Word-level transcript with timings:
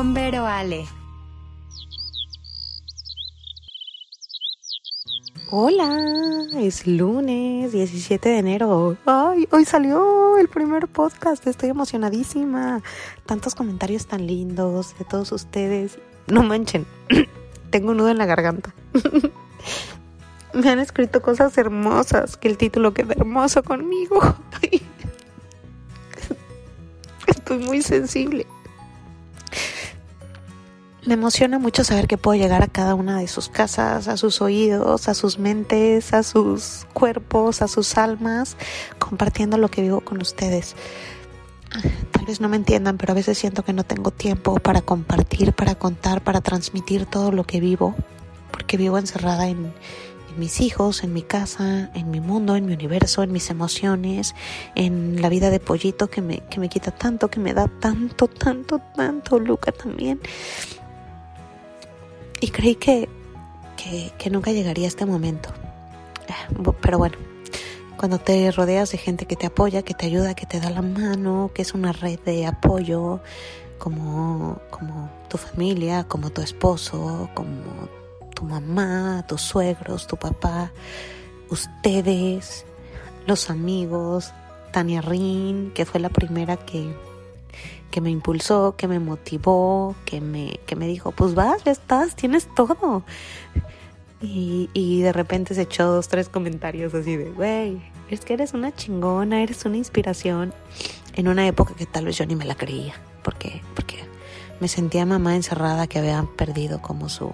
con 0.00 0.14
Vero 0.14 0.46
Ale. 0.46 0.86
Hola, 5.50 6.46
es 6.54 6.86
lunes 6.86 7.72
17 7.72 8.30
de 8.30 8.38
enero. 8.38 8.96
Ay, 9.04 9.46
hoy 9.50 9.66
salió 9.66 10.38
el 10.38 10.48
primer 10.48 10.88
podcast. 10.88 11.46
Estoy 11.46 11.68
emocionadísima. 11.68 12.80
Tantos 13.26 13.54
comentarios 13.54 14.06
tan 14.06 14.26
lindos 14.26 14.98
de 14.98 15.04
todos 15.04 15.32
ustedes. 15.32 15.98
No 16.28 16.42
manchen, 16.44 16.86
tengo 17.70 17.90
un 17.90 17.98
nudo 17.98 18.08
en 18.08 18.16
la 18.16 18.24
garganta. 18.24 18.74
Me 20.54 20.70
han 20.70 20.78
escrito 20.78 21.20
cosas 21.20 21.58
hermosas, 21.58 22.38
que 22.38 22.48
el 22.48 22.56
título 22.56 22.94
queda 22.94 23.12
hermoso 23.12 23.62
conmigo. 23.62 24.18
Estoy 27.26 27.58
muy 27.58 27.82
sensible. 27.82 28.46
Me 31.06 31.14
emociona 31.14 31.58
mucho 31.58 31.82
saber 31.82 32.06
que 32.06 32.18
puedo 32.18 32.38
llegar 32.38 32.62
a 32.62 32.66
cada 32.66 32.94
una 32.94 33.18
de 33.18 33.26
sus 33.26 33.48
casas, 33.48 34.06
a 34.06 34.18
sus 34.18 34.42
oídos, 34.42 35.08
a 35.08 35.14
sus 35.14 35.38
mentes, 35.38 36.12
a 36.12 36.22
sus 36.22 36.86
cuerpos, 36.92 37.62
a 37.62 37.68
sus 37.68 37.96
almas, 37.96 38.58
compartiendo 38.98 39.56
lo 39.56 39.68
que 39.68 39.80
vivo 39.80 40.02
con 40.02 40.20
ustedes. 40.20 40.76
Tal 42.10 42.26
vez 42.26 42.42
no 42.42 42.50
me 42.50 42.56
entiendan, 42.56 42.98
pero 42.98 43.12
a 43.12 43.14
veces 43.14 43.38
siento 43.38 43.64
que 43.64 43.72
no 43.72 43.84
tengo 43.84 44.10
tiempo 44.10 44.56
para 44.56 44.82
compartir, 44.82 45.54
para 45.54 45.74
contar, 45.74 46.22
para 46.22 46.42
transmitir 46.42 47.06
todo 47.06 47.32
lo 47.32 47.44
que 47.44 47.60
vivo, 47.60 47.94
porque 48.50 48.76
vivo 48.76 48.98
encerrada 48.98 49.48
en, 49.48 49.72
en 50.30 50.38
mis 50.38 50.60
hijos, 50.60 51.02
en 51.02 51.14
mi 51.14 51.22
casa, 51.22 51.90
en 51.94 52.10
mi 52.10 52.20
mundo, 52.20 52.56
en 52.56 52.66
mi 52.66 52.74
universo, 52.74 53.22
en 53.22 53.32
mis 53.32 53.48
emociones, 53.48 54.34
en 54.74 55.22
la 55.22 55.30
vida 55.30 55.48
de 55.48 55.60
pollito 55.60 56.10
que 56.10 56.20
me, 56.20 56.40
que 56.50 56.60
me 56.60 56.68
quita 56.68 56.90
tanto, 56.90 57.28
que 57.28 57.40
me 57.40 57.54
da 57.54 57.68
tanto, 57.68 58.26
tanto, 58.26 58.82
tanto, 58.94 59.38
Luca 59.38 59.72
también. 59.72 60.20
Y 62.40 62.48
creí 62.48 62.74
que, 62.74 63.08
que, 64.18 64.30
nunca 64.30 64.50
llegaría 64.52 64.88
este 64.88 65.06
momento. 65.06 65.50
Eh, 66.28 66.72
pero 66.80 66.98
bueno, 66.98 67.16
cuando 67.96 68.18
te 68.18 68.50
rodeas 68.50 68.92
de 68.92 68.98
gente 68.98 69.26
que 69.26 69.36
te 69.36 69.46
apoya, 69.46 69.82
que 69.82 69.94
te 69.94 70.06
ayuda, 70.06 70.34
que 70.34 70.46
te 70.46 70.60
da 70.60 70.70
la 70.70 70.82
mano, 70.82 71.50
que 71.54 71.62
es 71.62 71.74
una 71.74 71.92
red 71.92 72.18
de 72.20 72.46
apoyo, 72.46 73.20
como, 73.78 74.58
como 74.70 75.10
tu 75.28 75.38
familia, 75.38 76.04
como 76.04 76.30
tu 76.30 76.40
esposo, 76.40 77.28
como 77.34 77.88
tu 78.34 78.44
mamá, 78.44 79.24
tus 79.28 79.42
suegros, 79.42 80.06
tu 80.06 80.16
papá, 80.16 80.72
ustedes, 81.50 82.64
los 83.26 83.50
amigos, 83.50 84.32
Tania 84.72 85.00
Rin, 85.00 85.72
que 85.74 85.84
fue 85.84 86.00
la 86.00 86.08
primera 86.08 86.56
que, 86.56 86.94
que 87.90 88.00
me 88.00 88.10
impulsó, 88.10 88.74
que 88.76 88.88
me 88.88 88.98
motivó, 88.98 89.94
que 90.04 90.20
me, 90.20 90.60
que 90.66 90.76
me 90.76 90.86
dijo, 90.86 91.12
pues 91.12 91.34
vas, 91.34 91.64
ya 91.64 91.72
estás, 91.72 92.14
tienes 92.16 92.48
todo. 92.54 93.02
Y, 94.22 94.68
y 94.74 95.00
de 95.00 95.12
repente 95.12 95.54
se 95.54 95.62
echó 95.62 95.86
dos, 95.86 96.08
tres 96.08 96.28
comentarios 96.28 96.94
así 96.94 97.16
de, 97.16 97.30
güey, 97.30 97.82
es 98.10 98.20
que 98.20 98.34
eres 98.34 98.54
una 98.54 98.74
chingona, 98.74 99.42
eres 99.42 99.64
una 99.64 99.76
inspiración. 99.76 100.52
En 101.14 101.26
una 101.26 101.46
época 101.46 101.74
que 101.74 101.86
tal 101.86 102.04
vez 102.04 102.16
yo 102.16 102.26
ni 102.26 102.36
me 102.36 102.44
la 102.44 102.54
creía, 102.54 102.94
porque, 103.22 103.62
porque 103.74 103.96
me 104.60 104.68
sentía 104.68 105.06
mamá 105.06 105.34
encerrada 105.34 105.86
que 105.86 105.98
había 105.98 106.24
perdido 106.36 106.80
como 106.80 107.08
su, 107.08 107.32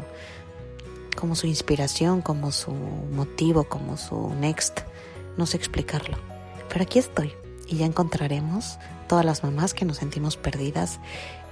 como 1.17 1.35
su 1.35 1.47
inspiración, 1.47 2.23
como 2.23 2.53
su 2.53 2.71
motivo, 2.71 3.65
como 3.65 3.97
su 3.97 4.33
next. 4.41 4.81
No 5.37 5.45
sé 5.45 5.57
explicarlo. 5.57 6.17
Pero 6.69 6.83
aquí 6.83 6.99
estoy 6.99 7.33
y 7.67 7.77
ya 7.77 7.87
encontraremos 7.87 8.79
todas 9.07 9.25
las 9.25 9.43
mamás 9.43 9.75
que 9.75 9.85
nos 9.85 9.99
sentimos 9.99 10.37
perdidas 10.37 11.01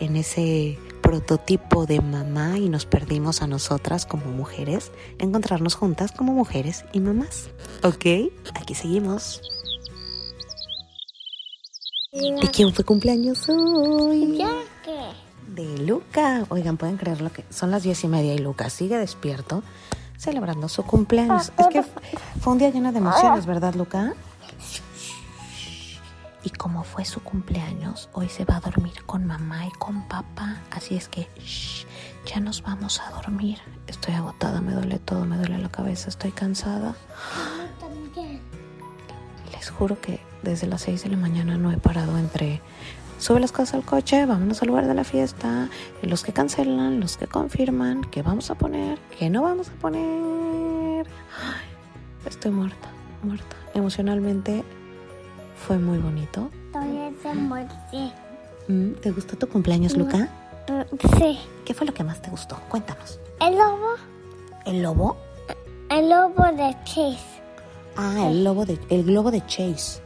en 0.01 0.17
ese 0.17 0.79
prototipo 1.03 1.87
de 1.87 2.01
mamá 2.01 2.59
y 2.59 2.69
nos 2.69 2.87
perdimos 2.87 3.43
a 3.43 3.47
nosotras 3.47 4.07
como 4.07 4.27
mujeres, 4.27 4.91
encontrarnos 5.19 5.75
juntas 5.75 6.13
como 6.13 6.33
mujeres 6.33 6.85
y 6.93 7.01
mamás. 7.01 7.51
¿Ok? 7.83 8.33
Aquí 8.55 8.75
seguimos. 8.75 9.41
¿De 12.13 12.49
quién 12.53 12.73
fue 12.73 12.85
cumpleaños 12.85 13.49
hoy? 13.49 14.39
De 15.49 15.79
Luca. 15.79 16.47
Oigan, 16.49 16.77
pueden 16.77 16.97
creer 16.97 17.21
lo 17.21 17.33
que 17.33 17.45
son 17.51 17.71
las 17.71 17.83
diez 17.83 18.03
y 18.05 18.09
media 18.09 18.35
y 18.35 18.39
Luca 18.39 18.71
sigue 18.71 18.97
despierto 18.99 19.63
celebrando 20.17 20.69
su 20.69 20.85
cumpleaños. 20.85 21.53
Es 21.59 21.67
que 21.69 21.83
fue 22.41 22.53
un 22.53 22.59
día 22.59 22.71
lleno 22.71 22.93
de 22.93 22.99
emociones, 22.99 23.47
¿verdad, 23.47 23.75
Luca? 23.75 24.15
Y 26.45 26.51
como 26.51 26.85
fue 26.85 27.07
su 27.07 27.21
cumpleaños, 27.23 28.11
hoy 28.13 28.29
se 28.29 28.45
va 28.45 28.57
a 28.57 28.61
dormir 28.61 29.05
con 29.07 29.27
mamá 29.27 29.67
y 29.67 29.71
con 29.71 30.07
papá. 30.07 30.61
Así 30.71 30.95
es 30.95 31.09
que 31.09 31.27
shh, 31.39 31.87
ya 32.27 32.39
nos 32.39 32.63
vamos 32.63 33.01
a 33.01 33.11
dormir. 33.11 33.59
Estoy 33.87 34.15
agotada, 34.15 34.61
me 34.61 34.73
duele 34.73 34.99
todo, 34.99 35.25
me 35.25 35.39
duele 35.39 35.57
la 35.59 35.71
cabeza, 35.71 36.11
estoy 36.11 36.33
cansada. 36.33 36.97
Les 39.53 39.71
juro 39.71 39.99
que 39.99 40.21
desde 40.43 40.67
las 40.67 40.83
6 40.83 41.05
de 41.05 41.09
la 41.11 41.17
mañana 41.17 41.57
no 41.57 41.73
he 41.73 41.79
parado 41.79 42.19
entre 42.19 42.61
sube 43.19 43.41
las 43.41 43.53
cosas 43.53 43.75
al 43.75 43.83
coche, 43.83 44.27
vámonos 44.27 44.61
al 44.61 44.69
lugar 44.69 44.87
de 44.87 44.93
la 44.93 45.05
fiesta, 45.05 45.71
los 46.03 46.23
que 46.23 46.35
cancelan, 46.35 47.01
los 47.01 47.17
que 47.17 47.27
confirman, 47.27 48.03
qué 48.11 48.21
vamos 48.21 48.51
a 48.51 48.55
poner, 48.55 48.99
qué 49.19 49.31
no 49.31 49.43
vamos 49.43 49.71
a 49.71 49.73
poner. 49.81 51.07
Estoy 52.27 52.51
muerta, 52.51 52.89
muerta. 53.23 53.57
Emocionalmente 53.73 54.63
fue 55.57 55.79
muy 55.79 55.99
bonito. 55.99 56.51
Mm, 58.69 58.93
¿Te 58.95 59.11
gustó 59.11 59.37
tu 59.37 59.49
cumpleaños, 59.49 59.97
Luca? 59.97 60.29
Sí. 61.19 61.39
¿Qué 61.65 61.75
fue 61.75 61.87
lo 61.87 61.95
que 61.95 62.05
más 62.05 62.21
te 62.21 62.31
gustó? 62.31 62.57
Cuéntanos. 62.69 63.21
El 63.41 63.57
lobo. 63.57 63.95
¿El 64.65 64.83
lobo? 64.83 65.17
El 65.91 66.09
lobo 66.09 66.45
de 66.53 66.75
Chase. 66.85 67.19
Ah, 67.97 68.27
el 68.29 68.43
lobo 68.43 68.65
de, 68.65 68.79
el 68.89 69.05
globo 69.05 69.31
de 69.31 69.45
Chase. 69.47 70.03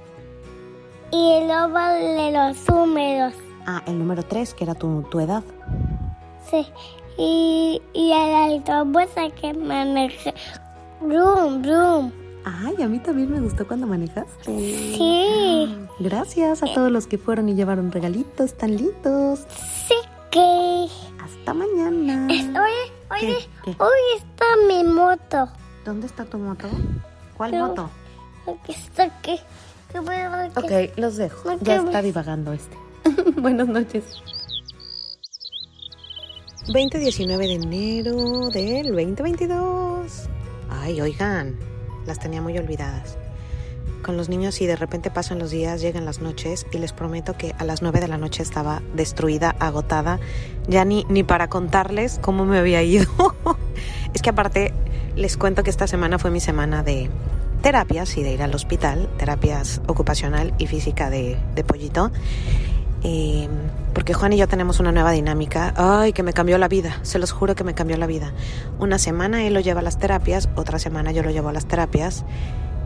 Y 1.12 1.32
el 1.34 1.48
lobo 1.48 1.78
de 1.78 2.32
los 2.32 2.68
húmedos. 2.68 3.34
Ah, 3.66 3.82
el 3.86 3.98
número 3.98 4.22
3, 4.22 4.54
que 4.54 4.64
era 4.64 4.74
tu, 4.74 5.02
tu 5.10 5.20
edad. 5.20 5.42
Sí. 6.50 6.66
Y, 7.16 7.80
y 7.92 8.12
el 8.12 8.52
autobús 8.52 9.08
que 9.40 9.54
maneja. 9.54 10.32
Brum, 11.00 11.62
brum. 11.62 12.12
Ay, 12.44 12.82
a 12.82 12.88
mí 12.88 12.98
también 12.98 13.30
me 13.30 13.40
gustó 13.40 13.66
cuando 13.66 13.86
manejaste. 13.86 14.44
Sí. 14.44 15.76
Gracias 15.98 16.62
a 16.62 16.66
todos 16.72 16.90
los 16.90 17.06
que 17.06 17.18
fueron 17.18 17.48
y 17.48 17.54
llevaron 17.54 17.90
regalitos 17.92 18.54
tan 18.56 18.76
lindos. 18.76 19.40
Sí 19.86 19.94
que. 20.30 20.86
Hasta 21.22 21.54
mañana. 21.54 22.26
Es- 22.32 22.44
oye, 22.46 22.92
oye, 23.10 23.38
¿Qué? 23.64 23.72
¿Qué? 23.72 23.82
hoy 23.82 24.00
está 24.16 24.44
mi 24.66 24.84
moto. 24.84 25.48
¿Dónde 25.84 26.06
está 26.06 26.24
tu 26.24 26.38
moto? 26.38 26.68
¿Cuál 27.36 27.52
moto? 27.58 27.90
Aquí 28.46 28.72
está 28.72 29.04
aquí. 29.04 29.38
Ok, 30.56 30.96
los 30.96 31.16
dejo. 31.16 31.56
Ya 31.62 31.76
está 31.76 32.02
divagando 32.02 32.52
este. 32.52 32.76
Buenas 33.40 33.68
noches. 33.68 34.04
20-19 36.68 37.38
de 37.38 37.52
enero 37.54 38.50
del 38.50 38.88
2022. 38.88 40.28
Ay, 40.68 41.00
oigan, 41.00 41.58
las 42.08 42.18
tenía 42.18 42.42
muy 42.42 42.58
olvidadas. 42.58 43.16
Con 44.02 44.16
los 44.16 44.28
niños 44.28 44.60
y 44.60 44.66
de 44.66 44.76
repente 44.76 45.10
pasan 45.10 45.38
los 45.38 45.50
días, 45.50 45.80
llegan 45.80 46.04
las 46.04 46.20
noches 46.20 46.66
y 46.72 46.78
les 46.78 46.92
prometo 46.92 47.36
que 47.36 47.54
a 47.58 47.64
las 47.64 47.82
9 47.82 48.00
de 48.00 48.08
la 48.08 48.16
noche 48.16 48.42
estaba 48.42 48.82
destruida, 48.94 49.54
agotada, 49.58 50.18
ya 50.66 50.84
ni, 50.84 51.04
ni 51.08 51.22
para 51.22 51.48
contarles 51.48 52.18
cómo 52.20 52.44
me 52.44 52.58
había 52.58 52.82
ido. 52.82 53.06
es 54.14 54.22
que 54.22 54.30
aparte 54.30 54.72
les 55.14 55.36
cuento 55.36 55.62
que 55.62 55.70
esta 55.70 55.86
semana 55.86 56.18
fue 56.18 56.30
mi 56.30 56.40
semana 56.40 56.82
de 56.82 57.10
terapias 57.62 58.16
y 58.16 58.22
de 58.22 58.32
ir 58.32 58.42
al 58.42 58.54
hospital, 58.54 59.08
terapias 59.18 59.80
ocupacional 59.86 60.54
y 60.58 60.66
física 60.66 61.10
de, 61.10 61.36
de 61.54 61.64
pollito. 61.64 62.10
Eh, 63.04 63.48
porque 63.94 64.14
Juan 64.14 64.32
y 64.32 64.36
yo 64.36 64.48
tenemos 64.48 64.80
una 64.80 64.92
nueva 64.92 65.12
dinámica, 65.12 65.72
ay, 65.76 66.12
que 66.12 66.22
me 66.22 66.32
cambió 66.32 66.58
la 66.58 66.68
vida, 66.68 66.98
se 67.02 67.18
los 67.18 67.32
juro 67.32 67.54
que 67.54 67.64
me 67.64 67.74
cambió 67.74 67.96
la 67.96 68.06
vida. 68.06 68.32
Una 68.78 68.98
semana 68.98 69.44
él 69.44 69.54
lo 69.54 69.60
lleva 69.60 69.80
a 69.80 69.82
las 69.82 69.98
terapias, 69.98 70.48
otra 70.56 70.78
semana 70.78 71.12
yo 71.12 71.22
lo 71.22 71.30
llevo 71.30 71.48
a 71.48 71.52
las 71.52 71.66
terapias, 71.66 72.24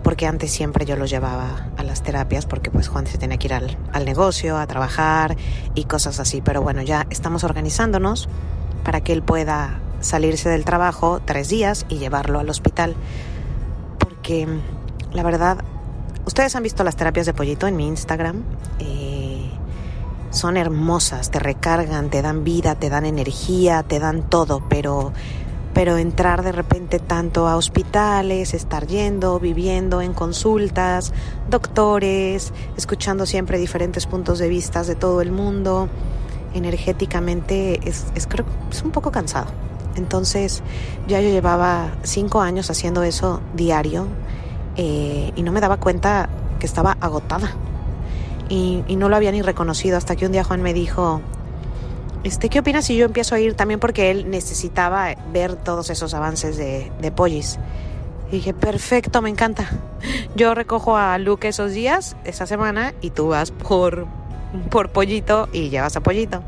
porque 0.02 0.26
antes 0.26 0.50
siempre 0.50 0.84
yo 0.84 0.96
lo 0.96 1.06
llevaba 1.06 1.68
a 1.76 1.82
las 1.82 2.02
terapias, 2.02 2.46
porque 2.46 2.70
pues 2.70 2.88
Juan 2.88 3.06
se 3.06 3.18
tenía 3.18 3.38
que 3.38 3.46
ir 3.48 3.54
al, 3.54 3.76
al 3.92 4.04
negocio, 4.04 4.58
a 4.58 4.66
trabajar 4.66 5.36
y 5.74 5.84
cosas 5.84 6.18
así. 6.18 6.40
Pero 6.40 6.62
bueno, 6.62 6.82
ya 6.82 7.06
estamos 7.10 7.44
organizándonos 7.44 8.28
para 8.84 9.00
que 9.00 9.12
él 9.12 9.22
pueda 9.22 9.80
salirse 10.00 10.48
del 10.48 10.64
trabajo 10.64 11.20
tres 11.24 11.48
días 11.48 11.86
y 11.88 11.98
llevarlo 11.98 12.40
al 12.40 12.50
hospital. 12.50 12.96
Porque 13.98 14.48
la 15.12 15.22
verdad, 15.22 15.58
ustedes 16.26 16.56
han 16.56 16.62
visto 16.62 16.84
las 16.84 16.96
terapias 16.96 17.26
de 17.26 17.34
pollito 17.34 17.66
en 17.66 17.76
mi 17.76 17.86
Instagram. 17.86 18.42
Eh, 18.78 19.21
son 20.32 20.56
hermosas, 20.56 21.30
te 21.30 21.38
recargan, 21.38 22.10
te 22.10 22.22
dan 22.22 22.42
vida, 22.42 22.74
te 22.74 22.90
dan 22.90 23.06
energía, 23.06 23.84
te 23.84 24.00
dan 24.00 24.28
todo, 24.28 24.62
pero 24.68 25.12
pero 25.74 25.96
entrar 25.96 26.42
de 26.42 26.52
repente 26.52 26.98
tanto 26.98 27.48
a 27.48 27.56
hospitales, 27.56 28.52
estar 28.52 28.86
yendo, 28.86 29.38
viviendo 29.40 30.02
en 30.02 30.12
consultas, 30.12 31.12
doctores, 31.48 32.52
escuchando 32.76 33.24
siempre 33.24 33.58
diferentes 33.58 34.06
puntos 34.06 34.38
de 34.38 34.48
vista 34.48 34.82
de 34.82 34.94
todo 34.96 35.22
el 35.22 35.32
mundo, 35.32 35.88
energéticamente 36.52 37.80
es, 37.88 38.04
es, 38.14 38.26
creo, 38.26 38.44
es 38.70 38.82
un 38.82 38.90
poco 38.90 39.10
cansado. 39.10 39.46
Entonces 39.96 40.62
ya 41.08 41.20
yo 41.20 41.28
llevaba 41.28 41.92
cinco 42.02 42.40
años 42.40 42.70
haciendo 42.70 43.02
eso 43.02 43.40
diario 43.54 44.06
eh, 44.76 45.32
y 45.36 45.42
no 45.42 45.52
me 45.52 45.60
daba 45.60 45.78
cuenta 45.78 46.28
que 46.58 46.66
estaba 46.66 46.96
agotada. 47.00 47.50
Y, 48.52 48.96
no 48.96 49.08
lo 49.08 49.16
había 49.16 49.32
ni 49.32 49.40
reconocido 49.40 49.96
hasta 49.96 50.14
que 50.14 50.26
un 50.26 50.32
día 50.32 50.44
Juan 50.44 50.60
me 50.60 50.74
dijo, 50.74 51.22
este, 52.22 52.50
¿qué 52.50 52.58
opinas 52.58 52.84
si 52.84 52.94
yo 52.94 53.06
empiezo 53.06 53.34
a 53.34 53.40
ir 53.40 53.54
también 53.54 53.80
porque 53.80 54.10
él 54.10 54.28
necesitaba 54.30 55.14
ver 55.32 55.56
todos 55.56 55.88
esos 55.88 56.12
avances 56.12 56.58
de, 56.58 56.92
de 57.00 57.10
Pollis? 57.10 57.58
Y 58.30 58.36
dije, 58.36 58.52
perfecto, 58.52 59.22
me 59.22 59.30
encanta. 59.30 59.70
Yo 60.36 60.54
recojo 60.54 60.98
a 60.98 61.16
Luke 61.16 61.48
esos 61.48 61.72
días, 61.72 62.14
esa 62.24 62.46
semana, 62.46 62.92
y 63.00 63.08
tú 63.08 63.28
vas 63.28 63.52
por, 63.52 64.06
por 64.68 64.90
Pollito 64.90 65.48
y 65.54 65.70
llevas 65.70 65.96
a 65.96 66.00
Pollito. 66.00 66.42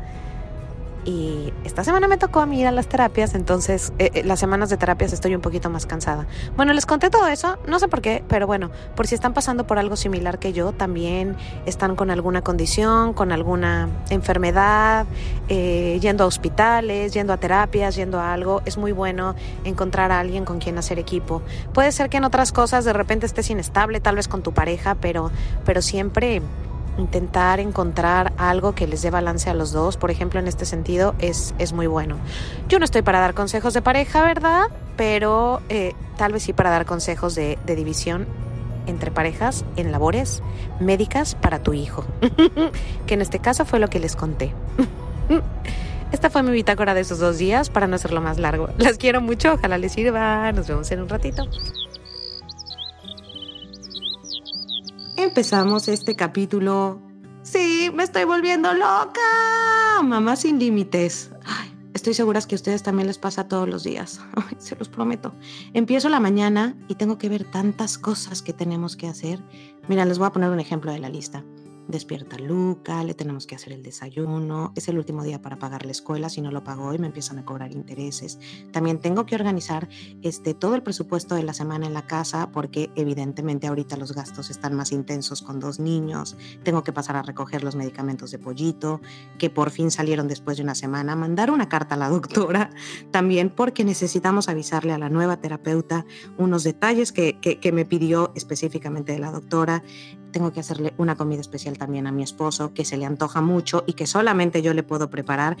Y 1.05 1.53
esta 1.63 1.83
semana 1.83 2.07
me 2.07 2.17
tocó 2.17 2.39
a 2.39 2.47
mí 2.47 2.59
ir 2.59 2.65
a 2.65 2.71
las 2.71 2.87
terapias, 2.87 3.35
entonces 3.35 3.93
eh, 3.99 4.09
eh, 4.15 4.23
las 4.23 4.39
semanas 4.39 4.71
de 4.71 4.77
terapias 4.77 5.13
estoy 5.13 5.35
un 5.35 5.41
poquito 5.41 5.69
más 5.69 5.85
cansada. 5.85 6.25
Bueno, 6.57 6.73
les 6.73 6.87
conté 6.87 7.11
todo 7.11 7.27
eso, 7.27 7.59
no 7.67 7.77
sé 7.77 7.87
por 7.87 8.01
qué, 8.01 8.23
pero 8.27 8.47
bueno, 8.47 8.71
por 8.95 9.05
si 9.05 9.13
están 9.13 9.35
pasando 9.35 9.67
por 9.67 9.77
algo 9.77 9.97
similar 9.97 10.39
que 10.39 10.51
yo, 10.51 10.71
también 10.71 11.35
están 11.67 11.95
con 11.95 12.09
alguna 12.09 12.41
condición, 12.41 13.13
con 13.13 13.31
alguna 13.31 13.87
enfermedad, 14.09 15.05
eh, 15.47 15.99
yendo 16.01 16.23
a 16.23 16.27
hospitales, 16.27 17.13
yendo 17.13 17.33
a 17.33 17.37
terapias, 17.37 17.95
yendo 17.95 18.19
a 18.19 18.33
algo, 18.33 18.63
es 18.65 18.77
muy 18.77 18.91
bueno 18.91 19.35
encontrar 19.63 20.11
a 20.11 20.19
alguien 20.19 20.43
con 20.43 20.57
quien 20.57 20.79
hacer 20.79 20.97
equipo. 20.97 21.43
Puede 21.71 21.91
ser 21.91 22.09
que 22.09 22.17
en 22.17 22.23
otras 22.23 22.51
cosas 22.51 22.83
de 22.83 22.93
repente 22.93 23.27
estés 23.27 23.47
inestable, 23.51 23.99
tal 23.99 24.15
vez 24.15 24.27
con 24.27 24.41
tu 24.41 24.53
pareja, 24.53 24.95
pero, 24.95 25.29
pero 25.65 25.83
siempre 25.83 26.41
intentar 26.97 27.59
encontrar 27.59 28.33
algo 28.37 28.73
que 28.73 28.87
les 28.87 29.01
dé 29.01 29.09
balance 29.09 29.49
a 29.49 29.53
los 29.53 29.71
dos, 29.71 29.97
por 29.97 30.11
ejemplo, 30.11 30.39
en 30.39 30.47
este 30.47 30.65
sentido, 30.65 31.15
es, 31.19 31.53
es 31.59 31.73
muy 31.73 31.87
bueno. 31.87 32.17
Yo 32.69 32.79
no 32.79 32.85
estoy 32.85 33.01
para 33.01 33.19
dar 33.19 33.33
consejos 33.33 33.73
de 33.73 33.81
pareja, 33.81 34.23
¿verdad? 34.23 34.67
Pero 34.95 35.61
eh, 35.69 35.93
tal 36.17 36.33
vez 36.33 36.43
sí 36.43 36.53
para 36.53 36.69
dar 36.69 36.85
consejos 36.85 37.35
de, 37.35 37.57
de 37.65 37.75
división 37.75 38.27
entre 38.87 39.11
parejas 39.11 39.65
en 39.75 39.91
labores 39.91 40.41
médicas 40.79 41.35
para 41.35 41.59
tu 41.59 41.73
hijo, 41.73 42.05
que 43.07 43.13
en 43.15 43.21
este 43.21 43.39
caso 43.39 43.65
fue 43.65 43.79
lo 43.79 43.89
que 43.89 43.99
les 43.99 44.15
conté. 44.15 44.53
Esta 46.11 46.29
fue 46.29 46.43
mi 46.43 46.51
bitácora 46.51 46.93
de 46.93 47.01
esos 47.01 47.19
dos 47.19 47.37
días 47.37 47.69
para 47.69 47.87
no 47.87 47.95
hacerlo 47.95 48.21
más 48.21 48.37
largo. 48.37 48.69
Las 48.77 48.97
quiero 48.97 49.21
mucho, 49.21 49.53
ojalá 49.53 49.77
les 49.77 49.91
sirva. 49.91 50.51
Nos 50.51 50.67
vemos 50.67 50.89
en 50.91 51.01
un 51.01 51.09
ratito. 51.09 51.45
Empezamos 55.15 55.87
este 55.87 56.15
capítulo. 56.15 57.01
Sí, 57.43 57.91
me 57.93 58.03
estoy 58.03 58.23
volviendo 58.23 58.73
loca. 58.73 59.21
Mamá 60.03 60.35
sin 60.35 60.59
límites. 60.59 61.31
estoy 61.93 62.13
segura 62.13 62.41
que 62.41 62.55
a 62.55 62.57
ustedes 62.57 62.83
también 62.83 63.07
les 63.07 63.17
pasa 63.17 63.47
todos 63.47 63.67
los 63.67 63.83
días. 63.83 64.19
se 64.57 64.75
los 64.75 64.89
prometo. 64.89 65.33
Empiezo 65.73 66.09
la 66.09 66.19
mañana 66.19 66.75
y 66.87 66.95
tengo 66.95 67.17
que 67.17 67.29
ver 67.29 67.43
tantas 67.43 67.97
cosas 67.97 68.41
que 68.41 68.53
tenemos 68.53 68.95
que 68.95 69.07
hacer. 69.07 69.41
Mira, 69.87 70.05
les 70.05 70.17
voy 70.17 70.27
a 70.27 70.31
poner 70.31 70.49
un 70.49 70.59
ejemplo 70.59 70.91
de 70.91 70.99
la 70.99 71.09
lista 71.09 71.43
despierta 71.87 72.37
Luca, 72.37 73.03
le 73.03 73.13
tenemos 73.13 73.45
que 73.45 73.55
hacer 73.55 73.73
el 73.73 73.83
desayuno, 73.83 74.73
es 74.75 74.87
el 74.87 74.97
último 74.97 75.23
día 75.23 75.41
para 75.41 75.57
pagar 75.57 75.85
la 75.85 75.91
escuela, 75.91 76.29
si 76.29 76.41
no 76.41 76.51
lo 76.51 76.63
pago 76.63 76.85
hoy 76.85 76.97
me 76.97 77.07
empiezan 77.07 77.39
a 77.39 77.45
cobrar 77.45 77.71
intereses. 77.71 78.39
También 78.71 78.99
tengo 78.99 79.25
que 79.25 79.35
organizar 79.35 79.87
este, 80.21 80.53
todo 80.53 80.75
el 80.75 80.83
presupuesto 80.83 81.35
de 81.35 81.43
la 81.43 81.53
semana 81.53 81.85
en 81.85 81.93
la 81.93 82.07
casa 82.07 82.51
porque 82.51 82.89
evidentemente 82.95 83.67
ahorita 83.67 83.97
los 83.97 84.13
gastos 84.13 84.49
están 84.49 84.73
más 84.75 84.91
intensos 84.91 85.41
con 85.41 85.59
dos 85.59 85.79
niños, 85.79 86.37
tengo 86.63 86.83
que 86.83 86.93
pasar 86.93 87.15
a 87.15 87.21
recoger 87.21 87.63
los 87.63 87.75
medicamentos 87.75 88.31
de 88.31 88.39
pollito, 88.39 89.01
que 89.37 89.49
por 89.49 89.69
fin 89.69 89.91
salieron 89.91 90.27
después 90.27 90.57
de 90.57 90.63
una 90.63 90.75
semana, 90.75 91.15
mandar 91.15 91.51
una 91.51 91.69
carta 91.69 91.95
a 91.95 91.97
la 91.97 92.09
doctora, 92.09 92.69
también 93.11 93.49
porque 93.49 93.83
necesitamos 93.83 94.49
avisarle 94.49 94.93
a 94.93 94.97
la 94.97 95.09
nueva 95.09 95.37
terapeuta 95.37 96.05
unos 96.37 96.63
detalles 96.63 97.11
que, 97.11 97.39
que, 97.39 97.59
que 97.59 97.71
me 97.71 97.85
pidió 97.85 98.31
específicamente 98.35 99.11
de 99.11 99.19
la 99.19 99.31
doctora, 99.31 99.83
tengo 100.35 100.51
que 100.51 100.59
hacerle 100.59 100.93
una 100.97 101.15
comida 101.15 101.39
especial 101.39 101.77
también 101.77 102.07
a 102.07 102.11
mi 102.11 102.21
esposo, 102.21 102.73
que 102.73 102.83
se 102.83 102.97
le 102.97 103.05
antoja 103.05 103.39
mucho 103.39 103.85
y 103.87 103.93
que 103.93 104.05
solamente 104.05 104.61
yo 104.61 104.73
le 104.73 104.83
puedo 104.83 105.09
preparar. 105.09 105.55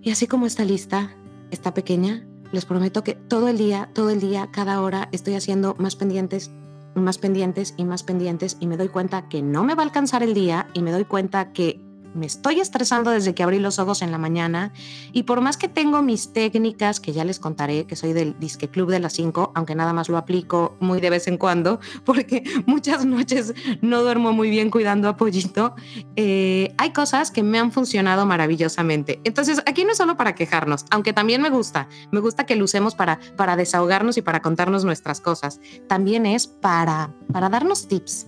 Y 0.00 0.10
así 0.10 0.26
como 0.26 0.46
esta 0.46 0.64
lista 0.64 1.14
está 1.50 1.74
pequeña, 1.74 2.26
les 2.50 2.64
prometo 2.64 3.04
que 3.04 3.12
todo 3.12 3.46
el 3.48 3.58
día, 3.58 3.90
todo 3.92 4.08
el 4.08 4.20
día, 4.20 4.48
cada 4.50 4.80
hora 4.80 5.10
estoy 5.12 5.34
haciendo 5.34 5.74
más 5.78 5.96
pendientes, 5.96 6.50
más 6.94 7.18
pendientes 7.18 7.74
y 7.76 7.84
más 7.84 8.04
pendientes 8.04 8.56
y 8.58 8.68
me 8.68 8.78
doy 8.78 8.88
cuenta 8.88 9.28
que 9.28 9.42
no 9.42 9.64
me 9.64 9.74
va 9.74 9.82
a 9.82 9.84
alcanzar 9.84 10.22
el 10.22 10.32
día 10.32 10.68
y 10.72 10.80
me 10.80 10.90
doy 10.90 11.04
cuenta 11.04 11.52
que 11.52 11.78
me 12.14 12.26
estoy 12.26 12.60
estresando 12.60 13.10
desde 13.10 13.34
que 13.34 13.42
abrí 13.42 13.58
los 13.58 13.78
ojos 13.78 14.02
en 14.02 14.10
la 14.10 14.18
mañana 14.18 14.72
y 15.12 15.24
por 15.24 15.40
más 15.40 15.56
que 15.56 15.68
tengo 15.68 16.02
mis 16.02 16.32
técnicas, 16.32 17.00
que 17.00 17.12
ya 17.12 17.24
les 17.24 17.38
contaré, 17.38 17.86
que 17.86 17.96
soy 17.96 18.12
del 18.12 18.38
Disque 18.38 18.68
Club 18.68 18.90
de 18.90 19.00
las 19.00 19.12
5, 19.14 19.52
aunque 19.54 19.74
nada 19.74 19.92
más 19.92 20.08
lo 20.08 20.16
aplico 20.16 20.76
muy 20.80 21.00
de 21.00 21.10
vez 21.10 21.28
en 21.28 21.38
cuando, 21.38 21.80
porque 22.04 22.42
muchas 22.66 23.04
noches 23.04 23.54
no 23.80 24.02
duermo 24.02 24.32
muy 24.32 24.50
bien 24.50 24.70
cuidando 24.70 25.08
a 25.08 25.16
Pollito, 25.16 25.74
eh, 26.16 26.74
hay 26.78 26.92
cosas 26.92 27.30
que 27.30 27.42
me 27.42 27.58
han 27.58 27.72
funcionado 27.72 28.26
maravillosamente. 28.26 29.20
Entonces, 29.24 29.62
aquí 29.66 29.84
no 29.84 29.92
es 29.92 29.98
solo 29.98 30.16
para 30.16 30.34
quejarnos, 30.34 30.84
aunque 30.90 31.12
también 31.12 31.42
me 31.42 31.50
gusta, 31.50 31.88
me 32.10 32.20
gusta 32.20 32.46
que 32.46 32.56
lo 32.56 32.64
usemos 32.64 32.94
para, 32.94 33.18
para 33.36 33.56
desahogarnos 33.56 34.16
y 34.16 34.22
para 34.22 34.40
contarnos 34.40 34.84
nuestras 34.84 35.20
cosas, 35.20 35.60
también 35.88 36.26
es 36.26 36.46
para, 36.46 37.14
para 37.32 37.48
darnos 37.48 37.88
tips. 37.88 38.26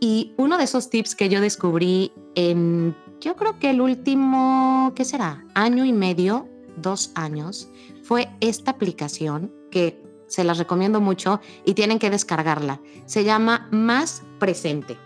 Y 0.00 0.34
uno 0.36 0.58
de 0.58 0.64
esos 0.64 0.90
tips 0.90 1.14
que 1.14 1.28
yo 1.28 1.40
descubrí 1.40 2.12
en 2.34 2.94
yo 3.20 3.36
creo 3.36 3.58
que 3.58 3.70
el 3.70 3.80
último, 3.80 4.92
¿qué 4.94 5.04
será? 5.04 5.44
Año 5.54 5.84
y 5.84 5.92
medio, 5.92 6.48
dos 6.76 7.12
años, 7.14 7.68
fue 8.02 8.28
esta 8.40 8.72
aplicación 8.72 9.52
que 9.70 10.02
se 10.26 10.44
las 10.44 10.58
recomiendo 10.58 11.00
mucho 11.00 11.40
y 11.64 11.74
tienen 11.74 11.98
que 11.98 12.10
descargarla. 12.10 12.80
Se 13.06 13.24
llama 13.24 13.68
Más 13.70 14.22
Presente. 14.38 14.96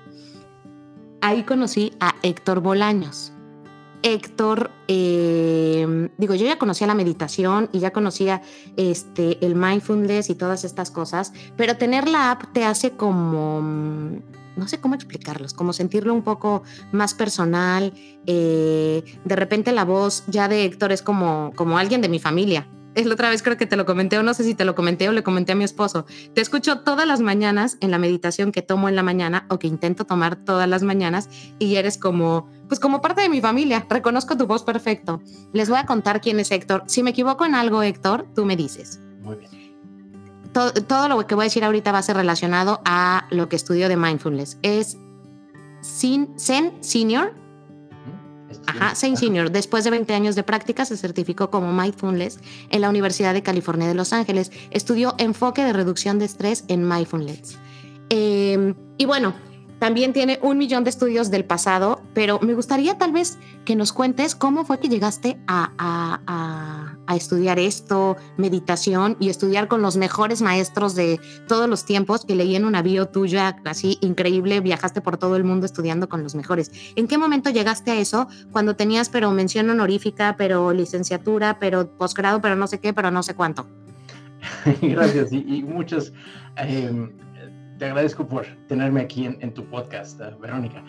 Ahí 1.20 1.42
conocí 1.44 1.92
a 2.00 2.14
Héctor 2.22 2.60
Bolaños. 2.60 3.32
Héctor, 4.02 4.70
eh, 4.88 6.08
digo, 6.16 6.34
yo 6.34 6.46
ya 6.46 6.58
conocía 6.58 6.86
la 6.86 6.94
meditación 6.94 7.68
y 7.70 7.80
ya 7.80 7.92
conocía 7.92 8.40
este, 8.76 9.44
el 9.44 9.54
mindfulness 9.54 10.30
y 10.30 10.34
todas 10.34 10.64
estas 10.64 10.90
cosas, 10.90 11.34
pero 11.56 11.76
tener 11.76 12.08
la 12.08 12.30
app 12.30 12.52
te 12.54 12.64
hace 12.64 12.92
como 12.92 14.22
no 14.60 14.68
sé 14.68 14.78
cómo 14.78 14.94
explicarlos, 14.94 15.54
como 15.54 15.72
sentirlo 15.72 16.14
un 16.14 16.22
poco 16.22 16.62
más 16.92 17.14
personal. 17.14 17.92
Eh, 18.26 19.02
de 19.24 19.36
repente 19.36 19.72
la 19.72 19.84
voz 19.84 20.22
ya 20.28 20.46
de 20.48 20.64
Héctor 20.64 20.92
es 20.92 21.02
como, 21.02 21.52
como 21.56 21.78
alguien 21.78 22.02
de 22.02 22.08
mi 22.08 22.20
familia. 22.20 22.68
Es 22.94 23.06
la 23.06 23.14
otra 23.14 23.30
vez 23.30 23.42
creo 23.42 23.56
que 23.56 23.66
te 23.66 23.76
lo 23.76 23.86
comenté 23.86 24.18
o 24.18 24.22
no 24.22 24.34
sé 24.34 24.42
si 24.42 24.54
te 24.54 24.64
lo 24.64 24.74
comenté 24.74 25.08
o 25.08 25.12
le 25.12 25.22
comenté 25.22 25.52
a 25.52 25.54
mi 25.54 25.64
esposo. 25.64 26.06
Te 26.34 26.40
escucho 26.40 26.80
todas 26.80 27.06
las 27.06 27.20
mañanas 27.20 27.78
en 27.80 27.90
la 27.90 27.98
meditación 27.98 28.52
que 28.52 28.62
tomo 28.62 28.88
en 28.88 28.96
la 28.96 29.02
mañana 29.02 29.46
o 29.48 29.58
que 29.58 29.68
intento 29.68 30.04
tomar 30.04 30.36
todas 30.36 30.68
las 30.68 30.82
mañanas 30.82 31.28
y 31.58 31.76
eres 31.76 31.96
como, 31.98 32.48
pues 32.68 32.80
como 32.80 33.00
parte 33.00 33.22
de 33.22 33.28
mi 33.28 33.40
familia. 33.40 33.86
Reconozco 33.88 34.36
tu 34.36 34.46
voz 34.46 34.64
perfecto. 34.64 35.22
Les 35.52 35.70
voy 35.70 35.78
a 35.78 35.86
contar 35.86 36.20
quién 36.20 36.40
es 36.40 36.50
Héctor. 36.50 36.82
Si 36.86 37.02
me 37.02 37.10
equivoco 37.10 37.46
en 37.46 37.54
algo, 37.54 37.82
Héctor, 37.82 38.26
tú 38.34 38.44
me 38.44 38.56
dices. 38.56 39.00
Muy 39.22 39.36
bien 39.36 39.59
todo, 40.52 41.08
lo 41.08 41.26
que 41.26 41.34
voy 41.34 41.44
a 41.44 41.46
decir 41.46 41.64
ahorita 41.64 41.92
va 41.92 41.98
a 41.98 42.02
ser 42.02 42.16
relacionado 42.16 42.80
a 42.84 43.26
lo 43.30 43.48
que 43.48 43.56
estudio 43.56 43.88
de 43.88 43.96
mindfulness. 43.96 44.58
Es 44.62 44.96
Zen 45.82 46.34
Senior. 46.80 47.34
Ajá, 48.66 48.94
Zen 48.94 49.16
Senior. 49.16 49.50
Después 49.50 49.84
de 49.84 49.90
20 49.90 50.12
años 50.14 50.34
de 50.34 50.42
práctica, 50.42 50.84
se 50.84 50.96
certificó 50.96 51.50
como 51.50 51.72
Mindfulness 51.72 52.40
en 52.70 52.80
la 52.80 52.88
Universidad 52.88 53.32
de 53.32 53.42
California 53.42 53.86
de 53.86 53.94
Los 53.94 54.12
Ángeles. 54.12 54.50
Estudió 54.70 55.14
enfoque 55.18 55.64
de 55.64 55.72
reducción 55.72 56.18
de 56.18 56.24
estrés 56.24 56.64
en 56.68 56.88
Mindfulness. 56.88 57.58
Em, 58.08 58.74
y 58.98 59.04
bueno, 59.04 59.34
también 59.80 60.12
tiene 60.12 60.38
un 60.42 60.58
millón 60.58 60.84
de 60.84 60.90
estudios 60.90 61.30
del 61.30 61.44
pasado, 61.44 62.02
pero 62.12 62.38
me 62.40 62.54
gustaría 62.54 62.98
tal 62.98 63.12
vez 63.12 63.38
que 63.64 63.76
nos 63.76 63.92
cuentes 63.92 64.34
cómo 64.34 64.64
fue 64.64 64.78
que 64.78 64.88
llegaste 64.88 65.38
a, 65.46 66.89
estudiar 67.16 67.58
esto, 67.58 68.16
meditación 68.36 69.16
y 69.20 69.28
estudiar 69.28 69.68
con 69.68 69.82
los 69.82 69.96
mejores 69.96 70.42
maestros 70.42 70.94
de 70.94 71.20
todos 71.48 71.68
los 71.68 71.84
tiempos, 71.84 72.24
que 72.24 72.34
leí 72.34 72.56
en 72.56 72.64
una 72.64 72.82
bio 72.82 73.06
tuya 73.06 73.56
así 73.64 73.98
increíble, 74.00 74.60
viajaste 74.60 75.00
por 75.00 75.16
todo 75.16 75.36
el 75.36 75.44
mundo 75.44 75.66
estudiando 75.66 76.08
con 76.08 76.22
los 76.22 76.34
mejores. 76.34 76.70
¿En 76.96 77.06
qué 77.06 77.18
momento 77.18 77.50
llegaste 77.50 77.90
a 77.90 77.98
eso? 77.98 78.28
Cuando 78.52 78.76
tenías, 78.76 79.08
pero 79.08 79.30
mención 79.30 79.70
honorífica, 79.70 80.36
pero 80.36 80.72
licenciatura, 80.72 81.58
pero 81.58 81.90
posgrado, 81.96 82.40
pero 82.40 82.56
no 82.56 82.66
sé 82.66 82.80
qué, 82.80 82.92
pero 82.92 83.10
no 83.10 83.22
sé 83.22 83.34
cuánto. 83.34 83.66
Gracias 84.82 85.32
y, 85.32 85.62
muchas... 85.62 86.12
Em, 86.56 87.10
te 87.80 87.86
agradezco 87.86 88.28
por 88.28 88.44
tenerme 88.68 89.00
aquí 89.00 89.24
en, 89.24 89.54
tu 89.54 89.64
podcast, 89.64 90.20
eh, 90.20 90.36
Verónica. 90.38 90.84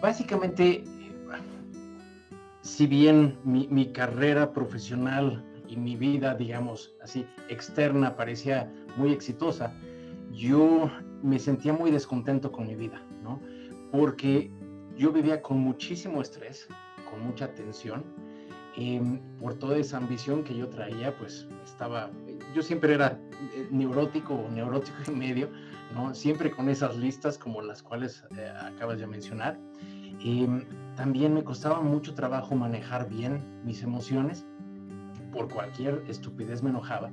básicamente, 0.00 0.84
si 2.62 2.86
bien 2.86 3.38
mi, 3.44 3.92
carrera 3.92 4.52
profesional 4.52 5.44
y 5.68 5.76
mi 5.76 5.96
vida, 5.96 6.34
digamos 6.34 6.94
así, 7.02 7.26
externa 7.48 8.16
parecía 8.16 8.70
muy 8.96 9.12
exitosa, 9.12 9.74
yo 10.32 10.90
me 11.22 11.38
sentía 11.38 11.72
muy 11.72 11.90
descontento 11.90 12.52
con 12.52 12.66
mi 12.66 12.74
vida, 12.74 13.02
¿no? 13.22 13.40
Porque 13.90 14.50
yo 14.96 15.12
vivía 15.12 15.40
con 15.42 15.58
muchísimo 15.58 16.20
estrés, 16.20 16.68
con 17.10 17.24
mucha 17.24 17.54
tensión, 17.54 18.04
em, 18.76 19.18
por 19.38 19.54
toda 19.54 19.78
esa 19.78 19.96
ambición 19.96 20.44
que 20.44 20.56
yo 20.56 20.68
traía, 20.68 21.16
pues 21.16 21.48
estaba, 21.64 22.10
yo 22.54 22.62
siempre 22.62 22.94
era 22.94 23.18
eh, 23.54 23.68
neurótico 23.70 24.34
o 24.34 24.50
neurótico 24.50 24.96
en 25.08 25.18
medio, 25.18 25.48
Siempre 26.12 26.50
con 26.50 26.68
esas 26.68 26.96
listas 26.96 27.38
como 27.38 27.62
las 27.62 27.82
cuales 27.82 28.24
eh, 28.36 28.52
acabas 28.62 28.98
de 28.98 29.06
mencionar. 29.06 29.58
Em, 30.22 30.64
también 30.96 31.34
me 31.34 31.42
costaba 31.42 31.80
mucho 31.80 32.14
trabajo 32.14 32.54
manejar 32.54 33.08
bien 33.08 33.42
mis 33.64 33.82
emociones, 33.82 34.46
por 35.32 35.48
cualquier 35.48 36.02
estupidez 36.08 36.62
me 36.62 36.70
enojaba. 36.70 37.10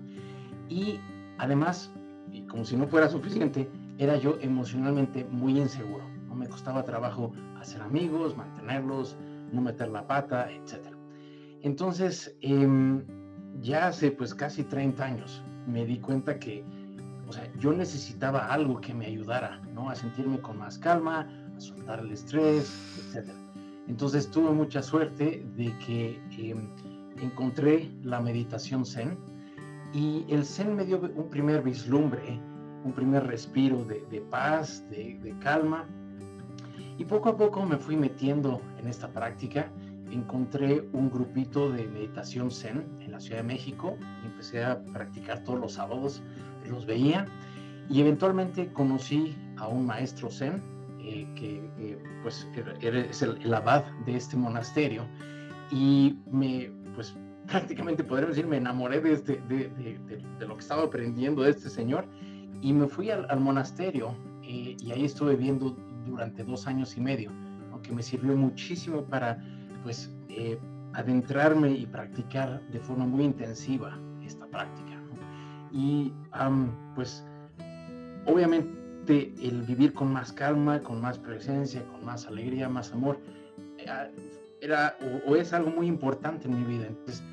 Y 0.69 0.99
además, 1.37 1.91
y 2.31 2.41
como 2.43 2.65
si 2.65 2.75
no 2.75 2.87
fuera 2.87 3.09
suficiente, 3.09 3.69
era 3.97 4.17
yo 4.17 4.37
emocionalmente 4.41 5.25
muy 5.25 5.59
inseguro. 5.59 6.05
Me 6.35 6.47
costaba 6.47 6.83
trabajo 6.83 7.31
hacer 7.59 7.81
amigos, 7.81 8.37
mantenerlos, 8.37 9.17
no 9.51 9.61
meter 9.61 9.89
la 9.89 10.05
pata, 10.05 10.51
etc. 10.51 10.93
Entonces, 11.63 12.35
em, 12.41 13.03
ya 13.59 13.87
hace 13.87 14.11
pues 14.11 14.35
casi 14.35 14.63
30 14.63 15.03
años 15.03 15.43
me 15.65 15.85
di 15.85 15.97
cuenta 15.97 16.37
que, 16.37 16.63
o 17.27 17.33
sea, 17.33 17.51
yo 17.59 17.73
necesitaba 17.73 18.47
algo 18.47 18.79
que 18.79 18.93
me 18.93 19.05
ayudara, 19.05 19.61
¿no? 19.73 19.89
A 19.89 19.95
sentirme 19.95 20.39
con 20.39 20.57
más 20.57 20.77
calma, 20.77 21.27
a 21.55 21.59
soltar 21.59 21.99
el 21.99 22.11
estrés, 22.11 22.71
etc. 23.13 23.29
Entonces 23.87 24.29
tuve 24.31 24.51
mucha 24.51 24.81
suerte 24.81 25.45
de 25.55 25.77
que 25.79 26.21
em, 26.37 26.69
encontré 27.21 27.91
la 28.03 28.21
meditación 28.21 28.85
zen 28.85 29.17
y 29.93 30.25
el 30.29 30.45
zen 30.45 30.75
me 30.75 30.85
dio 30.85 30.99
un 30.99 31.29
primer 31.29 31.63
vislumbre, 31.63 32.39
un 32.83 32.93
primer 32.93 33.27
respiro 33.27 33.83
de, 33.83 34.21
paz, 34.29 34.83
de, 34.89 35.19
de 35.21 35.37
calma. 35.39 35.85
Y 36.97 37.05
poco 37.05 37.29
a 37.29 37.37
poco 37.37 37.65
me 37.65 37.77
fui 37.77 37.95
metiendo 37.95 38.61
en 38.77 38.87
esta 38.87 39.07
práctica 39.09 39.71
encontré 40.11 40.87
un 40.93 41.09
grupito 41.09 41.71
de 41.71 41.87
meditación 41.87 42.51
zen 42.51 42.85
en 43.01 43.11
la 43.11 43.19
Ciudad 43.19 43.37
de 43.37 43.47
México 43.47 43.97
y 44.23 44.27
empecé 44.27 44.63
a 44.63 44.83
practicar 44.93 45.43
todos 45.43 45.59
los 45.59 45.73
sábados, 45.73 46.21
los 46.67 46.85
veía 46.85 47.25
y 47.89 48.01
eventualmente 48.01 48.71
conocí 48.73 49.35
a 49.57 49.67
un 49.67 49.85
maestro 49.85 50.29
zen 50.29 50.61
eh, 50.99 51.27
que 51.35 51.69
eh, 51.79 51.97
pues 52.23 52.47
es 52.81 53.21
el, 53.21 53.53
abad 53.53 53.85
de 54.05 54.15
este 54.17 54.35
monasterio 54.35 55.05
y 55.71 56.17
me 56.31 56.71
pues 56.95 57.15
prácticamente 57.47 58.03
podríamos 58.03 58.35
decir 58.35 58.49
me 58.49 58.57
enamoré 58.57 58.99
de, 58.99 59.13
este, 59.13 59.41
de, 59.47 59.69
de, 60.39 60.47
lo 60.47 60.55
que 60.55 60.61
estaba 60.61 60.83
aprendiendo 60.83 61.43
de 61.43 61.51
este 61.51 61.69
señor 61.69 62.07
y 62.61 62.73
me 62.73 62.87
fui 62.87 63.11
al, 63.11 63.39
monasterio 63.39 64.15
eh, 64.43 64.75
y 64.79 64.91
ahí 64.91 65.05
estuve 65.05 65.35
viendo 65.35 65.75
durante 66.05 66.43
dos 66.43 66.67
años 66.67 66.97
y 66.97 67.01
medio, 67.01 67.31
que 67.83 67.91
me 67.91 68.01
sirvió 68.01 68.35
muchísimo 68.35 69.03
para 69.03 69.37
pues 69.83 70.11
eh, 70.29 70.59
adentrarme 70.93 71.71
y 71.71 71.85
practicar 71.85 72.61
de 72.69 72.79
forma 72.79 73.05
muy 73.05 73.25
intensiva 73.25 73.97
esta 74.23 74.47
práctica. 74.47 74.96
Y 75.71 76.13
pues 76.95 77.25
obviamente 78.25 79.33
el 79.41 79.63
vivir 79.63 79.93
con 79.93 80.11
más 80.11 80.31
calma, 80.33 80.79
con 80.81 81.01
más 81.01 81.17
presencia, 81.17 81.85
con 81.87 82.05
más 82.05 82.25
alegría, 82.27 82.69
más 82.69 82.91
amor, 82.91 83.19
eh, 83.77 84.11
era 84.61 84.97
o, 85.25 85.35
es 85.35 85.53
algo 85.53 85.71
muy 85.71 85.87
importante 85.87 86.47
en 86.47 86.59
mi 86.59 86.77
vida. 86.77 86.87
Entonces 86.87 87.23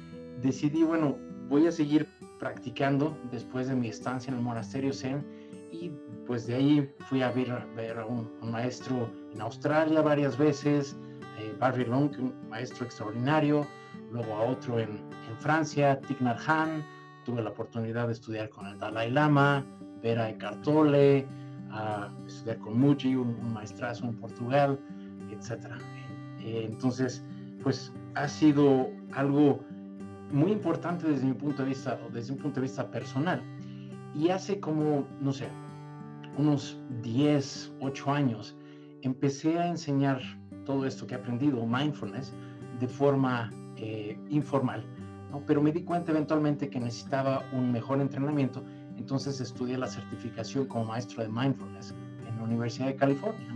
decidí, 0.41 0.83
bueno, 0.83 1.17
voy 1.49 1.67
a 1.67 1.73
seguir 1.73 2.07
practicando 2.39 3.17
después 3.31 3.69
de 3.69 3.75
mi 3.75 3.89
estancia 3.89 4.31
en 4.31 4.39
el 4.39 4.43
monasterio 4.43 4.93
Zen 4.93 5.25
y 5.73 5.91
pues 6.27 6.47
de 6.47 6.55
ahí 6.55 6.95
fui 7.09 7.23
a 7.23 7.31
ver, 7.31 7.67
ver 7.77 7.99
a 7.99 8.07
un 8.07 8.31
maestro 8.43 9.11
en 9.33 9.41
Australia 9.41 10.01
varias 10.01 10.39
veces, 10.39 10.97
eh, 11.39 11.55
Barry 11.59 11.85
Long, 11.85 12.11
un 12.19 12.49
maestro 12.49 12.87
extraordinario, 12.87 13.67
luego 14.13 14.35
a 14.35 14.43
otro 14.43 14.79
en, 14.79 14.91
en 14.91 15.37
Francia, 15.39 16.01
Thich 16.01 16.21
Nhat 16.21 16.39
Hanh, 16.47 16.85
tuve 17.25 17.43
la 17.43 17.51
oportunidad 17.51 18.07
de 18.07 18.13
estudiar 18.13 18.49
con 18.51 18.67
el 18.67 18.79
Dalai 18.79 19.11
Lama, 19.11 19.65
ver 20.03 20.19
a 20.19 20.31
Eckhart 20.31 20.63
Tolle, 20.63 21.27
a 21.71 22.11
estudiar 22.27 22.59
con 22.59 22.79
Muji, 22.79 23.17
un, 23.17 23.53
maestrazo 23.53 24.07
en 24.07 24.15
Portugal, 24.15 24.79
etc. 25.31 25.67
Eh, 26.41 26.69
entonces, 26.71 27.25
pues 27.63 27.93
ha 28.15 28.29
sido 28.29 28.91
algo 29.13 29.61
muy 30.31 30.53
importante 30.53 31.09
desde 31.09 31.27
mi 31.27 31.35
punto 31.35 31.63
de 31.63 31.69
vista, 31.71 31.99
o 32.07 32.11
desde 32.13 32.33
un 32.33 32.39
punto 32.39 32.61
de 32.61 32.63
vista 32.63 32.91
personal. 32.91 33.43
Y 34.15 34.29
hace 34.29 34.61
como, 34.61 35.07
no 35.21 35.33
sé, 35.33 35.49
unos 36.37 36.79
10, 37.03 37.73
8 37.81 38.13
años, 38.13 38.57
empecé 39.03 39.59
a 39.59 39.69
enseñar 39.69 40.21
todo 40.65 40.87
esto 40.87 41.07
que 41.07 41.15
he 41.15 41.19
aprendido, 41.19 41.67
mindfulness, 41.67 42.33
de 42.81 42.89
forma 42.89 43.51
eh, 43.77 44.19
informal. 44.31 44.85
Pero 45.47 45.63
me 45.63 45.73
di 45.73 45.83
cuenta 45.83 46.13
eventualmente 46.13 46.69
que 46.69 46.81
necesitaba 46.81 47.43
un 47.53 47.73
mejor 47.73 48.01
entrenamiento, 48.01 48.65
entonces 48.97 49.41
estudié 49.41 49.77
la 49.77 49.87
certificación 49.87 50.67
como 50.67 50.87
maestro 50.87 51.23
de 51.23 51.29
mindfulness 51.29 51.95
en 52.27 52.37
la 52.37 52.43
Universidad 52.43 52.87
de 52.87 52.97
California. 52.97 53.49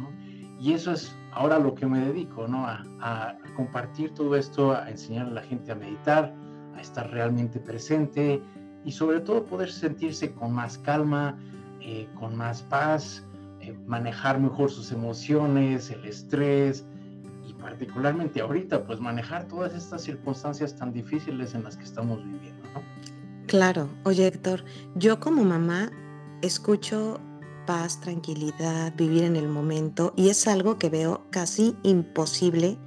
Y 0.60 0.72
eso 0.72 0.90
es 0.90 1.16
ahora 1.32 1.58
lo 1.58 1.74
que 1.74 1.86
me 1.86 2.00
dedico, 2.00 2.48
¿no? 2.48 2.66
A, 2.66 2.82
a, 3.00 3.36
compartir 3.54 4.12
todo 4.14 4.34
esto, 4.34 4.72
a 4.72 4.90
enseñar 4.90 5.26
a 5.26 5.30
la 5.30 5.42
gente 5.42 5.70
a 5.70 5.76
meditar, 5.76 6.34
a 6.74 6.80
estar 6.80 7.08
realmente 7.10 7.60
presente 7.60 8.42
y 8.84 8.90
sobre 8.90 9.20
todo 9.20 9.44
poder 9.44 9.70
sentirse 9.70 10.32
con 10.32 10.52
más 10.52 10.78
calma, 10.78 11.38
eh, 11.80 12.08
con 12.18 12.36
más 12.36 12.62
paz, 12.62 13.24
eh, 13.60 13.76
manejar 13.86 14.40
mejor 14.40 14.70
sus 14.70 14.90
emociones, 14.92 15.90
el 15.90 16.04
estrés, 16.04 16.86
particularmente 17.60 18.40
ahorita, 18.40 18.84
pues 18.86 19.00
manejar 19.00 19.46
todas 19.48 19.74
estas 19.74 20.02
circunstancias 20.02 20.76
tan 20.76 20.92
difíciles 20.92 21.54
en 21.54 21.64
las 21.64 21.76
que 21.76 21.84
estamos 21.84 22.24
viviendo, 22.24 22.62
¿no? 22.74 22.82
Claro, 23.46 23.88
oye 24.04 24.26
Héctor, 24.26 24.64
yo 24.94 25.20
como 25.20 25.42
mamá 25.42 25.90
escucho 26.42 27.20
paz, 27.66 28.00
tranquilidad, 28.00 28.94
vivir 28.96 29.24
en 29.24 29.36
el 29.36 29.48
momento 29.48 30.12
y 30.16 30.30
es 30.30 30.46
algo 30.48 30.78
que 30.78 30.88
veo 30.88 31.26
casi 31.30 31.76
imposible 31.82 32.78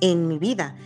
en 0.00 0.28
mi 0.28 0.38
vida. 0.38 0.76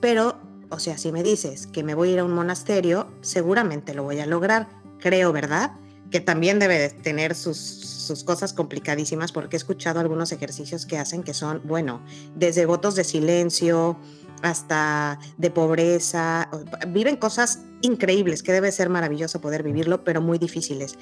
Pero, 0.00 0.38
o 0.70 0.78
sea, 0.78 0.96
si 0.96 1.12
me 1.12 1.22
dices 1.22 1.66
que 1.66 1.82
me 1.82 1.94
voy 1.94 2.10
a 2.10 2.12
ir 2.12 2.18
a 2.20 2.24
un 2.24 2.34
monasterio, 2.34 3.08
seguramente 3.20 3.94
lo 3.94 4.04
voy 4.04 4.20
a 4.20 4.26
lograr, 4.26 4.68
creo, 5.00 5.32
¿verdad? 5.32 5.72
Que 6.10 6.20
también 6.20 6.58
debe 6.58 6.88
tener 6.90 7.34
sus 7.34 7.88
sus 8.08 8.24
cosas 8.24 8.52
complicadísimas 8.52 9.30
porque 9.30 9.54
he 9.54 9.58
escuchado 9.58 10.00
algunos 10.00 10.32
ejercicios 10.32 10.86
que 10.86 10.98
hacen 10.98 11.22
que 11.22 11.34
son, 11.34 11.60
bueno, 11.64 12.00
desde 12.34 12.66
votos 12.66 12.96
de 12.96 13.04
silencio 13.04 13.96
hasta 14.42 15.18
de 15.36 15.50
pobreza, 15.50 16.48
viven 16.88 17.16
cosas 17.16 17.60
increíbles 17.82 18.42
que 18.42 18.52
debe 18.52 18.72
ser 18.72 18.88
maravilloso 18.88 19.40
poder 19.40 19.62
vivirlo, 19.62 20.04
pero 20.04 20.20
muy 20.20 20.38
difíciles. 20.38 20.98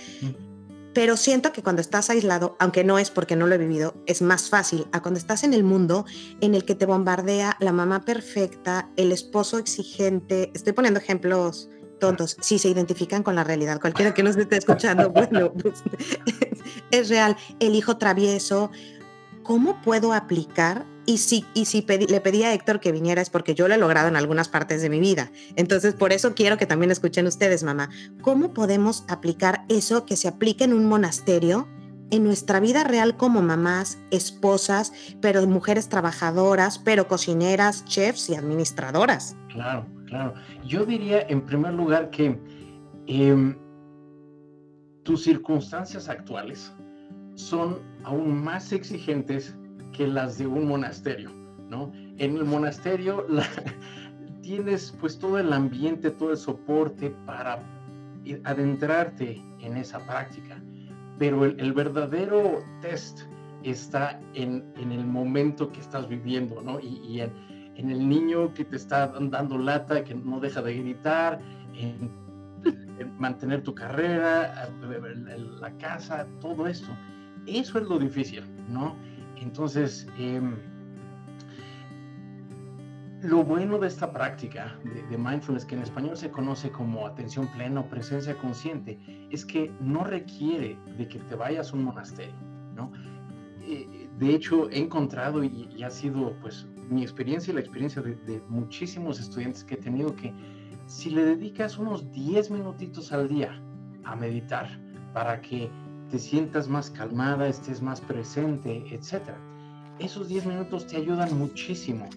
Pero 0.95 1.17
siento 1.19 1.53
que 1.53 1.63
cuando 1.63 1.83
estás 1.83 2.09
aislado, 2.09 2.57
aunque 2.59 2.83
no 2.83 2.99
es 2.99 3.11
porque 3.11 3.37
no 3.37 3.47
lo 3.47 3.55
he 3.55 3.59
vivido, 3.59 3.95
es 4.07 4.23
más 4.23 4.49
fácil 4.49 4.87
a 4.93 5.03
cuando 5.03 5.21
estás 5.21 5.45
en 5.45 5.53
el 5.53 5.63
mundo 5.63 6.07
en 6.41 6.55
el 6.55 6.65
que 6.65 6.75
te 6.75 6.87
bombardea 6.87 7.57
la 7.61 7.73
mamá 7.73 8.07
perfecta, 8.07 8.89
el 8.97 9.13
esposo 9.13 9.59
exigente. 9.59 10.51
Estoy 10.55 10.73
poniendo 10.73 10.99
ejemplos 10.99 11.69
tontos, 11.99 12.37
si 12.41 12.59
se 12.59 12.69
identifican 12.69 13.23
con 13.23 13.35
la 13.35 13.45
realidad. 13.45 13.81
Cualquiera 13.81 14.15
que 14.15 14.23
nos 14.23 14.37
esté 14.37 14.57
escuchando, 14.57 15.11
bueno, 15.13 15.53
pues, 15.53 15.83
es 16.91 17.09
real. 17.09 17.37
El 17.61 17.75
hijo 17.75 17.97
travieso, 17.97 18.71
¿cómo 19.43 19.81
puedo 19.83 20.13
aplicar? 20.13 20.85
Y 21.09 21.19
si, 21.19 21.45
y 21.55 21.67
si 21.67 21.83
le 21.83 22.21
pedí 22.21 22.43
a 22.43 22.53
Héctor 22.53 22.81
que 22.81 22.91
viniera 22.91 23.23
es 23.23 23.31
porque 23.31 23.55
yo 23.55 23.69
lo 23.69 23.75
he 23.75 23.79
logrado 23.79 24.09
en 24.09 24.17
algunas 24.17 24.49
partes 24.49 24.83
de 24.83 24.91
mi 24.91 24.99
vida. 24.99 25.31
Entonces, 25.55 25.95
por 25.95 26.13
eso 26.13 26.35
quiero 26.35 26.57
que 26.57 26.67
también 26.67 26.91
escuchen 26.91 27.27
ustedes, 27.29 27.63
mamá. 27.63 27.91
¿Cómo 28.23 28.53
podemos 28.53 29.05
aplicar 29.07 29.65
eso 29.69 30.05
que 30.05 30.17
se 30.17 30.27
aplica 30.27 30.65
en 30.65 30.73
un 30.73 30.87
monasterio? 30.87 31.69
en 32.11 32.25
nuestra 32.25 32.61
vida 32.61 32.85
real 32.85 33.17
como 33.17 33.43
mamás, 33.43 33.99
esposas, 34.11 34.93
pero 35.21 35.45
mujeres 35.47 35.89
trabajadoras, 35.89 36.79
pero 36.79 37.09
cocineras, 37.09 37.85
chefs 37.85 38.31
y 38.31 38.35
administradoras. 38.35 39.37
Claro, 39.49 39.87
claro. 40.07 40.35
Yo 40.65 40.85
diría 40.85 41.23
en 41.29 41.43
primer 41.43 41.75
lugar 41.75 42.11
que 42.11 42.39
em, 43.07 43.57
tus 45.05 45.23
circunstancias 45.23 46.09
actuales 46.09 46.75
son 47.35 47.79
aún 48.05 48.43
más 48.43 48.73
exigentes 48.73 49.57
que 49.93 50.07
las 50.07 50.39
de 50.39 50.47
un 50.47 50.67
monasterio, 50.67 51.31
¿no? 51.69 51.93
En 52.19 52.37
el 52.37 52.45
monasterio 52.45 53.27
tienes 54.43 54.97
pues 55.01 55.19
todo 55.19 55.39
el 55.39 55.53
ambiente, 55.53 56.11
todo 56.11 56.31
el 56.31 56.37
soporte 56.37 57.11
para 57.27 57.63
adentrarte 58.45 59.43
en 59.61 59.77
esa 59.77 59.99
práctica, 60.07 60.61
pero 61.19 61.45
el, 61.45 61.73
verdadero 61.73 62.61
test 62.81 63.21
está 63.63 64.21
en, 64.35 64.65
el 64.77 65.07
momento 65.07 65.71
que 65.71 65.81
estás 65.81 66.09
viviendo, 66.09 66.61
¿no? 66.63 66.79
Y, 66.81 67.21
en, 67.21 67.33
en, 67.77 67.91
el 67.91 68.09
niño 68.09 68.53
que 68.55 68.65
te 68.65 68.77
está 68.77 69.09
dando 69.09 69.59
lata, 69.59 70.05
que 70.05 70.15
no 70.15 70.41
deja 70.41 70.63
de 70.63 70.77
gritar, 70.77 71.41
en 71.75 72.11
mantener 73.19 73.63
tu 73.63 73.75
carrera, 73.75 74.71
la 75.61 75.71
casa, 75.79 76.27
todo 76.41 76.67
esto. 76.67 76.89
Eso 77.47 77.79
es 77.79 77.87
lo 77.87 77.99
difícil, 77.99 78.43
¿no? 78.69 78.97
Entonces, 79.37 80.09
em, 80.19 80.57
lo 83.23 83.45
bueno 83.45 83.79
de 83.79 83.89
esta 83.89 84.13
práctica 84.13 84.79
de, 84.85 85.17
mindfulness, 85.17 85.65
que 85.65 85.75
en 85.75 85.83
español 85.83 86.17
se 86.17 86.31
conoce 86.31 86.71
como 86.71 87.07
atención 87.07 87.47
plena 87.49 87.81
o 87.81 87.89
presencia 87.89 88.37
consciente, 88.37 88.99
es 89.31 89.45
que 89.45 89.73
no 89.81 90.05
requiere 90.05 90.79
de 90.97 91.09
que 91.09 91.19
te 91.21 91.35
vayas 91.35 91.73
a 91.73 91.77
un 91.77 91.85
monasterio, 91.85 92.35
¿no? 92.75 92.93
Eh, 93.63 94.09
de 94.19 94.35
hecho, 94.35 94.71
he 94.71 94.79
encontrado 94.79 95.45
y, 95.45 95.83
ha 95.83 95.91
sido 95.91 96.33
pues 96.41 96.67
mi 96.89 97.03
experiencia 97.03 97.51
y 97.51 97.55
la 97.55 97.61
experiencia 97.61 98.03
de, 98.03 98.41
muchísimos 98.49 99.21
estudiantes 99.21 99.65
que 99.65 99.75
he 99.75 99.79
tenido 99.79 100.15
que 100.15 100.33
si 100.87 101.11
le 101.11 101.25
dedicas 101.25 101.79
unos 101.79 102.11
10 102.13 102.51
minutitos 102.51 103.13
al 103.13 103.29
día 103.29 103.61
a 104.05 104.15
meditar 104.15 104.69
para 105.13 105.41
que 105.41 105.71
te 106.11 106.19
sientas 106.19 106.69
más 106.69 106.91
calmada, 106.91 107.49
estés 107.49 107.83
más 107.83 108.01
presente, 108.01 108.85
etcétera, 108.91 109.39
esos 109.99 110.29
10 110.29 110.47
minutos 110.47 110.87
te 110.87 110.97
ayudan 110.97 111.37
muchísimo 111.37 112.09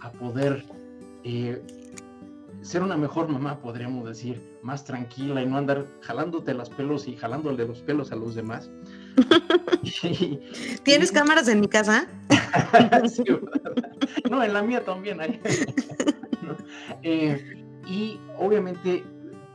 a 0.00 0.10
poder 0.12 0.64
eh, 1.24 1.62
ser 2.62 2.82
una 2.82 2.96
mejor 2.96 3.28
mamá, 3.28 3.58
podríamos 3.60 4.06
decir, 4.06 4.58
más 4.62 4.84
tranquila 4.84 5.42
y 5.42 5.46
no 5.46 5.58
andar 5.58 5.86
jalándote 6.00 6.54
los 6.54 6.70
pelos 6.70 7.06
y 7.06 7.16
jalándole 7.16 7.66
los 7.66 7.82
pelos 7.82 8.10
a 8.10 8.16
los 8.16 8.34
demás. 8.34 8.70
¿Tienes 10.82 11.12
cámaras 11.12 11.48
en 11.48 11.60
mi 11.60 11.68
casa? 11.68 12.06
no, 14.30 14.42
en 14.42 14.52
la 14.52 14.62
mía 14.62 14.84
también 14.84 15.20
hay. 15.20 15.40
Eh, 17.02 17.62
y 17.86 18.18
obviamente 18.38 19.04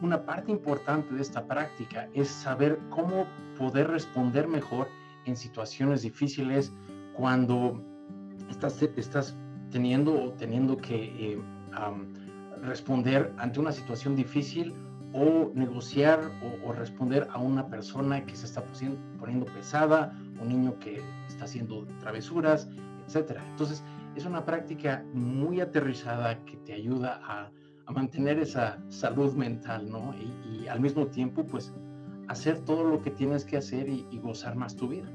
una 0.01 0.25
parte 0.25 0.51
importante 0.51 1.13
de 1.13 1.21
esta 1.21 1.45
práctica 1.45 2.07
es 2.13 2.27
saber 2.27 2.79
cómo 2.89 3.27
poder 3.57 3.87
responder 3.87 4.47
mejor 4.47 4.87
en 5.25 5.35
situaciones 5.35 6.03
difíciles 6.03 6.71
cuando 7.13 7.83
estás, 8.49 8.81
estás 8.81 9.35
teniendo 9.71 10.13
o 10.13 10.31
teniendo 10.33 10.77
que 10.77 10.95
eh, 10.95 11.41
responder 12.61 13.33
ante 13.37 13.59
una 13.59 13.71
situación 13.71 14.15
difícil 14.15 14.73
o 15.13 15.51
negociar 15.55 16.19
o, 16.63 16.71
responder 16.73 17.27
a 17.31 17.39
una 17.39 17.67
persona 17.67 18.25
que 18.25 18.35
se 18.35 18.45
está 18.45 18.63
poniendo 19.19 19.45
pesada, 19.47 20.13
un 20.39 20.49
niño 20.49 20.77
que 20.79 21.01
está 21.27 21.45
haciendo 21.45 21.87
travesuras, 21.99 22.69
etcétera. 23.07 23.43
Entonces, 23.49 23.83
es 24.15 24.25
una 24.25 24.45
práctica 24.45 25.03
muy 25.13 25.61
aterrizada 25.61 26.43
que 26.45 26.57
te 26.57 26.73
ayuda 26.73 27.21
a, 27.23 27.51
mantener 27.91 28.37
esa 28.37 28.77
salud 28.89 29.33
mental, 29.33 29.89
¿no? 29.89 30.13
Y, 30.45 30.67
al 30.67 30.79
mismo 30.79 31.07
tiempo, 31.07 31.43
pues, 31.43 31.73
hacer 32.27 32.59
todo 32.59 32.83
lo 32.83 33.01
que 33.01 33.09
tienes 33.09 33.43
que 33.43 33.57
hacer 33.57 33.89
y, 33.89 34.05
y 34.11 34.19
gozar 34.19 34.55
más 34.55 34.75
tu 34.75 34.89
vida. 34.89 35.09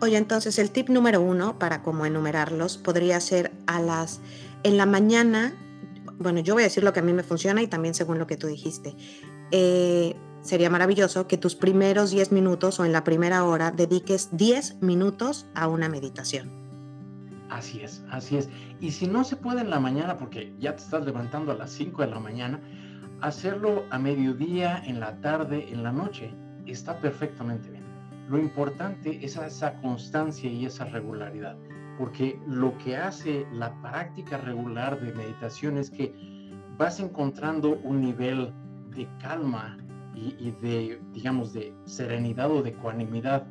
Oye, 0.00 0.16
entonces 0.16 0.60
el 0.60 0.70
tip 0.70 0.90
número 0.90 1.20
uno 1.20 1.58
para 1.58 1.82
como 1.82 2.06
enumerarlos 2.06 2.78
podría 2.78 3.18
ser 3.18 3.50
a 3.66 3.80
las, 3.80 4.20
en 4.62 4.76
la 4.76 4.86
mañana, 4.86 5.54
bueno, 6.18 6.40
yo 6.40 6.54
voy 6.54 6.62
a 6.62 6.66
decir 6.66 6.84
lo 6.84 6.92
que 6.92 7.00
a 7.00 7.02
mí 7.02 7.12
me 7.12 7.22
funciona 7.22 7.62
y 7.62 7.66
también 7.66 7.94
según 7.94 8.18
lo 8.18 8.26
que 8.26 8.36
tú 8.36 8.46
dijiste. 8.46 8.94
Eh, 9.50 10.14
sería 10.42 10.70
maravilloso 10.70 11.26
que 11.26 11.38
tus 11.38 11.54
primeros 11.54 12.10
10 12.10 12.32
minutos 12.32 12.78
o 12.80 12.84
en 12.84 12.92
la 12.92 13.04
primera 13.04 13.44
hora 13.44 13.70
dediques 13.70 14.28
10 14.36 14.82
minutos 14.82 15.46
a 15.54 15.68
una 15.68 15.88
meditación. 15.88 16.50
Así 17.50 17.80
es, 17.80 18.02
así 18.10 18.36
es. 18.36 18.48
Y 18.80 18.90
si 18.90 19.06
no 19.06 19.24
se 19.24 19.36
puede 19.36 19.60
en 19.60 19.70
la 19.70 19.80
mañana, 19.80 20.16
porque 20.18 20.54
ya 20.58 20.74
te 20.76 20.82
estás 20.82 21.04
levantando 21.04 21.52
a 21.52 21.54
las 21.54 21.70
5 21.70 22.02
de 22.02 22.08
la 22.08 22.18
mañana, 22.18 22.60
hacerlo 23.20 23.84
a 23.90 23.98
mediodía, 23.98 24.82
en 24.84 25.00
la 25.00 25.20
tarde, 25.20 25.68
en 25.70 25.82
la 25.82 25.92
noche, 25.92 26.34
está 26.66 26.98
perfectamente 26.98 27.70
bien. 27.70 27.84
Lo 28.28 28.38
importante 28.38 29.24
es 29.24 29.36
esa 29.36 29.80
constancia 29.80 30.50
y 30.50 30.66
esa 30.66 30.86
regularidad, 30.86 31.56
porque 31.98 32.38
lo 32.46 32.76
que 32.78 32.96
hace 32.96 33.46
la 33.52 33.72
práctica 33.82 34.38
regular 34.38 35.00
de 35.00 35.12
meditación 35.12 35.78
es 35.78 35.90
que 35.90 36.14
vas 36.76 37.00
encontrando 37.00 37.78
un 37.82 38.00
nivel 38.00 38.52
de 38.94 39.08
calma 39.20 39.76
y, 40.14 40.52
de, 40.62 41.00
digamos, 41.12 41.52
de 41.52 41.74
serenidad 41.86 42.50
o 42.50 42.62
de 42.62 42.70
ecuanimidad 42.70 43.46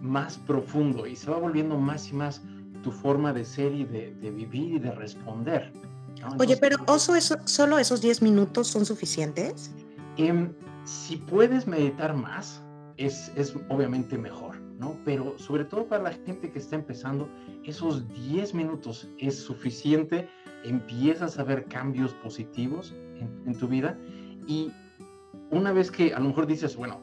más 0.00 0.36
profundo 0.38 1.06
y 1.06 1.16
se 1.16 1.30
va 1.30 1.38
volviendo 1.38 1.78
más 1.78 2.10
y 2.10 2.14
más 2.14 2.42
tu 2.82 2.90
forma 2.90 3.32
de 3.32 3.44
ser 3.44 3.72
y 3.72 3.84
de, 3.84 4.10
vivir 4.30 4.74
y 4.74 4.78
de 4.78 4.90
responder. 4.90 5.72
Oye, 6.38 6.56
pero 6.56 6.76
¿oso 6.86 7.14
eso, 7.14 7.36
solo 7.44 7.78
esos 7.78 8.00
10 8.00 8.22
minutos 8.22 8.68
son 8.68 8.84
suficientes? 8.84 9.70
Em, 10.16 10.52
si 10.84 11.16
puedes 11.16 11.66
meditar 11.66 12.14
más, 12.14 12.62
es, 12.96 13.32
obviamente 13.68 14.18
mejor, 14.18 14.53
¿no? 14.78 14.96
Pero 15.04 15.38
sobre 15.38 15.64
todo 15.64 15.86
para 15.86 16.02
la 16.02 16.12
gente 16.12 16.50
que 16.50 16.58
está 16.58 16.76
empezando, 16.76 17.28
esos 17.64 18.08
10 18.12 18.54
minutos 18.54 19.08
es 19.18 19.38
suficiente, 19.38 20.28
empiezas 20.64 21.38
a 21.38 21.44
ver 21.44 21.64
cambios 21.66 22.12
positivos 22.14 22.94
en, 23.46 23.54
tu 23.54 23.68
vida 23.68 23.96
y 24.46 24.70
una 25.50 25.72
vez 25.72 25.90
que 25.90 26.12
a 26.12 26.18
lo 26.18 26.28
mejor 26.28 26.46
dices, 26.46 26.76
bueno, 26.76 27.00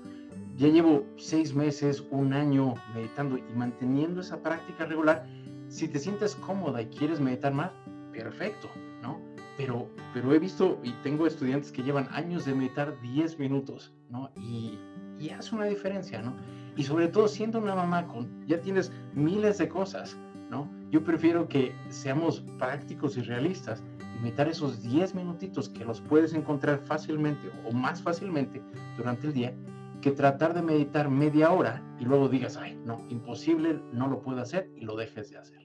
ya 0.57 0.67
llevo 0.67 1.05
seis 1.17 1.55
meses, 1.55 2.03
un 2.11 2.33
año 2.33 2.75
meditando 2.93 3.37
y 3.37 3.43
manteniendo 3.55 4.21
esa 4.21 4.41
práctica 4.41 4.85
regular, 4.85 5.25
si 5.69 5.87
te 5.87 5.99
sientes 5.99 6.35
cómoda 6.35 6.81
y 6.81 6.87
quieres 6.87 7.19
meditar 7.19 7.53
más, 7.53 7.71
perfecto, 8.11 8.69
¿no? 9.01 9.19
Pero, 9.57 9.87
pero 10.13 10.33
he 10.33 10.39
visto 10.39 10.79
y 10.83 10.91
tengo 11.03 11.25
estudiantes 11.25 11.71
que 11.71 11.83
llevan 11.83 12.07
años 12.11 12.45
de 12.45 12.53
meditar 12.53 12.99
10 13.01 13.39
minutos, 13.39 13.93
¿no? 14.09 14.31
Y 14.35 14.77
y 15.21 15.29
hace 15.29 15.55
una 15.55 15.65
diferencia, 15.65 16.21
¿no? 16.21 16.35
Y 16.75 16.83
sobre 16.83 17.07
todo 17.07 17.27
siendo 17.27 17.59
una 17.59 17.75
mamá 17.75 18.07
con, 18.07 18.45
ya 18.47 18.59
tienes 18.61 18.91
miles 19.13 19.57
de 19.57 19.67
cosas, 19.67 20.17
¿no? 20.49 20.69
Yo 20.89 21.03
prefiero 21.03 21.47
que 21.47 21.73
seamos 21.89 22.41
prácticos 22.57 23.17
y 23.17 23.21
realistas 23.21 23.83
y 24.17 24.23
meter 24.23 24.47
esos 24.47 24.81
10 24.81 25.15
minutitos 25.15 25.69
que 25.69 25.85
los 25.85 26.01
puedes 26.01 26.33
encontrar 26.33 26.79
fácilmente 26.79 27.49
o 27.65 27.71
más 27.71 28.01
fácilmente 28.01 28.61
durante 28.97 29.27
el 29.27 29.33
día, 29.33 29.53
que 30.01 30.11
tratar 30.11 30.53
de 30.53 30.61
meditar 30.61 31.09
media 31.09 31.51
hora 31.51 31.81
y 31.99 32.05
luego 32.05 32.27
digas, 32.27 32.57
ay, 32.57 32.77
no, 32.85 33.05
imposible, 33.09 33.79
no 33.93 34.07
lo 34.07 34.21
puedo 34.21 34.41
hacer 34.41 34.69
y 34.75 34.81
lo 34.81 34.95
dejes 34.95 35.29
de 35.29 35.37
hacer. 35.37 35.61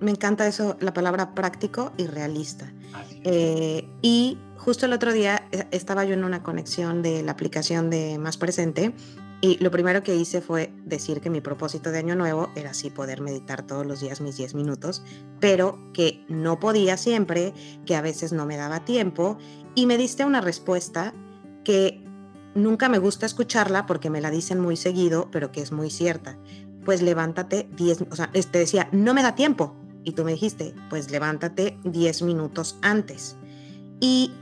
Me 0.00 0.10
encanta 0.10 0.46
eso, 0.46 0.76
la 0.80 0.92
palabra 0.92 1.34
práctico 1.34 1.92
y 1.96 2.06
realista. 2.06 2.72
Eh, 3.24 3.88
y 4.02 4.38
justo 4.56 4.86
el 4.86 4.92
otro 4.92 5.12
día 5.12 5.48
eh, 5.50 5.66
estaba 5.72 6.04
yo 6.04 6.14
en 6.14 6.22
una 6.22 6.42
conexión 6.42 7.02
de 7.02 7.22
la 7.22 7.32
aplicación 7.32 7.90
de 7.90 8.18
Más 8.18 8.36
Presente 8.36 8.94
y 9.40 9.56
lo 9.62 9.70
primero 9.70 10.02
que 10.02 10.16
hice 10.16 10.40
fue 10.40 10.72
decir 10.84 11.20
que 11.20 11.30
mi 11.30 11.40
propósito 11.40 11.90
de 11.90 11.98
año 11.98 12.16
nuevo 12.16 12.50
era 12.56 12.70
así 12.70 12.90
poder 12.90 13.20
meditar 13.20 13.66
todos 13.66 13.86
los 13.86 14.00
días 14.00 14.20
mis 14.20 14.36
10 14.36 14.54
minutos, 14.54 15.02
pero 15.40 15.78
que 15.92 16.24
no 16.28 16.58
podía 16.58 16.96
siempre, 16.96 17.54
que 17.86 17.96
a 17.96 18.00
veces 18.00 18.32
no 18.32 18.46
me 18.46 18.56
daba 18.56 18.84
tiempo 18.84 19.38
y 19.74 19.86
me 19.86 19.96
diste 19.96 20.24
una 20.24 20.40
respuesta 20.40 21.14
que 21.64 22.02
nunca 22.54 22.88
me 22.88 22.98
gusta 22.98 23.26
escucharla 23.26 23.86
porque 23.86 24.10
me 24.10 24.20
la 24.20 24.30
dicen 24.30 24.58
muy 24.58 24.76
seguido, 24.76 25.28
pero 25.30 25.52
que 25.52 25.60
es 25.60 25.70
muy 25.72 25.90
cierta 25.90 26.38
pues 26.88 27.02
levántate 27.02 27.68
10, 27.76 28.06
o 28.10 28.16
sea, 28.16 28.30
te 28.32 28.58
decía, 28.58 28.88
no 28.92 29.12
me 29.12 29.22
da 29.22 29.34
tiempo. 29.34 29.76
Y 30.04 30.12
tú 30.12 30.24
me 30.24 30.32
dijiste, 30.32 30.74
pues 30.88 31.10
levántate 31.10 31.78
10 31.84 32.22
minutos 32.22 32.78
antes. 32.80 33.36
Y 34.00 34.32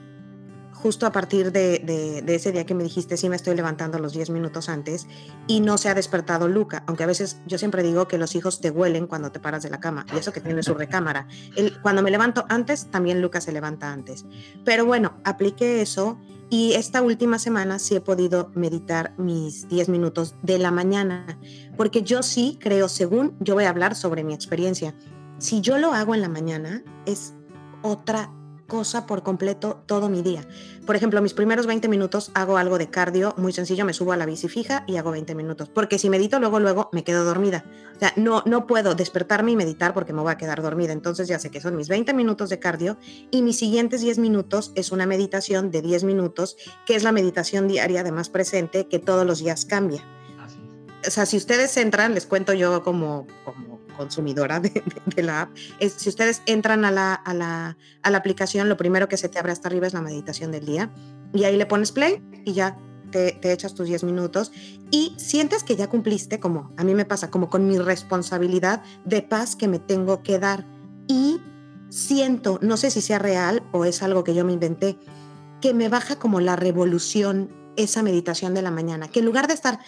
justo 0.87 1.05
a 1.05 1.11
partir 1.11 1.51
de, 1.51 2.22
ese 2.29 2.53
día 2.53 2.64
que 2.64 2.72
me 2.72 2.85
dijiste, 2.85 3.16
sí 3.16 3.29
me 3.29 3.35
estoy 3.35 3.57
levantando 3.57 3.99
los 3.99 4.12
10 4.12 4.31
minutos 4.31 4.68
antes 4.68 5.09
y 5.49 5.59
no 5.59 5.79
se 5.79 5.88
ha 5.88 5.94
despertado 5.94 6.46
Luca, 6.46 6.85
aunque 6.87 7.03
a 7.03 7.09
veces 7.09 7.40
yo 7.44 7.59
siempre 7.59 7.83
digo 7.83 8.07
que 8.07 8.18
los 8.18 8.37
hijos 8.37 8.61
te 8.61 8.70
huelen 8.70 9.09
cuando 9.09 9.33
te 9.33 9.40
paras 9.40 9.64
de 9.64 9.70
la 9.70 9.81
cama 9.81 10.07
y 10.14 10.18
eso 10.18 10.33
que 10.33 10.40
tiene 10.40 10.62
su 10.62 10.75
recámara. 10.75 11.27
El, 11.57 11.77
cuando 11.83 12.05
me 12.05 12.12
levanto 12.12 12.46
antes, 12.49 12.87
también 12.88 13.20
Luca 13.20 13.40
se 13.40 13.51
levanta 13.51 13.90
antes. 13.90 14.27
Pero 14.64 14.87
bueno, 14.87 15.14
apliqué 15.25 15.83
eso 15.83 16.20
y 16.51 16.75
esta 16.75 17.03
última 17.03 17.40
semana 17.40 17.81
sí 17.81 17.96
he 17.96 18.01
podido 18.01 18.53
meditar 18.55 19.12
mis 19.18 19.68
10 19.68 19.88
minutos 19.88 20.37
de 20.42 20.59
la 20.59 20.70
mañana, 20.70 21.37
porque 21.77 22.05
yo 22.05 22.22
sí 22.22 22.61
creo, 22.61 22.88
según 22.88 23.37
yo 23.40 23.55
voy 23.55 23.64
a 23.64 23.70
hablar 23.70 23.96
sobre 23.96 24.22
mi 24.22 24.35
experiencia, 24.35 24.94
si 25.38 25.61
yo 25.62 25.79
lo 25.79 25.94
hago 25.94 26.14
en 26.14 26.22
la 26.22 26.29
mañana 26.29 26.85
es 27.07 27.35
otra 27.83 28.31
cosa 28.66 29.07
por 29.07 29.22
completo 29.22 29.83
todo 29.87 30.09
mi 30.09 30.22
día. 30.22 30.46
Por 30.85 30.96
ejemplo, 30.96 31.20
mis 31.22 31.35
primeros 31.35 31.66
20 31.66 31.88
minutos 31.88 32.31
hago 32.35 32.57
algo 32.57 32.79
de 32.79 32.90
cardio 32.90 33.35
muy 33.37 33.52
sencillo, 33.52 33.85
me 33.85 33.92
subo 33.92 34.12
a 34.12 34.16
la 34.16 34.26
bici 34.26 34.48
fija 34.48 34.85
y 34.87 34.96
hago 34.96 35.11
20 35.11 35.35
minutos, 35.35 35.68
porque 35.68 35.98
si 35.98 36.11
medito 36.11 36.38
luego, 36.38 36.61
luego 36.61 36.88
me 36.92 37.05
quedo 37.05 37.24
dormida. 37.24 37.64
O 37.96 37.98
sea, 37.98 38.12
no, 38.16 38.42
no 38.46 38.66
puedo 38.66 38.94
despertarme 38.94 39.52
y 39.52 39.57
meditar 39.57 39.94
porque 39.94 40.12
me 40.12 40.20
voy 40.20 40.33
a 40.33 40.37
quedar 40.37 40.62
dormida. 40.62 40.92
Entonces 40.92 41.29
ya 41.29 41.38
sé 41.38 41.50
que 41.50 41.61
son 41.61 41.76
mis 41.76 41.88
20 41.88 42.12
minutos 42.14 42.50
de 42.50 42.59
cardio 42.59 42.98
y 43.31 43.42
mis 43.42 43.59
siguientes 43.59 44.00
10 44.00 44.18
minutos 44.18 44.72
es 44.74 44.92
una 44.92 45.07
meditación 45.07 45.70
de 45.70 45.83
10 45.83 46.05
minutos, 46.05 46.57
que 46.85 46.94
es 46.94 47.02
la 47.02 47.12
meditación 47.12 47.68
diaria 47.68 48.02
de 48.02 48.12
más 48.12 48.29
presente 48.29 48.87
que 48.87 48.98
todos 48.98 49.26
los 49.26 49.38
días 49.38 49.64
cambia. 49.64 50.05
O 51.07 51.11
sea, 51.11 51.24
si 51.24 51.37
ustedes 51.37 51.76
entran, 51.76 52.14
les 52.14 52.26
cuento 52.26 52.52
yo 52.52 52.83
como, 52.83 53.26
como 53.44 53.75
consumidora 53.96 54.61
de, 54.61 54.82
la 55.16 55.42
app, 55.42 55.56
es, 55.80 55.94
si 55.94 56.09
ustedes 56.09 56.42
entran 56.46 56.85
a 56.85 56.90
la, 56.90 57.14
a, 57.14 57.35
la, 57.35 57.76
a 58.02 58.11
la 58.11 58.18
aplicación, 58.18 58.68
lo 58.68 58.76
primero 58.76 59.09
que 59.09 59.16
se 59.16 59.28
te 59.28 59.38
abre 59.38 59.52
hasta 59.52 59.68
arriba 59.68 59.87
es 59.87 59.94
la 59.94 60.02
meditación 60.02 60.52
del 60.52 60.66
día 60.66 60.90
y 61.32 61.44
ahí 61.44 61.56
le 61.56 61.66
pones 61.66 61.92
play 61.92 62.22
y 62.44 62.52
ya 62.52 62.76
te, 63.11 63.32
te, 63.32 63.52
echas 63.52 63.74
tus 63.74 63.87
10 63.87 64.04
minutos 64.04 64.52
y 64.90 65.14
sientes 65.16 65.62
que 65.64 65.76
ya 65.76 65.88
cumpliste, 65.88 66.40
como 66.40 66.72
a 66.76 66.85
mí 66.85 66.94
me 66.94 67.04
pasa, 67.04 67.30
como 67.30 67.48
con 67.48 67.66
mi 67.66 67.78
responsabilidad 67.78 68.82
de 69.04 69.22
paz 69.22 69.56
que 69.56 69.68
me 69.68 69.78
tengo 69.78 70.22
que 70.22 70.38
dar. 70.38 70.66
Y 71.09 71.40
siento, 71.88 72.59
no 72.62 72.76
sé 72.76 72.90
si 72.90 73.00
sea 73.00 73.18
real 73.18 73.62
o 73.72 73.85
es 73.85 74.02
algo 74.02 74.24
que 74.24 74.35
yo 74.35 74.44
me 74.44 74.52
inventé, 74.52 74.98
que 75.61 75.72
me 75.72 75.88
baja 75.88 76.16
como 76.16 76.40
la 76.40 76.56
revolución 76.56 77.50
esa 77.76 78.02
meditación 78.02 78.54
de 78.54 78.62
la 78.62 78.70
mañana, 78.70 79.08
que 79.08 79.20
en 79.20 79.26
lugar 79.26 79.46
de 79.48 79.54
estar 79.54 79.78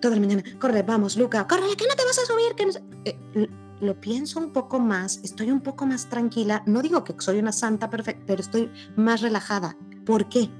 toda 0.00 0.14
la 0.14 0.20
mañana, 0.20 0.42
corre, 0.58 0.82
vamos, 0.82 1.16
Luca, 1.16 1.46
corre, 1.46 1.76
que 1.76 1.86
no 1.86 1.94
te 1.94 2.04
vas 2.04 2.18
a 2.18 2.26
subir, 2.26 2.54
que 2.56 2.66
no 2.66 2.72
eh, 3.04 3.48
lo 3.80 4.00
pienso 4.00 4.38
un 4.38 4.52
poco 4.52 4.78
más, 4.78 5.20
estoy 5.24 5.50
un 5.50 5.60
poco 5.60 5.86
más 5.86 6.08
tranquila, 6.08 6.62
no 6.66 6.82
digo 6.82 7.02
que 7.02 7.14
soy 7.18 7.38
una 7.38 7.52
santa 7.52 7.88
perfecta, 7.88 8.22
pero 8.26 8.40
estoy 8.40 8.70
más 8.96 9.22
relajada. 9.22 9.76
¿Por 10.04 10.28
qué? 10.28 10.50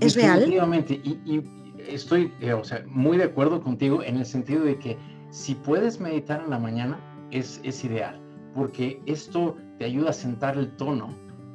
¿Es 0.00 0.14
real? 0.14 0.52
Y, 0.88 1.10
y 1.24 1.42
estoy, 1.88 2.32
eh, 2.40 2.52
o 2.52 2.64
sea, 2.64 2.84
muy 2.88 3.16
de 3.16 3.24
acuerdo 3.24 3.62
contigo 3.62 4.02
en 4.02 4.16
el 4.16 4.26
sentido 4.26 4.64
de 4.64 4.78
que 4.78 4.98
si 5.30 5.54
puedes 5.54 6.00
meditar 6.00 6.42
en 6.42 6.50
la 6.50 6.58
mañana, 6.58 6.98
es, 7.30 7.60
es 7.62 7.84
ideal, 7.84 8.20
porque 8.54 9.00
esto 9.06 9.56
te 9.78 9.84
ayuda 9.84 10.10
a 10.10 10.12
sentar 10.12 10.56
el 10.56 10.74
tono 10.76 11.08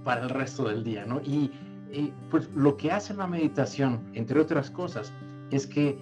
para 0.04 0.24
el 0.24 0.30
resto 0.30 0.68
del 0.68 0.84
día, 0.84 1.06
¿no? 1.06 1.22
Y, 1.22 1.52
pues 2.30 2.50
lo 2.56 2.78
que 2.78 2.92
hace 2.92 3.14
la 3.14 3.28
meditación, 3.28 4.02
entre 4.14 4.40
otras 4.40 4.70
cosas, 4.70 5.14
es 5.52 5.68
que 5.68 6.00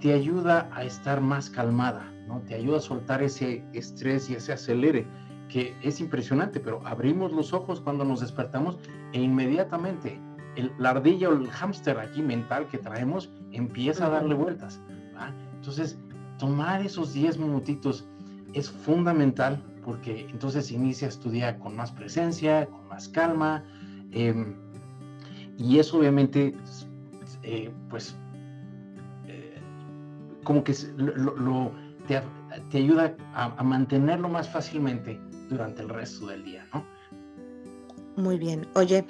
te 0.00 0.12
ayuda 0.12 0.68
a 0.72 0.84
estar 0.84 1.20
más 1.20 1.50
calmada, 1.50 2.12
¿no? 2.26 2.40
Te 2.40 2.54
ayuda 2.54 2.78
a 2.78 2.80
soltar 2.80 3.22
ese 3.22 3.64
estrés 3.72 4.30
y 4.30 4.34
ese 4.34 4.52
acelere, 4.52 5.06
que 5.48 5.74
es 5.82 6.00
impresionante, 6.00 6.60
pero 6.60 6.80
abrimos 6.86 7.32
los 7.32 7.52
ojos 7.52 7.80
cuando 7.80 8.04
nos 8.04 8.20
despertamos 8.20 8.78
e 9.12 9.20
inmediatamente 9.20 10.18
el, 10.56 10.72
la 10.78 10.90
ardilla 10.90 11.28
o 11.28 11.32
el 11.32 11.48
hámster 11.48 11.98
aquí 11.98 12.22
mental 12.22 12.68
que 12.68 12.78
traemos 12.78 13.30
empieza 13.52 14.06
a 14.06 14.10
darle 14.10 14.34
vueltas. 14.34 14.80
Entonces, 15.54 15.98
tomar 16.38 16.80
esos 16.80 17.12
10 17.12 17.36
minutitos 17.36 18.08
es 18.54 18.70
fundamental 18.70 19.62
porque 19.84 20.26
entonces 20.30 20.70
inicias 20.72 21.18
tu 21.18 21.30
día 21.30 21.58
con 21.58 21.76
más 21.76 21.92
presencia, 21.92 22.66
con 22.66 22.88
más 22.88 23.08
calma, 23.08 23.64
em, 24.12 24.56
y 25.60 25.78
eso 25.78 25.98
obviamente, 25.98 26.54
eh, 27.42 27.70
pues, 27.90 28.16
eh, 29.26 29.60
como 30.42 30.64
que 30.64 30.74
lo, 30.96 31.72
te, 32.08 32.78
ayuda 32.78 33.14
a, 33.34 33.62
mantenerlo 33.62 34.28
más 34.28 34.48
fácilmente 34.48 35.20
durante 35.50 35.82
el 35.82 35.90
resto 35.90 36.28
del 36.28 36.44
día, 36.44 36.66
¿no? 36.72 36.84
Muy 38.16 38.38
bien. 38.38 38.66
Oye, 38.74 39.04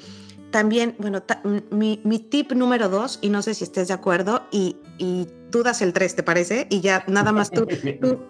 también, 0.50 0.96
bueno, 0.98 1.22
mi, 1.70 2.18
tip 2.30 2.52
número 2.52 2.88
dos, 2.88 3.20
y 3.22 3.28
no 3.28 3.42
sé 3.42 3.54
si 3.54 3.64
estés 3.64 3.86
de 3.88 3.94
acuerdo, 3.94 4.42
y, 4.50 4.76
y 4.98 5.28
tú 5.50 5.62
das 5.62 5.80
el 5.82 5.92
3, 5.92 6.16
¿te 6.16 6.22
parece? 6.24 6.66
Y 6.68 6.80
ya 6.80 7.04
nada 7.06 7.30
más 7.30 7.50
tú, 7.52 7.66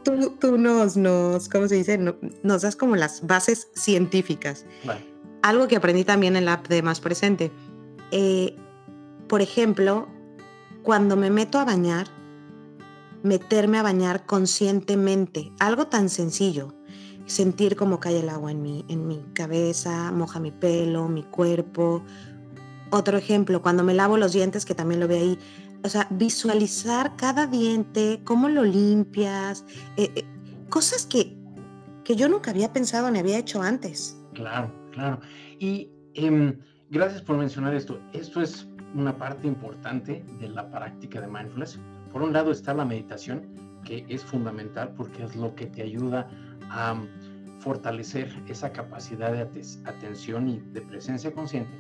tú, 0.05 0.37
tú, 0.39 0.59
nos, 0.59 0.97
nos, 0.97 1.49
¿cómo 1.49 1.69
se 1.69 1.77
dice? 1.77 1.99
nos 2.43 2.63
das 2.63 2.77
como 2.77 2.97
las 2.97 3.27
bases 3.27 3.69
científicas. 3.75 4.67
Algo 5.43 5.69
que 5.69 5.77
aprendí 5.77 6.05
también 6.05 6.37
en 6.37 6.45
la 6.45 6.55
app 6.55 6.69
de 6.69 6.83
Más 6.83 7.01
Presente. 7.01 7.51
Eh, 8.11 8.57
por 9.29 9.43
ejemplo, 9.43 10.09
cuando 10.83 11.17
me 11.17 11.31
meto 11.31 11.59
a 11.59 11.65
bañar, 11.65 12.07
meterme 13.23 13.79
a 13.79 13.83
bañar 13.83 14.27
conscientemente, 14.27 15.53
algo 15.59 15.87
tan 15.87 16.09
sencillo, 16.09 16.75
sentir 17.27 17.77
cómo 17.77 18.01
cae 18.01 18.21
el 18.21 18.29
agua 18.29 18.51
en 18.51 18.63
mi, 18.63 18.85
en 18.89 19.07
mi 19.07 19.25
cabeza, 19.35 20.11
moja 20.11 20.41
mi 20.41 20.51
pelo, 20.51 21.09
mi 21.09 21.23
cuerpo. 21.23 22.03
Otro 22.91 23.19
ejemplo, 23.19 23.63
cuando 23.63 23.85
me 23.85 23.95
lavo 23.95 24.17
los 24.17 24.33
dientes, 24.33 24.65
que 24.65 24.75
también 24.75 25.01
lo 25.01 25.09
ve 25.09 25.19
ahí, 25.19 25.39
o 25.85 25.89
sea, 25.89 26.09
visualizar 26.11 27.17
cada 27.17 27.47
diente, 27.47 28.21
cómo 28.25 28.49
lo 28.49 28.65
limpias, 28.65 29.65
eh, 29.97 30.11
eh, 30.15 30.25
cosas 30.69 31.07
que, 31.07 31.37
que 32.05 32.17
yo 32.17 32.29
nunca 32.29 32.51
había 32.51 32.73
pensado 32.73 33.11
ni 33.11 33.19
había 33.19 33.39
hecho 33.39 33.63
antes. 33.63 34.19
Claro, 34.35 34.73
claro. 34.93 35.21
Y 35.59 35.89
em, 36.15 36.59
gracias 36.91 37.23
por 37.23 37.37
mencionar 37.37 37.75
esto. 37.75 38.01
Esto 38.13 38.43
es 38.43 38.69
una 38.95 39.17
parte 39.17 39.47
importante 39.47 40.25
de 40.41 40.49
la 40.49 40.69
práctica 40.71 41.21
de 41.21 41.29
mindfulness. 41.29 41.79
Por 42.13 42.23
un 42.23 42.33
lado 42.33 42.51
está 42.51 42.75
la 42.75 42.85
meditación, 42.85 43.43
que 43.85 44.05
es 44.09 44.25
fundamental 44.25 44.93
porque 44.97 45.23
es 45.23 45.37
lo 45.37 45.55
que 45.55 45.67
te 45.67 45.83
ayuda 45.83 46.29
a 46.71 47.01
fortalecer 47.61 48.31
esa 48.49 48.73
capacidad 48.73 49.33
de 49.33 49.43
atención 49.85 50.49
y 50.49 50.61
de 50.73 50.81
presencia 50.83 51.33
consciente. 51.33 51.71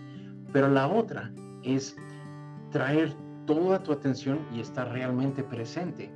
Pero 0.52 0.68
la 0.68 0.86
otra 0.86 1.32
es 1.62 1.96
traer 2.70 3.12
toda 3.46 3.82
tu 3.82 3.92
atención 3.92 4.38
y 4.54 4.60
estar 4.60 4.90
realmente 4.92 5.42
presente 5.42 6.10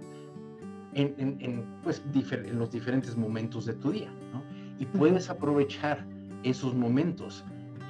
en, 0.95 1.65
pues, 1.83 2.03
en 2.15 2.59
los 2.59 2.71
diferentes 2.71 3.17
momentos 3.17 3.67
de 3.67 3.75
tu 3.75 3.91
día. 3.91 4.13
Y 4.79 4.87
puedes 4.87 5.31
aprovechar 5.31 6.05
esos 6.45 6.75
momentos 6.75 7.45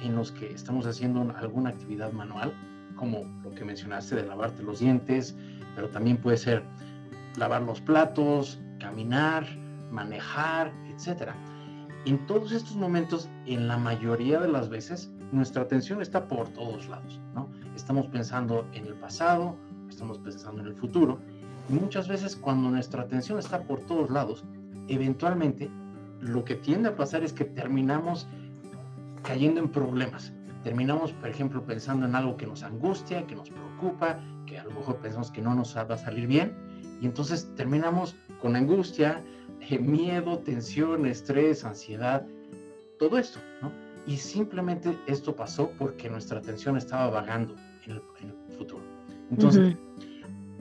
en 0.05 0.15
los 0.15 0.31
que 0.31 0.51
estamos 0.51 0.85
haciendo 0.85 1.21
alguna 1.37 1.69
actividad 1.69 2.11
manual, 2.11 2.53
como 2.95 3.23
lo 3.43 3.51
que 3.51 3.65
mencionaste 3.65 4.15
de 4.15 4.25
lavarte 4.25 4.63
los 4.63 4.79
dientes, 4.79 5.35
pero 5.75 5.89
también 5.89 6.17
puede 6.17 6.37
ser 6.37 6.63
lavar 7.37 7.61
los 7.63 7.81
platos, 7.81 8.59
caminar, 8.79 9.45
manejar, 9.91 10.73
etc. 10.87 11.31
En 12.05 12.25
todos 12.27 12.51
estos 12.51 12.75
momentos, 12.75 13.29
en 13.45 13.67
la 13.67 13.77
mayoría 13.77 14.39
de 14.39 14.47
las 14.47 14.69
veces, 14.69 15.11
nuestra 15.31 15.63
atención 15.63 16.01
está 16.01 16.27
por 16.27 16.49
todos 16.49 16.87
lados, 16.87 17.19
¿no? 17.33 17.49
Estamos 17.75 18.07
pensando 18.07 18.65
en 18.73 18.85
el 18.85 18.93
pasado, 18.95 19.57
estamos 19.89 20.19
pensando 20.19 20.61
en 20.61 20.67
el 20.67 20.75
futuro, 20.75 21.19
muchas 21.67 22.07
veces 22.07 22.35
cuando 22.35 22.69
nuestra 22.69 23.01
atención 23.01 23.39
está 23.39 23.63
por 23.63 23.81
todos 23.81 24.09
lados, 24.09 24.45
eventualmente 24.87 25.69
lo 26.21 26.43
que 26.43 26.55
tiende 26.55 26.89
a 26.89 26.95
pasar 26.95 27.23
es 27.23 27.33
que 27.33 27.45
terminamos 27.45 28.27
cayendo 29.25 29.59
en 29.59 29.69
problemas. 29.69 30.33
Terminamos, 30.63 31.11
por 31.13 31.29
ejemplo, 31.29 31.63
pensando 31.63 32.05
en 32.05 32.15
algo 32.15 32.37
que 32.37 32.47
nos 32.47 32.63
angustia, 32.63 33.25
que 33.27 33.35
nos 33.35 33.49
preocupa, 33.49 34.19
que 34.45 34.57
a 34.57 34.63
lo 34.63 34.71
mejor 34.71 34.97
pensamos 34.97 35.31
que 35.31 35.41
no 35.41 35.53
nos 35.53 35.75
va 35.75 35.81
a 35.93 35.97
salir 35.97 36.27
bien, 36.27 36.53
y 37.01 37.05
entonces 37.05 37.49
terminamos 37.55 38.15
con 38.41 38.55
angustia, 38.55 39.23
eh, 39.69 39.77
miedo, 39.79 40.39
tensión, 40.39 41.05
estrés, 41.05 41.65
ansiedad, 41.65 42.25
todo 42.97 43.17
esto, 43.17 43.39
¿no? 43.61 43.71
Y 44.07 44.17
simplemente 44.17 44.97
esto 45.07 45.35
pasó 45.35 45.71
porque 45.77 46.09
nuestra 46.09 46.39
atención 46.39 46.77
estaba 46.77 47.09
vagando 47.09 47.55
en 47.85 47.91
el, 47.91 48.01
futuro. 48.57 48.83
Entonces, 49.31 49.75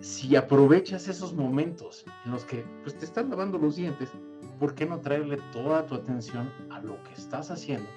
si 0.01 0.35
aprovechas 0.35 1.09
esos 1.09 1.35
momentos 1.35 2.05
en 2.25 2.33
los 2.33 2.45
que 2.45 2.65
pues, 2.83 2.97
te 2.99 3.05
están 3.05 3.31
lavando 3.31 3.59
los 3.59 3.77
dientes, 3.77 4.11
¿por 4.59 4.75
qué 4.75 4.87
no 4.87 5.01
traerle 5.01 5.39
toda 5.53 5.87
tu 5.87 5.95
atención 5.95 6.51
a 6.71 6.81
lo 6.81 7.03
que 7.05 7.13
estás 7.13 7.51
haciendo? 7.51 7.89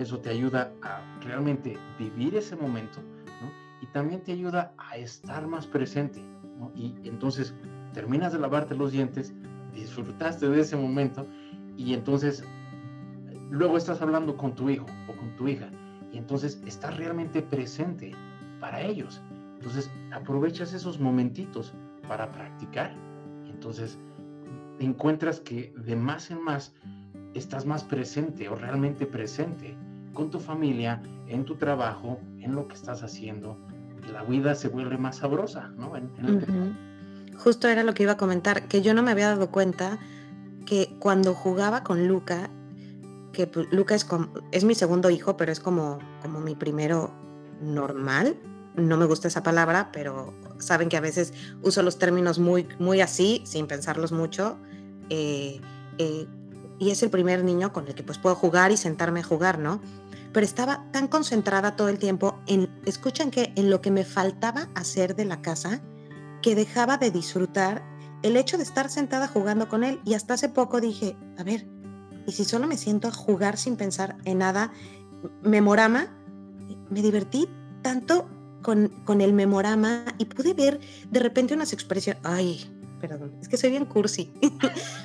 Eso 0.00 0.18
te 0.18 0.30
ayuda 0.30 0.72
a 0.80 1.02
realmente 1.20 1.76
vivir 1.98 2.34
ese 2.34 2.56
momento, 2.56 3.00
¿no? 3.42 3.50
Y 3.82 3.86
también 3.88 4.22
te 4.22 4.32
ayuda 4.32 4.72
a 4.78 4.96
estar 4.96 5.46
más 5.46 5.66
presente, 5.66 6.22
¿no? 6.58 6.72
Y 6.74 6.94
entonces 7.04 7.54
terminas 7.92 8.32
de 8.32 8.38
lavarte 8.38 8.74
los 8.74 8.92
dientes, 8.92 9.34
disfrutaste 9.74 10.48
de 10.48 10.58
ese 10.58 10.74
momento 10.74 11.26
y 11.76 11.92
entonces 11.92 12.42
luego 13.50 13.76
estás 13.76 14.00
hablando 14.00 14.38
con 14.38 14.54
tu 14.54 14.70
hijo 14.70 14.86
o 15.06 15.14
con 15.14 15.36
tu 15.36 15.48
hija 15.48 15.68
y 16.10 16.16
entonces 16.16 16.62
estás 16.64 16.96
realmente 16.96 17.42
presente 17.42 18.12
para 18.58 18.80
ellos. 18.80 19.20
Entonces 19.58 19.90
aprovechas 20.12 20.72
esos 20.72 20.98
momentitos 20.98 21.74
para 22.08 22.32
practicar 22.32 22.96
entonces 23.50 23.98
encuentras 24.78 25.40
que 25.40 25.74
de 25.76 25.94
más 25.94 26.30
en 26.30 26.42
más 26.42 26.74
estás 27.34 27.66
más 27.66 27.84
presente 27.84 28.48
o 28.48 28.54
realmente 28.54 29.04
presente 29.04 29.76
con 30.12 30.30
tu 30.30 30.40
familia, 30.40 31.02
en 31.28 31.44
tu 31.44 31.56
trabajo, 31.56 32.20
en 32.38 32.54
lo 32.54 32.68
que 32.68 32.74
estás 32.74 33.02
haciendo. 33.02 33.56
La 34.12 34.22
vida 34.22 34.54
se 34.54 34.68
vuelve 34.68 34.98
más 34.98 35.16
sabrosa, 35.18 35.68
¿no? 35.76 35.92
Justo 37.36 37.68
era 37.68 37.84
lo 37.84 37.94
que 37.94 38.02
iba 38.02 38.12
a 38.12 38.16
comentar, 38.16 38.68
que 38.68 38.82
yo 38.82 38.92
no 38.94 39.02
me 39.02 39.10
había 39.12 39.28
dado 39.28 39.50
cuenta 39.50 39.98
que 40.66 40.94
cuando 40.98 41.34
jugaba 41.34 41.82
con 41.82 42.06
Luca 42.06 42.50
que 43.32 43.46
pues, 43.46 43.68
Luca 43.70 43.94
es, 43.94 44.06
es 44.52 44.64
mi 44.64 44.74
segundo 44.74 45.10
hijo, 45.10 45.36
pero 45.36 45.52
es 45.52 45.60
como, 45.60 45.98
como 46.22 46.40
mi 46.40 46.54
primero 46.54 47.12
normal. 47.60 48.36
No 48.76 48.96
me 48.96 49.04
gusta 49.04 49.28
esa 49.28 49.42
palabra, 49.42 49.90
pero 49.92 50.34
saben 50.58 50.88
que 50.88 50.96
a 50.96 51.00
veces 51.00 51.32
uso 51.62 51.82
los 51.82 51.98
términos 51.98 52.38
muy, 52.38 52.66
muy 52.78 53.00
así, 53.00 53.42
sin 53.44 53.66
pensarlos 53.66 54.12
mucho. 54.12 54.56
Eh, 55.10 55.60
eh, 55.98 56.26
y 56.80 56.90
es 56.90 57.02
el 57.02 57.10
primer 57.10 57.44
niño 57.44 57.72
con 57.72 57.86
el 57.86 57.94
que 57.94 58.02
pues 58.02 58.18
puedo 58.18 58.34
jugar 58.34 58.72
y 58.72 58.76
sentarme 58.78 59.20
a 59.20 59.22
jugar, 59.22 59.58
¿no? 59.58 59.80
Pero 60.32 60.46
estaba 60.46 60.86
tan 60.92 61.08
concentrada 61.08 61.76
todo 61.76 61.90
el 61.90 61.98
tiempo 61.98 62.40
en, 62.46 62.70
escuchan 62.86 63.30
que 63.30 63.52
en 63.54 63.68
lo 63.68 63.82
que 63.82 63.90
me 63.90 64.02
faltaba 64.02 64.70
hacer 64.74 65.14
de 65.14 65.26
la 65.26 65.42
casa, 65.42 65.82
que 66.40 66.54
dejaba 66.54 66.96
de 66.96 67.10
disfrutar 67.10 67.84
el 68.22 68.36
hecho 68.36 68.56
de 68.56 68.62
estar 68.62 68.88
sentada 68.88 69.28
jugando 69.28 69.68
con 69.68 69.84
él. 69.84 70.00
Y 70.06 70.14
hasta 70.14 70.34
hace 70.34 70.48
poco 70.48 70.80
dije, 70.80 71.16
a 71.36 71.42
ver, 71.42 71.66
y 72.26 72.32
si 72.32 72.44
solo 72.44 72.66
me 72.66 72.78
siento 72.78 73.08
a 73.08 73.12
jugar 73.12 73.58
sin 73.58 73.76
pensar 73.76 74.16
en 74.24 74.38
nada, 74.38 74.72
memorama, 75.42 76.06
me 76.88 77.02
divertí 77.02 77.46
tanto 77.82 78.26
con, 78.62 78.88
con 79.04 79.20
el 79.20 79.34
memorama 79.34 80.04
y 80.16 80.24
pude 80.24 80.54
ver 80.54 80.80
de 81.10 81.20
repente 81.20 81.52
unas 81.52 81.74
expresiones, 81.74 82.22
ay, 82.24 82.70
perdón, 83.00 83.32
es 83.40 83.48
que 83.48 83.56
soy 83.56 83.70
bien 83.70 83.84
cursi. 83.84 84.32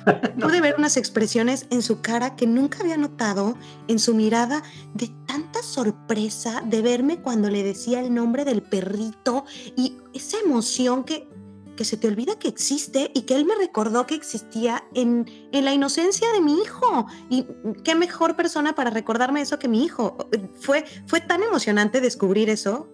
Pude 0.40 0.60
ver 0.60 0.76
unas 0.78 0.96
expresiones 0.96 1.66
en 1.70 1.82
su 1.82 2.00
cara 2.00 2.36
que 2.36 2.46
nunca 2.46 2.80
había 2.80 2.96
notado, 2.96 3.56
en 3.88 3.98
su 3.98 4.14
mirada 4.14 4.62
de 4.94 5.10
tanta 5.26 5.62
sorpresa 5.62 6.62
de 6.64 6.82
verme 6.82 7.20
cuando 7.20 7.50
le 7.50 7.62
decía 7.62 8.00
el 8.00 8.14
nombre 8.14 8.44
del 8.44 8.62
perrito 8.62 9.44
y 9.76 9.96
esa 10.14 10.38
emoción 10.38 11.04
que, 11.04 11.28
que 11.76 11.84
se 11.84 11.96
te 11.96 12.08
olvida 12.08 12.38
que 12.38 12.48
existe 12.48 13.10
y 13.14 13.22
que 13.22 13.36
él 13.36 13.44
me 13.44 13.54
recordó 13.54 14.06
que 14.06 14.14
existía 14.14 14.84
en, 14.94 15.26
en 15.52 15.64
la 15.64 15.72
inocencia 15.72 16.30
de 16.32 16.40
mi 16.40 16.60
hijo. 16.60 17.06
Y 17.28 17.46
qué 17.84 17.94
mejor 17.94 18.36
persona 18.36 18.74
para 18.74 18.90
recordarme 18.90 19.40
eso 19.40 19.58
que 19.58 19.68
mi 19.68 19.84
hijo. 19.84 20.16
Fue, 20.60 20.84
fue 21.06 21.20
tan 21.20 21.42
emocionante 21.42 22.00
descubrir 22.00 22.50
eso. 22.50 22.88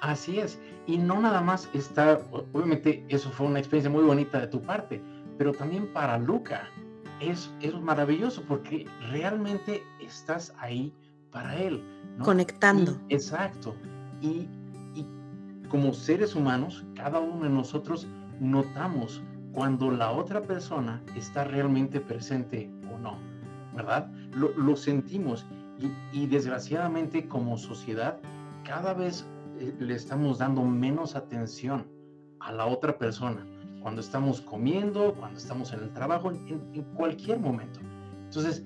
Así 0.00 0.38
es. 0.38 0.58
Y 0.86 0.98
no 0.98 1.20
nada 1.20 1.40
más 1.40 1.68
está, 1.72 2.20
obviamente 2.52 3.04
eso 3.08 3.30
fue 3.30 3.46
una 3.46 3.58
experiencia 3.58 3.90
muy 3.90 4.04
bonita 4.04 4.40
de 4.40 4.48
tu 4.48 4.60
parte, 4.60 5.02
pero 5.38 5.52
también 5.52 5.90
para 5.92 6.18
Luca 6.18 6.68
es, 7.20 7.50
es 7.60 7.74
maravilloso 7.80 8.42
porque 8.46 8.86
realmente 9.10 9.82
estás 10.00 10.54
ahí 10.58 10.92
para 11.30 11.56
él. 11.56 11.82
Conectando. 12.22 12.96
exacto. 13.08 13.74
Y, 14.20 14.48
y 14.94 15.06
como 15.68 15.92
seres 15.92 16.34
humanos, 16.34 16.84
cada 16.94 17.18
uno 17.18 17.44
de 17.44 17.50
nosotros 17.50 18.06
notamos 18.40 19.22
cuando 19.52 19.90
la 19.90 20.10
otra 20.10 20.42
persona 20.42 21.02
está 21.16 21.44
realmente 21.44 22.00
presente 22.00 22.70
o 22.92 22.98
no, 22.98 23.18
¿verdad? 23.74 24.10
Lo, 24.32 24.50
lo 24.56 24.76
sentimos 24.76 25.46
y, 25.78 25.90
y 26.18 26.26
desgraciadamente 26.26 27.26
como 27.26 27.56
sociedad 27.56 28.18
cada 28.64 28.94
vez 28.94 29.26
le 29.78 29.94
estamos 29.94 30.38
dando 30.38 30.62
menos 30.64 31.16
atención 31.16 31.86
a 32.40 32.52
la 32.52 32.66
otra 32.66 32.98
persona 32.98 33.46
cuando 33.84 34.00
estamos 34.00 34.40
comiendo, 34.40 35.14
cuando 35.14 35.38
estamos 35.38 35.72
en 35.74 35.80
el 35.80 35.92
trabajo, 35.92 36.30
en, 36.30 36.84
cualquier 36.94 37.38
momento. 37.38 37.80
Entonces, 38.24 38.64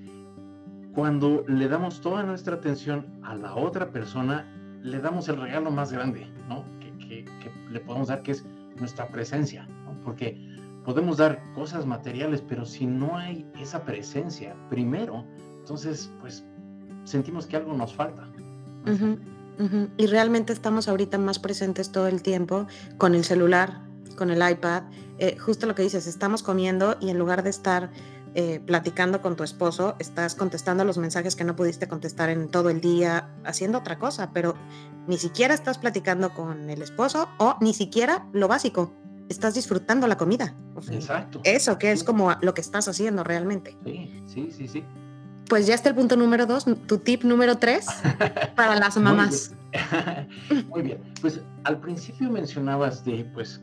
cuando 0.94 1.44
le 1.48 1.66
damos 1.66 2.00
toda 2.00 2.22
nuestra 2.22 2.54
atención 2.54 3.04
a 3.24 3.34
la 3.34 3.56
otra 3.56 3.90
persona, 3.90 4.46
le 4.80 5.00
damos 5.00 5.28
el 5.28 5.40
regalo 5.40 5.72
más 5.72 5.92
grande, 5.92 6.28
¿no? 6.48 6.64
Que, 6.78 6.96
que, 6.98 7.24
que 7.24 7.50
le 7.68 7.80
podemos 7.80 8.06
dar, 8.06 8.22
que 8.22 8.30
es 8.30 8.46
nuestra 8.78 9.08
presencia, 9.08 9.66
¿no? 9.84 10.00
Porque 10.04 10.40
podemos 10.84 11.16
dar 11.16 11.42
cosas 11.52 11.84
materiales, 11.84 12.40
pero 12.40 12.64
si 12.64 12.86
no 12.86 13.16
hay 13.16 13.44
esa 13.58 13.84
presencia 13.84 14.54
primero, 14.70 15.24
entonces, 15.58 16.12
pues, 16.20 16.46
sentimos 17.02 17.44
que 17.44 17.56
algo 17.56 17.74
nos 17.74 17.92
falta. 17.92 18.28
Uh 18.86 19.37
y 19.96 20.06
realmente 20.06 20.52
estamos 20.52 20.88
ahorita 20.88 21.18
más 21.18 21.38
presentes 21.38 21.90
todo 21.90 22.06
el 22.06 22.22
tiempo 22.22 22.66
con 22.96 23.14
el 23.14 23.24
celular, 23.24 23.80
con 24.16 24.30
el 24.30 24.48
iPad. 24.48 24.84
Eh, 25.18 25.36
justo 25.38 25.66
lo 25.66 25.74
que 25.74 25.82
dices, 25.82 26.06
estamos 26.06 26.42
comiendo 26.42 26.96
y 27.00 27.10
en 27.10 27.18
lugar 27.18 27.42
de 27.42 27.50
estar 27.50 27.90
eh, 28.34 28.60
platicando 28.64 29.20
con 29.20 29.36
tu 29.36 29.42
esposo, 29.42 29.96
estás 29.98 30.34
contestando 30.34 30.84
los 30.84 30.98
mensajes 30.98 31.34
que 31.34 31.44
no 31.44 31.56
pudiste 31.56 31.88
contestar 31.88 32.30
en 32.30 32.48
todo 32.48 32.70
el 32.70 32.80
día, 32.80 33.30
haciendo 33.44 33.78
otra 33.78 33.98
cosa, 33.98 34.30
pero 34.32 34.54
ni 35.06 35.18
siquiera 35.18 35.54
estás 35.54 35.78
platicando 35.78 36.34
con 36.34 36.70
el 36.70 36.82
esposo 36.82 37.28
o 37.38 37.56
ni 37.60 37.74
siquiera 37.74 38.28
lo 38.32 38.46
básico, 38.46 38.92
estás 39.28 39.54
disfrutando 39.54 40.06
la 40.06 40.16
comida. 40.16 40.54
Exacto. 40.90 41.40
Eso 41.42 41.78
que 41.78 41.90
es 41.90 42.04
como 42.04 42.32
lo 42.40 42.54
que 42.54 42.60
estás 42.60 42.86
haciendo 42.86 43.24
realmente. 43.24 43.76
Sí, 43.84 44.22
sí, 44.26 44.50
sí, 44.52 44.68
sí 44.68 44.84
pues 45.48 45.66
ya 45.66 45.74
está 45.74 45.88
el 45.88 45.94
punto 45.94 46.16
número 46.16 46.46
dos, 46.46 46.66
tu 46.86 46.98
tip 46.98 47.24
número 47.24 47.56
tres 47.56 47.86
para 48.56 48.76
las 48.76 48.96
mamás. 48.96 49.54
Muy 50.68 50.82
bien. 50.82 51.00
Pues 51.20 51.40
al 51.64 51.80
principio 51.80 52.30
mencionabas 52.30 53.04
de, 53.04 53.24
pues, 53.34 53.60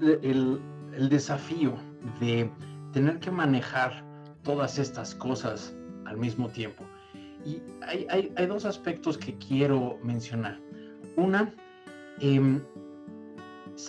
el, 0.00 0.60
desafío 1.08 1.74
de 2.20 2.50
tener 2.92 3.18
que 3.18 3.30
manejar 3.30 4.04
todas 4.42 4.78
estas 4.78 5.14
cosas 5.14 5.74
al 6.04 6.16
mismo 6.16 6.48
tiempo. 6.48 6.84
Y 7.44 7.60
hay, 7.82 8.46
dos 8.46 8.64
aspectos 8.64 9.18
que 9.18 9.36
quiero 9.38 9.98
mencionar. 10.02 10.60
Una, 11.16 11.52
em, 12.20 12.62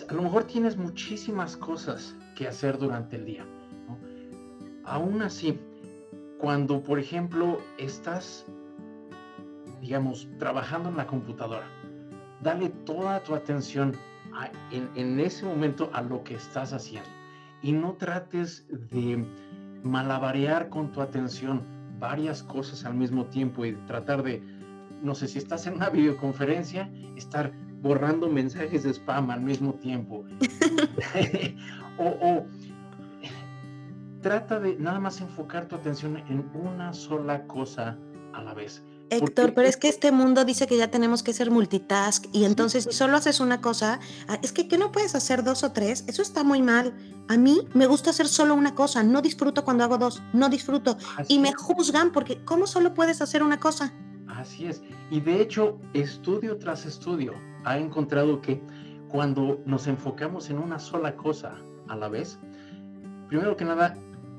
a 0.08 0.14
lo 0.14 0.22
mejor 0.22 0.44
tienes 0.44 0.76
muchísimas 0.76 1.56
cosas 1.56 2.14
que 2.34 2.48
hacer 2.48 2.78
durante 2.78 3.16
el 3.16 3.24
día. 3.24 3.46
Aún 4.84 5.22
así, 5.22 5.58
cuando, 6.38 6.82
por 6.82 6.98
ejemplo, 6.98 7.60
estás, 7.78 8.44
digamos, 9.80 10.28
trabajando 10.38 10.88
en 10.88 10.96
la 10.96 11.06
computadora, 11.06 11.66
dale 12.42 12.68
toda 12.84 13.22
tu 13.22 13.34
atención 13.34 13.94
en, 14.70 15.20
ese 15.20 15.46
momento 15.46 15.90
a 15.94 16.02
lo 16.02 16.22
que 16.22 16.34
estás 16.34 16.72
haciendo 16.72 17.08
y 17.62 17.72
no 17.72 17.94
trates 17.94 18.66
de 18.90 19.24
malabarear 19.82 20.68
con 20.68 20.92
tu 20.92 21.00
atención 21.00 21.62
varias 21.98 22.42
cosas 22.42 22.84
al 22.84 22.94
mismo 22.94 23.24
tiempo 23.26 23.64
y 23.64 23.72
tratar 23.86 24.22
de, 24.22 24.42
no 25.02 25.14
sé, 25.14 25.28
si 25.28 25.38
estás 25.38 25.66
en 25.66 25.74
una 25.74 25.88
videoconferencia, 25.88 26.90
estar 27.16 27.52
borrando 27.80 28.28
mensajes 28.28 28.82
de 28.82 28.90
spam 28.90 29.30
al 29.30 29.40
mismo 29.40 29.72
tiempo. 29.74 30.24
o 31.98 32.44
trata 34.26 34.58
de 34.58 34.74
nada 34.74 34.98
más 34.98 35.20
enfocar 35.20 35.68
tu 35.68 35.76
atención 35.76 36.16
en 36.16 36.50
una 36.52 36.92
sola 36.92 37.46
cosa 37.46 37.96
a 38.34 38.42
la 38.42 38.54
vez. 38.54 38.82
Héctor, 39.08 39.54
pero 39.54 39.68
es 39.68 39.76
que 39.76 39.88
este 39.88 40.10
mundo 40.10 40.44
dice 40.44 40.66
que 40.66 40.76
ya 40.76 40.90
tenemos 40.90 41.22
que 41.22 41.32
ser 41.32 41.52
multitask 41.52 42.26
y 42.32 42.44
entonces 42.44 42.82
si 42.82 42.92
solo 42.92 43.16
haces 43.16 43.38
una 43.38 43.60
cosa, 43.60 44.00
ah, 44.26 44.36
es 44.42 44.50
que 44.50 44.66
¿qué 44.66 44.78
no 44.78 44.90
puedes 44.90 45.14
hacer 45.14 45.44
dos 45.44 45.62
o 45.62 45.70
tres? 45.70 46.02
Eso 46.08 46.22
está 46.22 46.42
muy 46.42 46.60
mal. 46.60 46.92
A 47.28 47.36
mí 47.36 47.68
me 47.72 47.86
gusta 47.86 48.10
hacer 48.10 48.26
solo 48.26 48.56
una 48.56 48.74
cosa, 48.74 49.04
no 49.04 49.22
disfruto 49.22 49.64
cuando 49.64 49.84
hago 49.84 49.96
dos, 49.96 50.20
no 50.32 50.48
disfruto. 50.48 50.96
y 51.28 51.38
me 51.38 51.52
juzgan 51.52 52.10
porque 52.10 52.44
¿cómo 52.44 52.66
solo 52.66 52.94
puedes 52.94 53.22
hacer 53.22 53.44
una 53.44 53.60
cosa? 53.60 53.92
Así 54.26 54.66
es. 54.66 54.82
Y 55.08 55.20
de 55.20 55.40
hecho, 55.40 55.78
estudio 55.94 56.58
tras 56.58 56.84
estudio 56.84 57.32
ha 57.64 57.78
encontrado 57.78 58.42
que 58.42 58.60
cuando 59.08 59.60
nos 59.66 59.86
enfocamos 59.86 60.50
en 60.50 60.58
una 60.58 60.80
sola 60.80 61.14
cosa 61.14 61.54
a 61.86 61.94
la 61.94 62.08
vez, 62.08 62.40
primero 63.28 63.56
que 63.56 63.64
nada, 63.64 63.94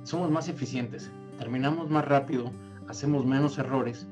somos 0.08 0.32
más 0.32 0.48
eficientes, 0.48 1.12
terminamos 1.38 1.90
más 1.90 2.06
rápido, 2.06 2.50
hacemos 2.88 3.26
menos 3.26 3.58
errores 3.58 4.08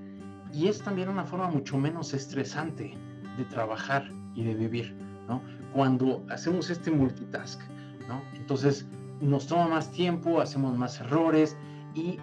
y 0.51 0.67
es 0.67 0.81
también 0.81 1.07
una 1.07 1.23
forma 1.23 1.47
mucho 1.47 1.77
menos 1.77 2.13
estresante 2.13 2.97
de 3.37 3.45
trabajar 3.45 4.09
y 4.33 4.43
de 4.43 4.55
vivir, 4.55 4.93
¿no? 5.29 5.41
Cuando 5.73 6.21
hacemos 6.29 6.69
este 6.69 6.91
multitask, 6.91 7.61
¿no? 8.09 8.21
Entonces 8.33 8.85
nos 9.21 9.47
toma 9.47 9.69
más 9.69 9.89
tiempo, 9.89 10.41
hacemos 10.41 10.77
más 10.77 10.99
errores 10.99 11.55
y 11.93 12.17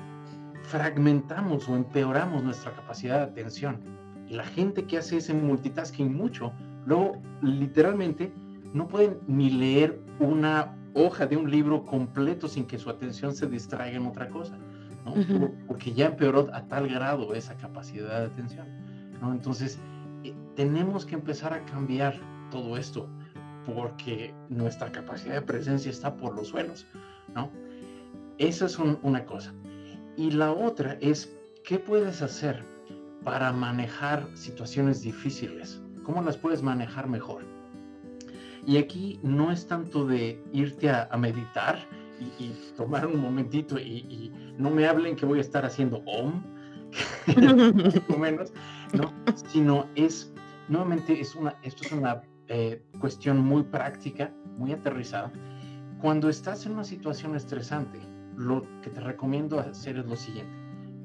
fragmentamos 0.64 1.66
o 1.66 1.74
empeoramos 1.74 2.44
nuestra 2.44 2.74
capacidad 2.76 3.20
de 3.20 3.32
atención. 3.32 3.80
Y 4.28 4.34
la 4.34 4.44
gente 4.44 4.84
que 4.84 4.98
hace 4.98 5.16
ese 5.16 5.32
multitasking 5.32 6.14
mucho, 6.14 6.52
luego 6.84 7.22
literalmente 7.40 8.34
no 8.74 8.86
pueden 8.86 9.18
ni 9.26 9.48
leer 9.48 9.98
una 10.20 10.76
hoja 10.94 11.26
de 11.26 11.36
un 11.36 11.50
libro 11.50 11.84
completo 11.84 12.48
sin 12.48 12.66
que 12.66 12.78
su 12.78 12.90
atención 12.90 13.34
se 13.34 13.46
distraiga 13.46 13.96
en 13.96 14.06
otra 14.06 14.28
cosa, 14.28 14.58
¿no? 15.04 15.14
Porque 15.66 15.92
ya 15.92 16.06
empeoró 16.06 16.48
a 16.52 16.66
tal 16.68 16.88
grado 16.88 17.34
esa 17.34 17.56
capacidad 17.56 18.20
de 18.20 18.26
atención, 18.26 18.66
¿no? 19.20 19.32
Entonces, 19.32 19.78
eh, 20.24 20.34
tenemos 20.54 21.06
que 21.06 21.14
empezar 21.14 21.52
a 21.52 21.64
cambiar 21.64 22.14
todo 22.50 22.76
esto 22.76 23.08
porque 23.66 24.34
nuestra 24.48 24.90
capacidad 24.90 25.34
de 25.34 25.42
presencia 25.42 25.90
está 25.90 26.16
por 26.16 26.34
los 26.34 26.48
suelos, 26.48 26.86
¿no? 27.34 27.50
Esa 28.38 28.66
es 28.66 28.78
una 28.78 29.24
cosa. 29.24 29.52
Y 30.16 30.32
la 30.32 30.52
otra 30.52 30.98
es, 31.00 31.32
¿qué 31.64 31.78
puedes 31.78 32.22
hacer 32.22 32.64
para 33.24 33.52
manejar 33.52 34.28
situaciones 34.34 35.02
difíciles? 35.02 35.80
¿Cómo 36.02 36.22
las 36.22 36.36
puedes 36.36 36.62
manejar 36.62 37.08
mejor? 37.08 37.51
Y 38.66 38.76
aquí 38.76 39.18
no 39.22 39.50
es 39.50 39.66
tanto 39.66 40.06
de 40.06 40.42
irte 40.52 40.88
a, 40.90 41.08
meditar 41.16 41.78
y, 42.38 42.52
tomar 42.76 43.06
un 43.06 43.20
momentito 43.20 43.78
y, 43.78 44.32
no 44.58 44.70
me 44.70 44.86
hablen 44.86 45.16
que 45.16 45.26
voy 45.26 45.38
a 45.38 45.40
estar 45.40 45.64
haciendo 45.64 46.02
om, 46.06 46.42
menos, 48.18 48.52
¿no? 48.92 49.12
sino 49.48 49.86
es, 49.94 50.32
nuevamente, 50.68 51.18
es 51.18 51.34
una, 51.34 51.56
esto 51.62 51.84
es 51.84 51.92
una 51.92 52.22
eh, 52.48 52.82
cuestión 53.00 53.38
muy 53.38 53.62
práctica, 53.62 54.32
muy 54.58 54.72
aterrizada. 54.72 55.32
Cuando 56.00 56.28
estás 56.28 56.66
en 56.66 56.72
una 56.72 56.84
situación 56.84 57.34
estresante, 57.34 57.98
lo 58.36 58.64
que 58.82 58.90
te 58.90 59.00
recomiendo 59.00 59.58
hacer 59.58 59.98
es 59.98 60.06
lo 60.06 60.16
siguiente. 60.16 60.52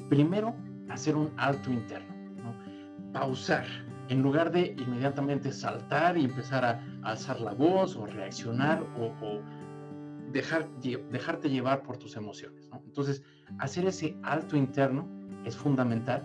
Primero, 0.10 0.56
hacer 0.90 1.16
un 1.16 1.32
alto 1.38 1.72
interno, 1.72 2.14
¿no? 2.36 3.12
pausar, 3.14 3.66
en 4.10 4.22
lugar 4.22 4.52
de 4.52 4.76
inmediatamente 4.78 5.52
saltar 5.52 6.18
y 6.18 6.26
empezar 6.26 6.64
a, 6.66 6.84
alzar 7.04 7.40
la 7.42 7.54
voz 7.54 7.96
o 7.96 8.06
reaccionar 8.06 8.84
o, 8.98 9.42
dejar, 10.32 10.68
dejarte 11.12 11.50
llevar 11.50 11.84
por 11.84 11.98
tus 11.98 12.16
emociones. 12.16 12.70
Entonces, 12.86 13.24
hacer 13.60 13.86
ese 13.86 14.18
alto 14.24 14.58
interno 14.58 15.08
es 15.46 15.56
fundamental 15.56 16.22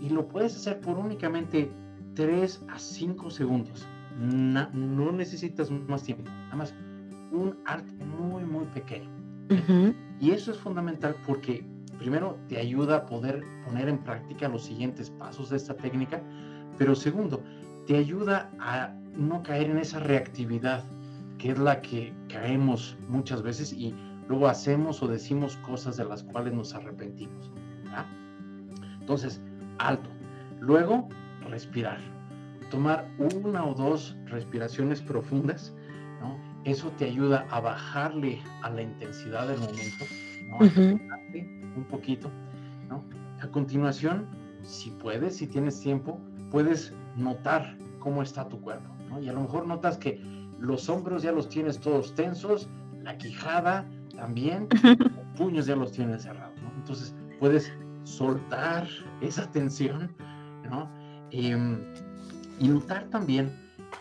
y 0.00 0.08
lo 0.10 0.28
puedes 0.28 0.56
hacer 0.56 0.80
por 0.80 0.98
únicamente 0.98 1.70
3 2.14 2.64
a 2.68 2.78
5 2.78 3.30
segundos. 3.30 3.86
no 4.18 5.12
necesitas 5.12 5.70
más 5.70 6.02
tiempo, 6.02 6.24
nada 6.24 6.56
más 6.56 6.74
un 7.32 7.58
alt 7.66 7.86
muy, 8.02 8.44
muy 8.44 8.66
pequeño. 8.66 9.08
Y 10.20 10.30
eso 10.30 10.52
es 10.52 10.58
fundamental 10.58 11.16
porque 11.26 11.64
primero 11.98 12.38
te 12.48 12.58
ayuda 12.58 12.96
a 12.96 13.06
poder 13.06 13.42
poner 13.64 13.88
en 13.88 13.98
práctica 13.98 14.48
los 14.48 14.64
siguientes 14.64 15.10
pasos 15.10 15.50
de 15.50 15.56
esta 15.56 15.74
técnica, 15.74 16.22
pero 16.80 16.94
segundo, 16.94 17.42
te 17.86 17.94
ayuda 17.94 18.50
a 18.58 18.90
no 19.14 19.42
caer 19.42 19.68
en 19.68 19.76
esa 19.76 19.98
reactividad 20.00 20.82
que 21.36 21.50
es 21.50 21.58
la 21.58 21.82
que 21.82 22.10
caemos 22.30 22.96
muchas 23.06 23.42
veces 23.42 23.74
y 23.74 23.94
luego 24.28 24.48
hacemos 24.48 25.02
o 25.02 25.06
decimos 25.06 25.58
cosas 25.58 25.98
de 25.98 26.06
las 26.06 26.22
cuales 26.22 26.54
nos 26.54 26.74
arrepentimos. 26.74 27.52
Entonces, 28.98 29.42
alto. 29.76 30.08
Luego, 30.60 31.06
respirar. 31.50 31.98
Tomar 32.70 33.06
una 33.18 33.62
o 33.62 33.74
dos 33.74 34.16
respiraciones 34.24 35.02
profundas, 35.02 35.74
¿no? 36.22 36.38
Eso 36.64 36.90
te 36.96 37.04
ayuda 37.04 37.46
a 37.50 37.60
bajarle 37.60 38.40
a 38.62 38.70
la 38.70 38.80
intensidad 38.80 39.48
del 39.48 39.58
momento, 39.58 40.06
¿no? 40.48 40.56
Un 41.76 41.86
poquito, 41.90 42.30
¿no? 42.88 43.04
A 43.42 43.48
continuación, 43.48 44.26
si 44.62 44.88
puedes, 44.92 45.36
si 45.36 45.46
tienes 45.46 45.78
tiempo, 45.78 46.18
puedes 46.50 46.92
notar 47.16 47.76
cómo 47.98 48.22
está 48.22 48.48
tu 48.48 48.60
cuerpo, 48.60 48.88
¿no? 49.08 49.20
Y 49.20 49.28
a 49.28 49.32
lo 49.32 49.42
mejor 49.42 49.66
notas 49.66 49.98
que 49.98 50.20
los 50.58 50.88
hombros 50.88 51.22
ya 51.22 51.32
los 51.32 51.48
tienes 51.48 51.78
todos 51.80 52.14
tensos, 52.14 52.68
la 53.02 53.16
quijada 53.16 53.88
también, 54.14 54.68
los 54.82 55.36
puños 55.36 55.66
ya 55.66 55.76
los 55.76 55.92
tienes 55.92 56.22
cerrados, 56.22 56.60
¿no? 56.62 56.70
Entonces, 56.76 57.14
puedes 57.38 57.72
soltar 58.04 58.86
esa 59.20 59.50
tensión, 59.50 60.14
¿no? 60.68 60.90
Em, 61.30 61.80
y 62.58 62.68
notar 62.68 63.04
también 63.10 63.50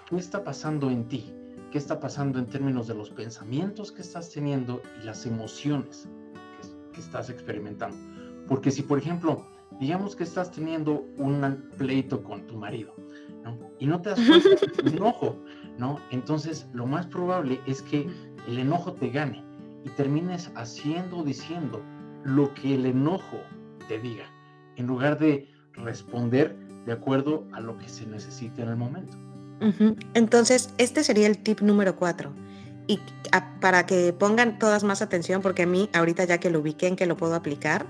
qué 0.10 0.18
está 0.18 0.44
pasando 0.44 0.90
en 0.90 1.08
ti, 1.08 1.34
qué 1.72 1.78
está 1.78 2.00
pasando 2.00 2.40
en 2.40 2.46
términos 2.46 2.88
de 2.88 2.96
los 2.96 3.10
pensamientos 3.10 3.92
que 3.92 4.02
estás 4.02 4.30
teniendo 4.32 4.82
y 5.02 5.06
las 5.06 5.26
emociones 5.26 6.08
que, 6.94 7.00
estás 7.00 7.30
experimentando. 7.30 7.96
Porque 8.46 8.72
si, 8.72 8.82
por 8.82 8.98
ejemplo, 8.98 9.46
digamos 9.80 10.16
que 10.16 10.24
estás 10.24 10.52
teniendo 10.52 11.06
un 11.18 11.70
pleito 11.78 12.22
con 12.24 12.46
tu 12.48 12.56
marido, 12.56 12.94
¿no? 13.44 13.58
Y 13.80 13.88
no 13.88 14.02
te 14.02 14.10
das 14.10 14.20
cuenta 14.20 14.84
de 14.84 14.90
enojo, 14.98 15.36
¿no? 15.78 16.00
Entonces, 16.12 16.68
lo 16.74 16.86
más 16.86 17.06
probable 17.08 17.60
es 17.66 17.82
que 17.82 18.08
el 18.48 18.60
enojo 18.60 18.94
te 18.94 19.10
gane 19.10 19.44
y 19.86 19.90
termines 19.90 20.52
haciendo 20.56 21.20
o 21.20 21.24
diciendo 21.24 21.82
lo 22.24 22.54
que 22.54 22.76
el 22.76 22.86
enojo 22.86 23.38
te 23.88 24.00
diga, 24.00 24.26
en 24.76 24.88
lugar 24.88 25.18
de 25.18 25.48
responder 25.74 26.56
de 26.86 26.92
acuerdo 26.92 27.48
a 27.54 27.62
lo 27.62 27.78
que 27.78 27.88
se 27.88 28.06
necesite 28.06 28.62
en 28.62 28.70
el 28.70 28.76
momento. 28.76 29.18
Entonces, 30.14 30.74
este 30.78 31.04
sería 31.04 31.28
el 31.28 31.38
tip 31.38 31.62
número 31.62 31.96
cuatro. 31.96 32.34
Y 32.88 33.00
para 33.62 33.86
que 33.86 34.14
pongan 34.14 34.58
todas 34.58 34.84
más 34.84 35.02
atención, 35.02 35.42
porque 35.42 35.64
a 35.64 35.68
mí, 35.68 35.90
ahorita 35.94 36.24
ya 36.24 36.40
que 36.40 36.50
lo 36.50 36.60
ubiqué 36.60 36.88
en 36.88 36.96
que 36.96 37.06
lo 37.06 37.18
puedo 37.18 37.36
aplicar, 37.36 37.86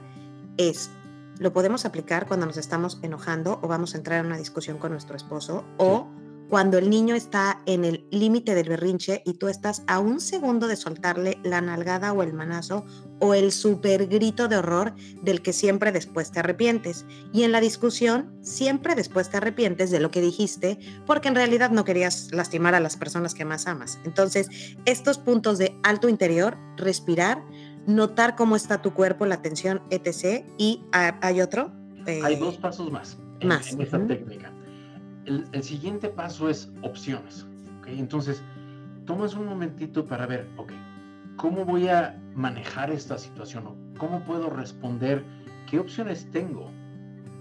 es, 0.57 0.91
lo 1.39 1.53
podemos 1.53 1.85
aplicar 1.85 2.27
cuando 2.27 2.45
nos 2.45 2.57
estamos 2.57 2.99
enojando 3.01 3.59
o 3.63 3.67
vamos 3.67 3.95
a 3.95 3.97
entrar 3.97 4.19
en 4.19 4.27
una 4.27 4.37
discusión 4.37 4.77
con 4.77 4.91
nuestro 4.91 5.15
esposo 5.15 5.63
o 5.77 6.07
cuando 6.49 6.79
el 6.79 6.89
niño 6.89 7.13
está 7.13 7.61
en 7.67 7.85
el 7.85 8.07
límite 8.09 8.55
del 8.55 8.69
berrinche 8.69 9.21
y 9.23 9.33
tú 9.35 9.49
estás 9.49 9.83
a 9.85 9.99
un 9.99 10.19
segundo 10.19 10.67
de 10.67 10.75
soltarle 10.75 11.37
la 11.43 11.61
nalgada 11.61 12.11
o 12.11 12.23
el 12.23 12.33
manazo 12.33 12.85
o 13.19 13.35
el 13.35 13.51
super 13.51 14.07
grito 14.07 14.47
de 14.47 14.57
horror 14.57 14.95
del 15.21 15.43
que 15.43 15.53
siempre 15.53 15.91
después 15.91 16.31
te 16.31 16.39
arrepientes. 16.39 17.05
Y 17.31 17.43
en 17.43 17.51
la 17.51 17.61
discusión, 17.61 18.35
siempre 18.41 18.95
después 18.95 19.29
te 19.29 19.37
arrepientes 19.37 19.91
de 19.91 19.99
lo 19.99 20.09
que 20.09 20.21
dijiste 20.21 20.79
porque 21.05 21.27
en 21.27 21.35
realidad 21.35 21.69
no 21.69 21.85
querías 21.85 22.31
lastimar 22.31 22.73
a 22.73 22.79
las 22.79 22.97
personas 22.97 23.35
que 23.35 23.45
más 23.45 23.67
amas. 23.67 23.99
Entonces, 24.03 24.49
estos 24.85 25.19
puntos 25.19 25.59
de 25.59 25.79
alto 25.83 26.09
interior, 26.09 26.57
respirar, 26.77 27.43
notar 27.89 28.35
cómo 28.35 28.55
está 28.55 28.81
tu 28.81 28.93
cuerpo, 28.93 29.25
la 29.25 29.41
tensión, 29.41 29.81
etc. 29.89 30.45
Y 30.57 30.83
hay 30.91 31.41
otro. 31.41 31.71
hay 32.05 32.37
dos 32.37 32.57
pasos 32.57 32.91
más 32.91 33.17
en, 33.41 33.47
más. 33.47 33.71
en 33.71 33.81
esta 33.81 34.05
técnica 34.05 34.51
el, 35.29 35.63
siguiente 35.63 36.09
paso 36.09 36.49
es 36.49 36.71
opciones. 36.81 37.45
¿okay? 37.79 37.99
Entonces, 37.99 38.43
tomas 39.05 39.33
un 39.35 39.45
momentito 39.45 40.05
para 40.05 40.25
ver, 40.25 40.47
ok, 40.57 40.71
¿cómo 41.37 41.65
voy 41.65 41.87
a 41.87 42.19
manejar 42.35 42.91
esta 42.91 43.17
situación? 43.17 43.93
¿Cómo 43.97 44.23
puedo 44.23 44.49
responder? 44.49 45.23
¿Qué 45.69 45.79
opciones 45.79 46.29
tengo 46.31 46.71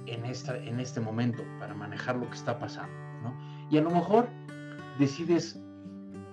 en, 0.06 0.24
esta, 0.24 0.56
en 0.58 0.80
este 0.80 1.00
momento 1.00 1.42
para 1.58 1.74
manejar 1.74 2.16
lo 2.16 2.28
que 2.28 2.36
está 2.36 2.58
pasando? 2.58 2.94
¿no? 3.22 3.34
Y 3.70 3.78
a 3.78 3.82
lo 3.82 3.90
mejor 3.90 4.28
decides, 4.98 5.60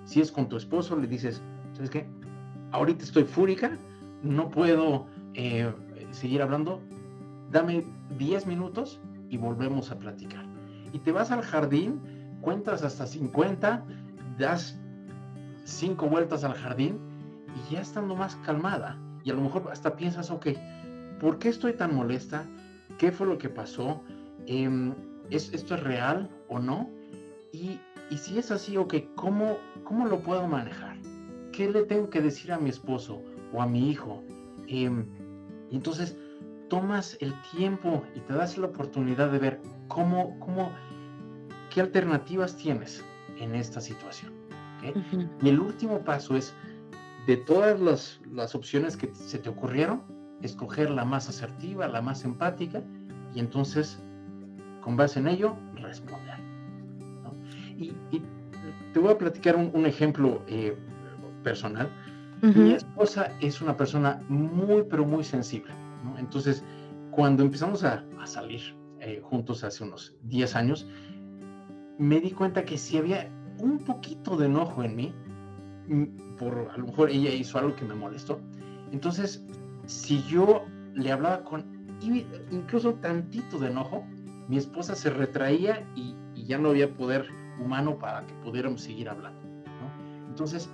si 0.04 0.22
es 0.22 0.32
con 0.32 0.50
tu 0.50 0.58
esposo, 0.58 0.96
le 0.98 1.08
dices, 1.08 1.42
¿sabes 1.74 1.90
qué? 1.90 2.08
Ahorita 2.72 3.06
estoy 3.06 3.24
fúrica, 3.24 3.78
no 4.26 4.50
puedo 4.50 5.06
eh, 5.34 5.72
seguir 6.12 6.42
hablando, 6.42 6.82
dame 7.52 7.86
10 8.18 8.48
minutos 8.48 9.00
y 9.30 9.38
volvemos 9.38 9.92
a 9.92 9.98
platicar 9.98 10.46
y 10.96 11.00
te 11.00 11.12
vas 11.12 11.30
al 11.30 11.42
jardín, 11.42 12.00
cuentas 12.40 12.82
hasta 12.82 13.06
50, 13.06 13.84
das 14.38 14.80
cinco 15.66 16.08
vueltas 16.08 16.46
al 16.46 16.54
jardín 16.54 17.02
y 17.54 17.74
ya 17.74 17.82
estando 17.82 18.16
más 18.16 18.38
calmada. 18.38 18.98
Y 19.26 19.30
a 19.30 19.34
lo 19.34 19.42
mejor 19.42 19.68
hasta 19.70 19.98
piensas, 19.98 20.32
ok, 20.32 20.48
¿por 21.20 21.38
qué 21.38 21.50
estoy 21.50 21.74
tan 21.74 21.94
molesta? 21.94 22.46
¿Qué 22.98 23.12
fue 23.12 23.28
lo 23.28 23.38
que 23.38 23.50
pasó? 23.50 24.04
Em, 24.48 24.94
¿es, 25.30 25.52
¿Esto 25.54 25.76
es 25.76 25.84
real 25.84 26.30
o 26.48 26.60
no? 26.60 26.90
Y, 27.52 27.78
y, 28.10 28.18
si 28.18 28.38
es 28.38 28.50
así, 28.50 28.78
ok, 28.78 28.96
¿cómo, 29.16 29.58
¿cómo 29.84 30.06
lo 30.06 30.22
puedo 30.22 30.48
manejar? 30.48 30.96
¿Qué 31.52 31.70
le 31.70 31.84
tengo 31.84 32.10
que 32.10 32.22
decir 32.22 32.54
a 32.54 32.58
mi 32.58 32.70
esposo 32.70 33.22
o 33.54 33.62
a 33.62 33.68
mi 33.68 33.90
hijo? 33.90 34.24
Em, 34.68 35.06
y 35.72 35.76
entonces 35.76 36.18
tomas 36.70 37.18
el 37.22 37.34
tiempo 37.52 38.04
y 38.16 38.20
te 38.22 38.34
das 38.34 38.58
la 38.58 38.68
oportunidad 38.68 39.32
de 39.32 39.40
ver 39.40 39.62
cómo, 39.88 40.40
cómo 40.40 40.72
¿Qué 41.76 41.82
alternativas 41.82 42.56
tienes 42.56 43.04
en 43.38 43.54
esta 43.54 43.82
situación? 43.82 44.32
Y 45.42 45.50
el 45.50 45.60
último 45.60 46.00
paso 46.06 46.38
es, 46.38 46.54
de 47.28 47.36
todas 47.36 47.78
las, 47.82 48.22
las, 48.32 48.56
opciones 48.56 48.96
que 48.96 49.14
se 49.14 49.40
te 49.40 49.50
ocurrieron, 49.50 50.02
escoger 50.42 50.90
la 50.90 51.04
más 51.04 51.28
asertiva, 51.28 51.86
la 51.90 52.02
más 52.02 52.24
empática, 52.24 52.82
y 53.34 53.42
entonces, 53.42 54.00
con 54.82 54.96
base 54.96 55.20
en 55.20 55.28
ello, 55.28 55.58
responder. 55.76 56.40
Y, 57.78 57.92
te 58.94 59.00
voy 59.02 59.12
a 59.12 59.18
platicar 59.18 59.58
un, 59.58 59.86
ejemplo 59.86 60.44
eh, 60.48 60.78
personal. 61.44 61.90
Mi 62.42 62.74
esposa 62.74 63.32
es 63.42 63.62
una 63.62 63.76
persona 63.76 64.22
muy, 64.30 64.84
pero 64.84 65.06
muy 65.06 65.24
sensible. 65.24 65.74
Entonces, 66.18 66.64
cuando 67.12 67.44
empezamos 67.44 67.84
a, 67.84 68.06
a 68.20 68.28
salir 68.28 68.62
eh, 69.00 69.20
juntos 69.24 69.64
hace 69.64 69.84
unos 69.84 70.16
10 70.24 70.56
años, 70.56 70.88
me 71.98 72.20
di 72.20 72.32
cuenta 72.32 72.66
que 72.66 72.78
si 72.78 72.98
había 72.98 73.30
un 73.60 73.80
poquito 73.80 74.36
de 74.36 74.48
enojo 74.48 74.84
en 74.84 74.96
mí, 74.96 75.14
mm, 75.88 76.36
por 76.38 76.70
a 76.74 76.78
lo 76.78 76.88
mejor 76.88 77.10
ella 77.10 77.34
hizo 77.34 77.58
algo 77.58 77.76
que 77.76 77.86
me 77.86 77.96
molestó, 77.96 78.40
entonces 78.92 79.46
si 79.86 80.22
yo 80.24 80.66
le 80.94 81.12
hablaba 81.12 81.44
con 81.44 81.64
incluso 82.52 82.96
tantito 82.96 83.58
de 83.60 83.68
enojo, 83.68 84.04
mi 84.48 84.58
esposa 84.58 84.96
se 84.96 85.10
retraía 85.10 85.88
y, 85.96 86.16
ya 86.46 86.60
no 86.60 86.70
había 86.70 86.94
poder 86.94 87.28
humano 87.60 87.98
para 87.98 88.28
que 88.28 88.34
pudiéramos 88.36 88.82
seguir 88.82 89.10
hablando. 89.10 89.42
Entonces, 90.28 90.70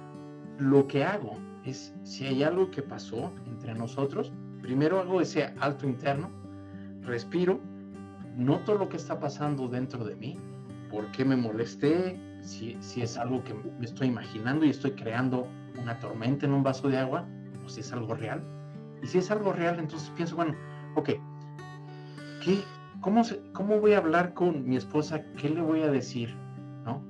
lo 0.58 0.86
que 0.86 1.06
hago 1.06 1.38
es, 1.66 1.94
si 2.04 2.26
hay 2.26 2.44
algo 2.44 2.72
que 2.72 2.82
pasó 2.82 3.32
entre 3.46 3.74
nosotros, 3.74 4.32
primero 4.62 5.00
hago 5.00 5.22
ese 5.22 5.54
alto 5.60 5.88
interno, 5.88 6.30
respiro, 7.02 7.60
noto 8.36 8.76
lo 8.76 8.90
que 8.90 8.98
está 8.98 9.20
pasando 9.20 9.68
dentro 9.68 10.04
de 10.04 10.16
mí, 10.16 10.38
por 10.90 11.10
qué 11.12 11.26
me 11.26 11.36
molesté, 11.36 12.20
si, 12.42 12.76
si, 12.80 13.02
es 13.02 13.18
algo 13.18 13.44
que 13.44 13.54
me 13.54 13.86
estoy 13.86 14.08
imaginando 14.08 14.66
y 14.66 14.70
estoy 14.70 14.92
creando 14.92 15.48
una 15.82 16.00
tormenta 16.00 16.46
en 16.46 16.54
un 16.54 16.64
vaso 16.64 16.90
de 16.90 16.98
agua, 16.98 17.26
o 17.66 17.70
si 17.70 17.82
es 17.82 17.94
algo 17.94 18.16
real. 18.16 18.42
Y 19.04 19.08
si 19.08 19.20
es 19.20 19.32
algo 19.32 19.54
real, 19.54 19.80
entonces 19.80 20.12
pienso, 20.16 20.36
bueno, 20.36 20.56
ok, 20.96 21.10
¿qué, 22.44 22.64
cómo, 23.02 23.24
¿cómo 23.54 23.80
voy 23.80 23.94
a 23.94 23.98
hablar 23.98 24.34
con 24.34 24.68
mi 24.68 24.76
esposa? 24.76 25.24
¿Qué 25.38 25.50
le 25.50 25.62
voy 25.62 25.82
a 25.82 25.92
decir? 25.92 26.36
¿No? 26.86 27.04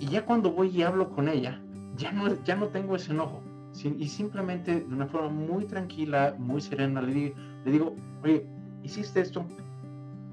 Y 0.00 0.06
ya 0.06 0.24
cuando 0.24 0.52
voy 0.52 0.68
y 0.68 0.82
hablo 0.82 1.10
con 1.10 1.28
ella, 1.28 1.60
ya 1.96 2.12
no, 2.12 2.42
ya 2.44 2.56
no 2.56 2.68
tengo 2.68 2.96
ese 2.96 3.12
enojo. 3.12 3.42
Y 3.82 4.08
simplemente 4.08 4.80
de 4.80 4.94
una 4.94 5.06
forma 5.06 5.28
muy 5.28 5.64
tranquila, 5.64 6.34
muy 6.38 6.60
serena, 6.60 7.02
le 7.02 7.12
digo, 7.12 7.34
le 7.64 7.72
digo, 7.72 7.96
oye, 8.22 8.46
hiciste 8.82 9.20
esto, 9.20 9.44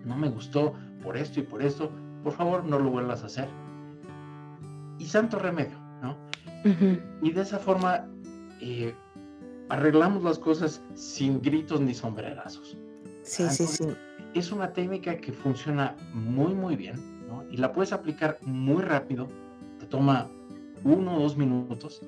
no 0.06 0.16
me 0.16 0.30
gustó 0.30 0.74
por 1.02 1.18
esto 1.18 1.40
y 1.40 1.44
por 1.44 1.64
esto, 1.64 1.92
por 2.24 2.34
favor 2.34 2.64
no 2.64 2.78
lo 2.78 2.92
vuelvas 2.92 3.24
a 3.24 3.26
hacer. 3.26 3.50
Y 5.00 5.06
santo 5.06 5.40
remedio, 5.40 5.78
¿no? 6.02 6.16
Y 7.24 7.32
de 7.32 7.42
esa 7.42 7.58
forma 7.58 8.08
eh, 8.62 8.94
arreglamos 9.70 10.24
las 10.24 10.38
cosas 10.38 10.84
sin 10.94 11.42
gritos 11.42 11.82
ni 11.82 11.96
sombrerazos. 11.96 12.78
Sí, 13.24 13.50
sí, 13.50 13.66
sí. 13.66 13.86
Es 14.36 14.52
una 14.52 14.72
técnica 14.72 15.18
que 15.18 15.34
funciona 15.34 15.96
muy, 16.14 16.54
muy 16.54 16.76
bien, 16.76 16.96
¿no? 17.28 17.44
Y 17.50 17.58
la 17.58 17.74
puedes 17.74 17.92
aplicar 17.92 18.38
muy 18.44 18.84
rápido, 18.84 19.28
te 19.80 19.88
toma 19.88 20.30
uno 20.84 21.18
o 21.18 21.22
dos 21.22 21.36
minutos 21.36 22.02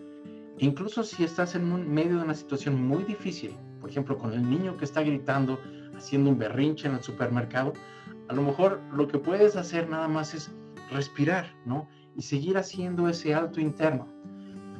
Incluso 0.60 1.04
si 1.04 1.24
estás 1.24 1.56
en 1.56 1.72
un 1.72 1.91
medio 1.91 2.18
de 2.18 2.24
una 2.24 2.34
situación 2.34 2.82
muy 2.86 3.04
difícil, 3.04 3.56
por 3.82 3.89
ejemplo, 3.89 4.18
con 4.18 4.34
el 4.34 4.49
niño 4.49 4.78
que 4.78 4.86
está 4.86 5.01
gritando, 5.01 5.60
haciendo 5.95 6.30
un 6.30 6.38
berrinche 6.38 6.88
en 6.88 6.95
el 6.95 7.04
supermercado, 7.04 7.74
a 8.30 8.34
lo 8.34 8.41
mejor 8.43 8.80
lo 8.93 9.08
que 9.08 9.20
puedes 9.20 9.56
hacer 9.56 9.89
nada 9.89 10.08
más 10.08 10.34
es 10.34 10.51
respirar, 10.91 11.47
¿no? 11.66 11.88
Y 12.16 12.22
seguir 12.22 12.58
haciendo 12.58 13.10
ese 13.10 13.34
alto 13.34 13.60
interno 13.60 14.08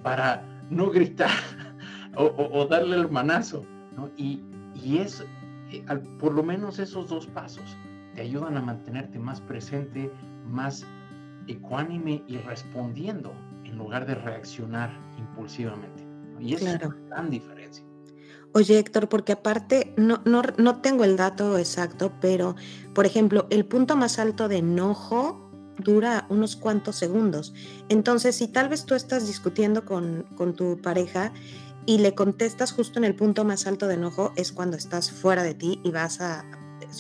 para 0.04 0.44
no 0.70 0.90
gritar 0.90 1.32
o, 2.16 2.66
darle 2.66 2.98
el 2.98 3.10
manazo, 3.10 3.66
¿no? 3.98 4.10
Y, 4.16 4.42
y 4.76 5.00
es, 5.00 5.26
eh, 5.72 5.84
por 6.20 6.34
lo 6.34 6.44
menos 6.44 6.80
esos 6.80 7.10
dos 7.10 7.28
pasos 7.28 7.78
te 8.16 8.22
ayudan 8.22 8.58
a 8.58 8.62
mantenerte 8.62 9.18
más 9.20 9.42
presente, 9.42 10.12
más 10.48 10.86
ecuánime 11.48 12.24
y 12.28 12.38
respondiendo 12.38 13.34
en 13.64 13.78
lugar 13.78 14.06
de 14.06 14.16
reaccionar 14.16 14.92
impulsivamente. 15.30 16.04
Y 16.40 16.54
es 16.54 16.62
una 16.62 16.78
gran 16.78 17.30
diferencia. 17.30 17.86
Oye, 18.56 18.78
Héctor, 18.78 19.10
porque 19.10 19.32
aparte, 19.32 19.94
no, 19.98 20.22
no, 20.26 20.44
no 20.58 20.80
tengo 20.82 21.04
el 21.04 21.18
dato 21.18 21.58
exacto, 21.58 22.14
pero, 22.22 22.56
por 22.94 23.08
ejemplo, 23.08 23.48
el 23.50 23.66
punto 23.66 23.96
más 23.96 24.20
alto 24.20 24.48
de 24.48 24.58
enojo 24.58 25.50
dura 25.80 26.28
unos 26.30 26.56
cuantos 26.56 26.96
segundos. 26.96 27.54
Entonces, 27.90 28.36
si 28.36 28.48
tal 28.48 28.70
vez 28.70 28.86
tú 28.86 28.94
estás 28.94 29.26
discutiendo 29.26 29.86
con, 29.86 30.28
con, 30.38 30.54
tu 30.54 30.80
pareja 30.80 31.34
y 31.88 31.98
le 31.98 32.14
contestas 32.14 32.72
justo 32.72 33.00
en 33.00 33.06
el 33.06 33.16
punto 33.16 33.44
más 33.44 33.66
alto 33.66 33.88
de 33.88 33.96
enojo, 33.96 34.34
es 34.36 34.52
cuando 34.52 34.78
estás 34.78 35.12
fuera 35.12 35.42
de 35.42 35.56
ti 35.56 35.82
y 35.84 35.90
vas 35.90 36.22
a... 36.22 36.46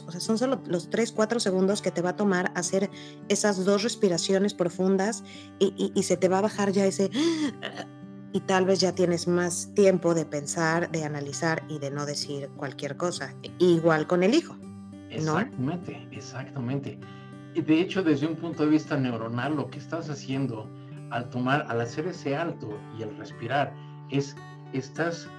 O 0.07 0.11
sea, 0.11 0.21
son 0.21 0.39
solo 0.39 0.59
los 0.65 0.89
3, 0.89 1.11
4 1.11 1.39
segundos 1.39 1.83
que 1.83 1.91
te 1.91 2.01
va 2.01 2.11
a 2.11 2.15
tomar 2.15 2.51
hacer 2.55 2.89
esas 3.29 3.63
dos 3.63 3.83
respiraciones 3.83 4.55
profundas 4.55 5.23
y, 5.59 5.91
y 5.93 6.01
se 6.01 6.17
te 6.17 6.29
va 6.29 6.39
a 6.39 6.41
bajar 6.41 6.71
ya 6.71 6.87
ese 6.87 7.11
y 8.33 8.41
tal 8.41 8.65
vez 8.65 8.79
ya 8.79 8.93
tienes 8.93 9.27
más 9.27 9.69
tiempo 9.75 10.15
de 10.15 10.25
pensar, 10.25 10.91
de 10.91 11.03
analizar 11.05 11.63
y 11.69 11.77
de 11.77 11.91
no 11.91 12.05
decir 12.05 12.49
cualquier 12.57 12.97
cosa. 12.97 13.33
Igual 13.59 14.07
con 14.07 14.23
el 14.23 14.33
hijo. 14.33 14.55
Exactamente, 15.11 16.07
exactamente. 16.11 16.99
Y 17.53 17.61
de 17.61 17.79
hecho, 17.79 18.01
desde 18.01 18.25
un 18.25 18.35
punto 18.35 18.63
de 18.63 18.71
vista 18.71 18.97
neuronal, 18.97 19.55
lo 19.55 19.69
que 19.69 19.77
estás 19.77 20.09
haciendo 20.09 20.67
al 21.11 21.29
tomar, 21.29 21.67
al 21.69 21.79
hacer 21.79 22.07
ese 22.07 22.35
alto 22.35 22.79
y 22.97 23.03
al 23.03 23.15
respirar, 23.17 23.71
es 24.09 24.35
estás 24.73 25.29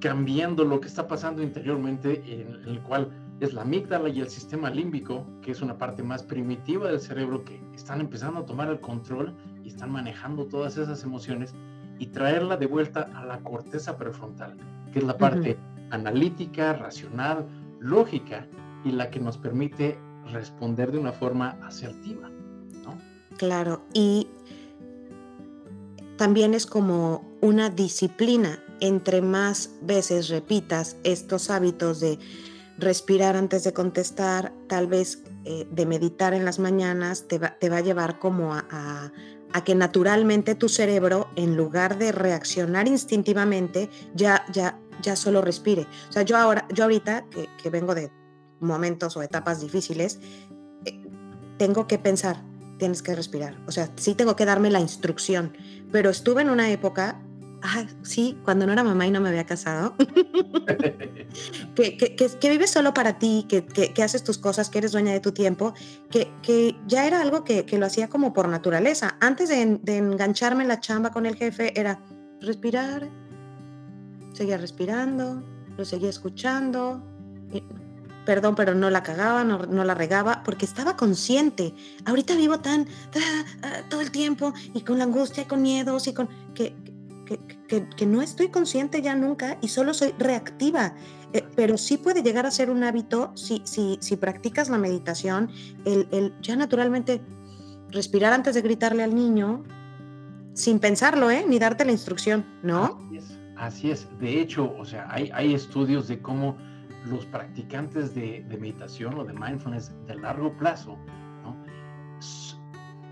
cambiando 0.00 0.64
lo 0.64 0.80
que 0.80 0.88
está 0.88 1.06
pasando 1.06 1.42
interiormente, 1.42 2.24
en 2.26 2.68
el 2.68 2.82
cual 2.82 3.12
es 3.38 3.54
la 3.54 3.62
amígdala 3.62 4.08
y 4.08 4.20
el 4.20 4.28
sistema 4.28 4.68
límbico, 4.68 5.24
que 5.42 5.52
es 5.52 5.62
una 5.62 5.78
parte 5.78 6.02
más 6.02 6.24
primitiva 6.24 6.88
del 6.88 7.00
cerebro 7.00 7.44
que 7.44 7.60
están 7.72 8.00
empezando 8.00 8.40
a 8.40 8.46
tomar 8.46 8.68
el 8.68 8.80
control 8.80 9.36
y 9.62 9.68
están 9.68 9.92
manejando 9.92 10.46
todas 10.46 10.76
esas 10.76 11.04
emociones 11.04 11.54
y 11.98 12.06
traerla 12.06 12.56
de 12.56 12.66
vuelta 12.66 13.10
a 13.14 13.24
la 13.24 13.38
corteza 13.40 13.96
prefrontal, 13.96 14.56
que 14.92 14.98
es 14.98 15.04
la 15.04 15.16
parte 15.16 15.58
analítica, 15.90 16.72
racional, 16.72 17.46
lógica 17.80 18.46
y 18.84 18.92
la 18.92 19.10
que 19.10 19.20
nos 19.20 19.38
permite 19.38 19.98
responder 20.32 20.92
de 20.92 20.98
una 20.98 21.12
forma 21.12 21.58
asertiva. 21.62 22.30
¿no? 22.84 22.98
Claro, 23.36 23.82
y 23.92 24.28
también 26.16 26.54
es 26.54 26.66
como 26.66 27.24
una 27.40 27.70
disciplina. 27.70 28.58
Entre 28.80 29.22
más 29.22 29.70
veces 29.82 30.28
repitas 30.28 30.96
estos 31.04 31.48
hábitos 31.48 32.00
de 32.00 32.18
respirar 32.76 33.36
antes 33.36 33.62
de 33.62 33.72
contestar, 33.72 34.52
tal 34.68 34.88
vez 34.88 35.22
eh, 35.44 35.66
de 35.70 35.86
meditar 35.86 36.34
en 36.34 36.44
las 36.44 36.58
mañanas, 36.58 37.28
te 37.28 37.38
va, 37.38 37.56
te 37.58 37.70
va 37.70 37.78
a 37.78 37.80
llevar 37.82 38.18
como 38.18 38.52
a 38.52 38.64
a 38.70 39.12
que 39.62 39.74
naturalmente 39.74 40.54
tu 40.54 40.68
cerebro, 40.68 41.28
en 41.36 41.56
lugar 41.56 41.98
de 41.98 42.10
reaccionar 42.10 42.88
instintivamente, 42.88 43.88
ya, 44.14 44.44
ya, 44.52 44.80
ya 45.00 45.14
solo 45.14 45.42
respire. 45.42 45.86
O 46.08 46.12
sea, 46.12 46.22
yo 46.22 46.36
ahora, 46.36 46.66
yo 46.72 46.84
ahorita 46.84 47.26
que, 47.30 47.70
vengo 47.70 47.94
de 47.94 48.10
momentos 48.60 49.16
o 49.16 49.22
etapas 49.22 49.60
difíciles, 49.60 50.18
eh, 50.84 51.00
tengo 51.58 51.86
que 51.86 51.98
pensar, 51.98 52.42
tienes 52.78 53.02
que 53.02 53.14
respirar. 53.14 53.56
O 53.66 53.72
sea, 53.72 53.90
sí 53.96 54.14
tengo 54.14 54.34
que 54.34 54.44
darme 54.44 54.70
la 54.70 54.80
instrucción, 54.80 55.56
pero 55.92 56.10
estuve 56.10 56.42
en 56.42 56.50
una 56.50 56.70
época 56.70 57.22
ah, 57.64 57.86
sí, 58.02 58.38
cuando 58.44 58.66
no 58.66 58.72
era 58.72 58.84
mamá 58.84 59.06
y 59.06 59.10
no 59.10 59.20
me 59.20 59.30
había 59.30 59.44
casado, 59.44 59.94
que, 61.74 61.96
que, 61.96 62.50
vives 62.50 62.70
solo 62.70 62.92
para 62.94 63.18
ti, 63.18 63.46
que, 63.48 64.02
haces 64.02 64.22
tus 64.22 64.38
cosas, 64.38 64.68
que 64.68 64.78
eres 64.78 64.92
dueña 64.92 65.12
de 65.12 65.20
tu 65.20 65.32
tiempo, 65.32 65.74
que, 66.10 66.76
ya 66.86 67.06
era 67.06 67.20
algo 67.20 67.42
que, 67.42 67.66
lo 67.78 67.86
hacía 67.86 68.08
como 68.08 68.32
por 68.32 68.48
naturaleza. 68.48 69.16
Antes 69.20 69.48
de, 69.48 69.96
engancharme 69.96 70.62
en 70.62 70.68
la 70.68 70.80
chamba 70.80 71.10
con 71.10 71.26
el 71.26 71.36
jefe, 71.36 71.78
era 71.78 72.00
respirar, 72.40 73.08
seguía 74.34 74.58
respirando, 74.58 75.42
lo 75.76 75.84
seguía 75.84 76.10
escuchando. 76.10 77.02
perdón, 78.26 78.54
pero 78.54 78.74
no 78.74 78.90
la 78.90 79.02
cagaba, 79.02 79.42
no, 79.42 79.66
no, 79.66 79.84
la 79.84 79.94
regaba, 79.94 80.42
porque 80.44 80.66
estaba 80.66 80.96
consciente. 80.96 81.74
Ahorita 82.04 82.36
vivo 82.36 82.60
tan 82.60 82.86
todo 83.88 84.02
el 84.02 84.10
tiempo 84.10 84.52
y 84.74 84.82
con 84.82 84.98
la 84.98 85.04
angustia 85.04 85.44
y 85.44 85.46
con 85.46 85.62
miedos 85.62 86.06
y 86.08 86.12
con 86.12 86.28
que, 86.54 86.74
que, 87.24 88.06
no 88.06 88.22
estoy 88.22 88.48
consciente 88.48 89.02
ya 89.02 89.14
nunca 89.14 89.58
y 89.60 89.68
solo 89.68 89.94
soy 89.94 90.14
reactiva. 90.18 90.94
Eh, 91.32 91.44
pero 91.56 91.76
sí 91.76 91.96
puede 91.96 92.22
llegar 92.22 92.46
a 92.46 92.50
ser 92.50 92.70
un 92.70 92.84
hábito 92.84 93.32
si, 93.34 93.62
si, 93.64 93.98
si 94.00 94.16
practicas 94.16 94.68
la 94.68 94.78
meditación, 94.78 95.50
el, 95.84 96.06
el, 96.12 96.32
ya 96.40 96.54
naturalmente 96.54 97.20
respirar 97.90 98.32
antes 98.32 98.54
de 98.54 98.62
gritarle 98.62 99.02
al 99.02 99.14
niño, 99.14 99.64
sin 100.52 100.78
pensarlo, 100.78 101.30
¿eh? 101.30 101.44
ni 101.48 101.58
darte 101.58 101.84
la 101.84 101.92
instrucción, 101.92 102.44
¿no? 102.62 102.98
Así 103.56 103.90
es, 103.90 104.08
De 104.18 104.40
hecho, 104.40 104.72
o 104.78 104.84
sea, 104.84 105.06
hay, 105.10 105.30
hay 105.32 105.54
estudios 105.54 106.08
de 106.08 106.20
cómo 106.20 106.56
los 107.06 107.24
practicantes 107.26 108.14
de, 108.14 108.44
de 108.48 108.56
meditación 108.56 109.14
o 109.18 109.24
de 109.24 109.32
mindfulness 109.32 109.92
de 110.06 110.16
largo 110.16 110.56
plazo 110.56 110.96
¿no? 111.42 111.56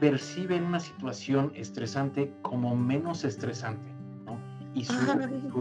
perciben 0.01 0.65
una 0.65 0.81
situación 0.81 1.53
estresante 1.55 2.35
como 2.43 2.75
menos 2.75 3.25
estresante 3.25 3.91
y 4.75 4.85
su, 4.85 4.95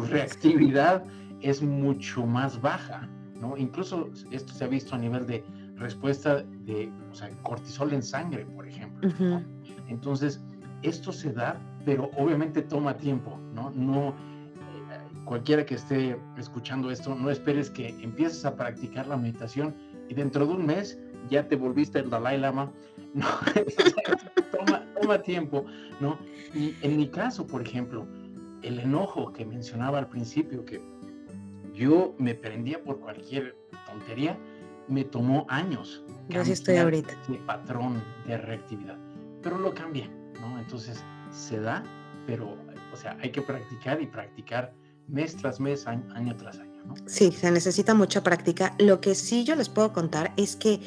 reactividad 0.10 1.04
es 1.42 1.62
mucho 1.62 2.26
más 2.26 2.62
baja, 2.62 3.10
¿no? 3.40 3.58
Incluso 3.58 4.10
esto 4.32 4.54
se 4.54 4.64
ha 4.64 4.68
visto 4.68 4.96
a 4.96 4.98
nivel 4.98 5.26
de 5.26 5.44
respuesta 5.76 6.44
de 6.66 6.92
o 7.12 7.16
sea, 7.16 7.30
cortisol 7.42 7.94
en 7.94 8.04
sangre, 8.04 8.46
por 8.46 8.68
ejemplo. 8.68 9.10
Entonces, 9.88 10.42
esto 10.84 11.12
se 11.12 11.34
da, 11.34 11.60
pero 11.86 12.10
obviamente 12.18 12.62
toma 12.62 12.96
tiempo, 12.96 13.40
¿no? 13.54 13.72
No 13.72 14.10
eh, 14.10 14.14
cualquiera 15.26 15.66
que 15.66 15.76
esté 15.76 16.18
escuchando 16.38 16.92
esto, 16.92 17.16
no 17.16 17.30
esperes 17.30 17.70
que 17.70 17.90
empieces 18.02 18.46
a 18.46 18.56
practicar 18.56 19.08
la 19.08 19.18
meditación 19.18 19.76
y 20.08 20.14
dentro 20.14 20.46
de 20.46 20.54
un 20.54 20.66
mes 20.66 21.00
ya 21.30 21.48
te 21.48 21.56
volviste 21.56 22.00
el 22.00 22.10
Dalai 22.10 22.40
Lama. 22.40 22.72
No, 23.14 23.26
toma, 24.52 24.86
toma 25.02 25.22
tiempo, 25.22 25.66
¿no? 26.00 26.18
Y 26.54 26.76
en 26.82 26.98
mi 26.98 27.08
caso, 27.08 27.46
por 27.46 27.62
ejemplo, 27.62 28.08
el 28.64 28.80
enojo 28.80 29.32
que 29.34 29.46
mencionaba 29.46 30.00
al 30.00 30.08
principio, 30.08 30.66
que 30.66 30.82
yo 31.74 32.14
me 32.18 32.36
prendía 32.36 32.84
por 32.84 33.00
cualquier 33.00 33.56
tontería, 33.86 34.38
me 34.88 35.04
tomó 35.04 35.46
años. 35.50 36.04
Así 36.36 36.52
estoy 36.52 36.78
ahorita. 36.78 37.14
Mi 37.28 37.38
patrón 37.38 38.04
de 38.28 38.38
reactividad. 38.38 38.98
Pero 39.42 39.58
lo 39.58 39.74
cambié, 39.74 40.10
¿no? 40.40 40.60
Entonces 40.60 41.04
se 41.32 41.60
da, 41.60 41.84
pero, 42.28 42.58
o 42.94 42.98
sea, 42.98 43.18
hay 43.22 43.32
que 43.32 43.42
practicar 43.42 44.02
y 44.02 44.08
practicar 44.08 44.74
mes 45.08 45.36
tras 45.36 45.60
mes, 45.60 45.88
año, 45.88 46.36
tras 46.38 46.60
año, 46.60 46.84
¿no? 46.86 46.96
Sí, 47.06 47.32
se 47.32 47.52
necesita 47.52 47.94
mucha 47.94 48.24
práctica. 48.24 48.76
Lo 48.80 49.02
que 49.02 49.16
sí 49.16 49.44
yo 49.44 49.56
les 49.56 49.70
puedo 49.70 49.94
contar 49.94 50.34
es 50.38 50.56
que 50.56 50.80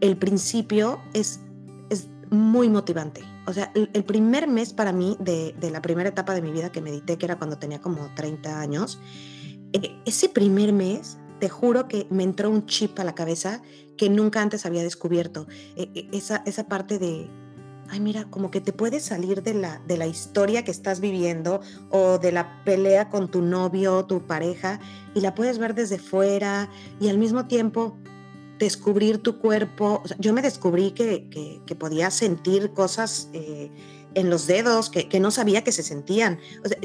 el 0.00 0.16
principio 0.16 1.00
es, 1.14 1.40
es 1.90 2.08
muy 2.30 2.68
motivante 2.68 3.22
o 3.46 3.52
sea, 3.52 3.70
el, 3.74 4.04
primer 4.04 4.48
mes 4.48 4.72
para 4.72 4.92
mí 4.92 5.16
de, 5.20 5.54
la 5.70 5.82
primera 5.82 6.08
etapa 6.08 6.34
de 6.34 6.42
mi 6.42 6.50
vida 6.50 6.72
que 6.72 6.80
medité, 6.80 7.18
que 7.18 7.26
era 7.26 7.36
cuando 7.36 7.58
tenía 7.58 7.80
como 7.80 8.08
30 8.14 8.60
años, 8.60 9.00
eh, 9.72 9.96
ese 10.06 10.28
primer 10.28 10.72
mes, 10.72 11.18
te 11.40 11.48
juro 11.48 11.88
que 11.88 12.06
me 12.10 12.22
entró 12.22 12.50
un 12.50 12.66
chip 12.66 12.98
a 12.98 13.04
la 13.04 13.14
cabeza 13.14 13.60
que 13.96 14.08
nunca 14.08 14.40
antes 14.40 14.64
había 14.66 14.82
descubierto. 14.82 15.46
E, 15.76 15.90
e, 15.94 16.08
esa, 16.16 16.42
esa 16.46 16.68
parte 16.68 16.98
de, 16.98 17.28
ay, 17.90 18.00
mira, 18.00 18.24
como 18.30 18.50
que 18.50 18.60
te 18.60 18.72
puedes 18.72 19.04
salir 19.04 19.42
de 19.42 19.54
la, 19.54 19.80
de 19.86 19.98
la 19.98 20.06
historia 20.06 20.64
que 20.64 20.70
estás 20.70 21.00
viviendo 21.00 21.60
o 21.90 22.18
de 22.18 22.32
la 22.32 22.64
pelea 22.64 23.10
con 23.10 23.30
tu 23.30 23.42
novio, 23.42 24.06
tu 24.06 24.26
pareja, 24.26 24.80
y 25.14 25.20
la 25.20 25.34
puedes 25.34 25.58
ver 25.58 25.74
desde 25.74 25.98
fuera 25.98 26.70
y 27.00 27.08
al 27.08 27.18
mismo 27.18 27.46
tiempo 27.46 27.98
descubrir 28.58 29.18
tu 29.18 29.38
cuerpo. 29.38 30.02
yo 30.18 30.32
me 30.32 30.42
descubrí 30.42 30.92
que, 30.92 31.28
que, 31.66 31.74
podía 31.74 32.10
sentir 32.10 32.72
cosas 32.72 33.28
eh, 33.32 33.70
en 34.14 34.30
los 34.30 34.46
dedos 34.46 34.90
que, 34.90 35.08
que, 35.08 35.20
no 35.20 35.30
sabía 35.30 35.64
que 35.64 35.72
se 35.72 35.82
sentían. 35.82 36.38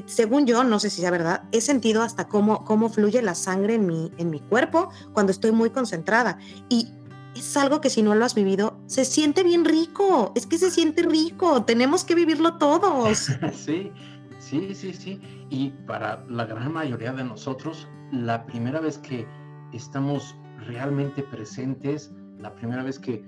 según 0.05 0.47
yo, 0.47 0.63
no 0.63 0.79
sé 0.79 0.89
si 0.89 1.01
sea 1.01 1.11
verdad, 1.11 1.43
he 1.51 1.61
sentido 1.61 2.01
hasta 2.01 2.27
cómo, 2.27 2.65
cómo 2.65 2.89
fluye 2.89 3.21
la 3.21 3.35
sangre 3.35 3.75
en 3.75 3.85
mi, 3.85 4.11
en 4.17 4.29
mi 4.29 4.39
cuerpo 4.39 4.89
cuando 5.13 5.31
estoy 5.31 5.51
muy 5.51 5.69
concentrada. 5.69 6.39
Y 6.69 6.89
es 7.35 7.55
algo 7.55 7.81
que 7.81 7.89
si 7.89 8.01
no 8.01 8.15
lo 8.15 8.25
has 8.25 8.35
vivido, 8.35 8.77
se 8.87 9.05
siente 9.05 9.43
bien 9.43 9.63
rico. 9.63 10.33
Es 10.35 10.47
que 10.47 10.57
se 10.57 10.71
siente 10.71 11.03
rico. 11.03 11.63
Tenemos 11.63 12.03
que 12.03 12.15
vivirlo 12.15 12.57
todos. 12.57 13.29
Sí, 13.53 13.91
Sí, 14.39 14.73
sí, 14.73 14.93
sí. 14.93 15.21
Y 15.49 15.69
para 15.85 16.25
la 16.27 16.45
gran 16.45 16.73
mayoría 16.73 17.11
de 17.11 17.23
nosotros, 17.23 17.87
la 18.11 18.45
primera 18.45 18.79
vez 18.79 18.97
que 18.97 19.27
estamos 19.73 20.35
realmente 20.67 21.23
presentes, 21.23 22.11
la 22.39 22.53
primera 22.55 22.83
vez 22.83 22.99
que 22.99 23.23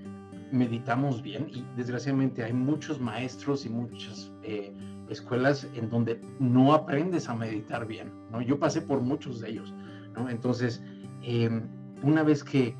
meditamos 0.52 1.22
bien, 1.22 1.48
y 1.48 1.64
desgraciadamente 1.76 2.44
hay 2.44 2.52
muchos 2.52 3.00
maestros 3.00 3.64
y 3.64 3.70
muchas 3.70 4.30
eh, 4.42 4.72
escuelas 5.08 5.66
en 5.74 5.88
donde 5.88 6.20
no 6.38 6.74
aprendes 6.74 7.28
a 7.28 7.34
meditar 7.34 7.86
bien, 7.86 8.12
¿no? 8.30 8.40
Yo 8.42 8.58
pasé 8.58 8.82
por 8.82 9.00
muchos 9.00 9.40
de 9.40 9.50
ellos, 9.50 9.74
¿no? 10.14 10.28
Entonces, 10.28 10.82
em, 11.22 11.62
una 12.02 12.22
vez 12.22 12.44
que 12.44 12.74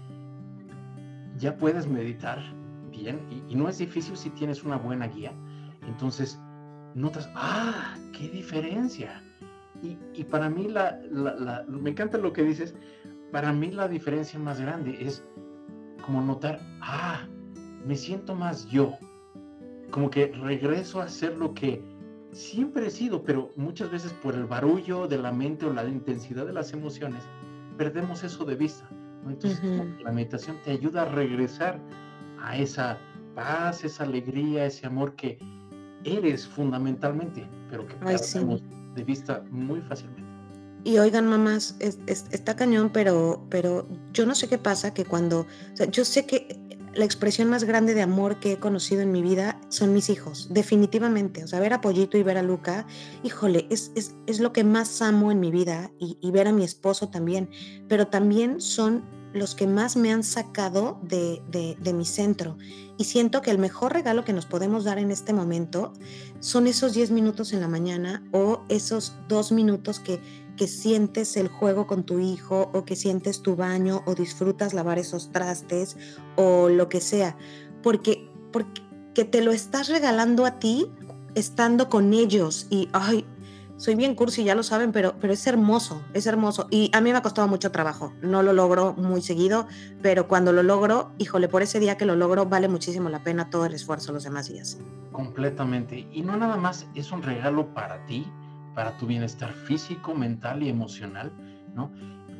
ya 1.38 1.56
puedes 1.56 1.86
meditar 1.86 2.38
bien, 2.90 3.20
y, 3.48 3.54
no 3.54 3.68
es 3.68 3.78
difícil 3.78 4.16
si 4.16 4.30
tienes 4.30 4.64
una 4.64 4.76
buena 4.76 5.06
guía, 5.06 5.32
entonces 5.86 6.38
notas, 6.94 7.28
ah, 7.34 7.96
qué 8.12 8.28
diferencia. 8.28 9.22
Y, 9.82 10.22
para 10.24 10.48
mí, 10.48 10.68
la, 10.68 11.00
me 11.68 11.90
encanta 11.90 12.16
lo 12.16 12.32
que 12.32 12.44
dices, 12.44 12.76
para 13.32 13.52
mí 13.52 13.70
la 13.70 13.88
diferencia 13.88 14.38
más 14.38 14.60
grande 14.60 14.96
es 15.00 15.24
como 16.04 16.20
notar, 16.20 16.60
ah, 16.82 17.26
me 17.86 17.96
siento 17.96 18.34
más 18.34 18.68
yo, 18.68 18.92
como 19.90 20.10
que 20.10 20.26
regreso 20.26 21.00
a 21.00 21.08
ser 21.08 21.36
lo 21.36 21.54
que 21.54 21.82
siempre 22.32 22.86
he 22.86 22.90
sido, 22.90 23.22
pero 23.22 23.50
muchas 23.56 23.90
veces 23.90 24.12
por 24.12 24.34
el 24.34 24.44
barullo 24.44 25.08
de 25.08 25.18
la 25.18 25.32
mente 25.32 25.66
o 25.66 25.72
la 25.72 25.84
intensidad 25.84 26.46
de 26.46 26.52
las 26.52 26.72
emociones, 26.72 27.24
perdemos 27.78 28.22
eso 28.22 28.44
de 28.44 28.54
vista. 28.54 28.88
Entonces, 29.26 29.60
la 30.02 30.12
meditación 30.12 30.58
te 30.64 30.72
ayuda 30.72 31.02
a 31.02 31.04
regresar 31.06 31.80
a 32.40 32.56
esa 32.56 32.98
paz, 33.34 33.84
esa 33.84 34.04
alegría, 34.04 34.66
ese 34.66 34.86
amor 34.86 35.14
que 35.14 35.38
eres 36.04 36.46
fundamentalmente, 36.46 37.48
pero 37.70 37.86
que 37.86 37.94
perdemos 37.94 38.62
de 38.94 39.04
vista 39.04 39.44
muy 39.50 39.80
fácilmente. 39.82 40.21
Y 40.84 40.98
oigan, 40.98 41.28
mamás, 41.28 41.76
está 41.78 42.56
cañón, 42.56 42.90
pero, 42.92 43.46
pero 43.48 43.86
yo 44.12 44.26
no 44.26 44.34
sé 44.34 44.48
qué 44.48 44.58
pasa, 44.58 44.92
que 44.92 45.04
cuando, 45.04 45.46
yo 45.90 46.04
sé 46.04 46.26
que 46.26 46.60
la 46.94 47.04
expresión 47.04 47.48
más 47.48 47.64
grande 47.64 47.94
de 47.94 48.02
amor 48.02 48.38
que 48.38 48.52
he 48.52 48.58
conocido 48.58 49.00
en 49.02 49.12
mi 49.12 49.22
vida 49.22 49.58
son 49.68 49.92
mis 49.92 50.10
hijos, 50.10 50.48
definitivamente. 50.50 51.44
O 51.44 51.46
sea, 51.46 51.60
ver 51.60 51.72
a 51.72 51.80
Pollito 51.80 52.18
y 52.18 52.22
ver 52.22 52.36
a 52.36 52.42
Luca, 52.42 52.86
híjole, 53.22 53.66
es, 53.70 53.92
es, 53.94 54.40
lo 54.40 54.52
que 54.52 54.64
más 54.64 55.00
amo 55.00 55.32
en 55.32 55.40
mi 55.40 55.50
vida 55.50 55.90
y, 55.98 56.30
ver 56.30 56.48
a 56.48 56.52
mi 56.52 56.64
esposo 56.64 57.08
también, 57.08 57.48
pero 57.88 58.08
también 58.08 58.60
son 58.60 59.04
los 59.32 59.54
que 59.54 59.66
más 59.66 59.96
me 59.96 60.12
han 60.12 60.22
sacado 60.22 61.00
de, 61.02 61.42
de, 61.48 61.92
mi 61.94 62.04
centro. 62.04 62.58
Y 62.98 63.04
siento 63.04 63.40
que 63.40 63.50
el 63.50 63.56
mejor 63.56 63.94
regalo 63.94 64.24
que 64.24 64.34
nos 64.34 64.44
podemos 64.44 64.84
dar 64.84 64.98
en 64.98 65.10
este 65.10 65.32
momento 65.32 65.94
son 66.40 66.66
esos 66.66 66.92
10 66.92 67.12
minutos 67.12 67.54
en 67.54 67.60
la 67.60 67.68
mañana 67.68 68.22
o 68.32 68.60
esos 68.68 69.14
dos 69.28 69.50
minutos 69.50 70.00
que 70.00 70.20
que 70.56 70.66
sientes 70.66 71.36
el 71.36 71.48
juego 71.48 71.86
con 71.86 72.04
tu 72.04 72.18
hijo 72.18 72.70
o 72.72 72.84
que 72.84 72.96
sientes 72.96 73.42
tu 73.42 73.56
baño 73.56 74.02
o 74.06 74.14
disfrutas 74.14 74.74
lavar 74.74 74.98
esos 74.98 75.32
trastes 75.32 75.96
o 76.36 76.68
lo 76.68 76.88
que 76.88 77.00
sea, 77.00 77.36
porque, 77.82 78.30
porque 78.52 79.24
te 79.24 79.42
lo 79.42 79.52
estás 79.52 79.88
regalando 79.88 80.44
a 80.44 80.58
ti 80.58 80.90
estando 81.34 81.88
con 81.88 82.12
ellos 82.12 82.66
y, 82.70 82.88
ay, 82.92 83.24
soy 83.82 83.96
bien 83.96 84.14
cursi, 84.14 84.44
ya 84.44 84.54
lo 84.54 84.62
saben, 84.62 84.92
pero, 84.92 85.16
pero 85.20 85.32
es 85.32 85.44
hermoso, 85.46 86.02
es 86.12 86.26
hermoso. 86.26 86.68
Y 86.70 86.90
a 86.94 87.00
mí 87.00 87.10
me 87.10 87.18
ha 87.18 87.22
costado 87.22 87.48
mucho 87.48 87.72
trabajo, 87.72 88.12
no 88.22 88.42
lo 88.42 88.52
logro 88.52 88.94
muy 88.94 89.22
seguido, 89.22 89.66
pero 90.00 90.28
cuando 90.28 90.52
lo 90.52 90.62
logro, 90.62 91.10
híjole, 91.18 91.48
por 91.48 91.62
ese 91.62 91.80
día 91.80 91.96
que 91.96 92.06
lo 92.06 92.14
logro, 92.14 92.46
vale 92.46 92.68
muchísimo 92.68 93.08
la 93.08 93.24
pena 93.24 93.50
todo 93.50 93.66
el 93.66 93.74
esfuerzo 93.74 94.12
los 94.12 94.22
demás 94.22 94.48
días. 94.48 94.78
Completamente. 95.10 96.06
Y 96.12 96.22
no 96.22 96.36
nada 96.36 96.56
más 96.56 96.86
es 96.94 97.10
un 97.10 97.22
regalo 97.22 97.74
para 97.74 98.06
ti, 98.06 98.30
para 98.74 98.96
tu 98.96 99.06
bienestar 99.06 99.52
físico, 99.52 100.14
mental 100.14 100.62
y 100.62 100.68
emocional, 100.68 101.32
¿no? 101.74 101.90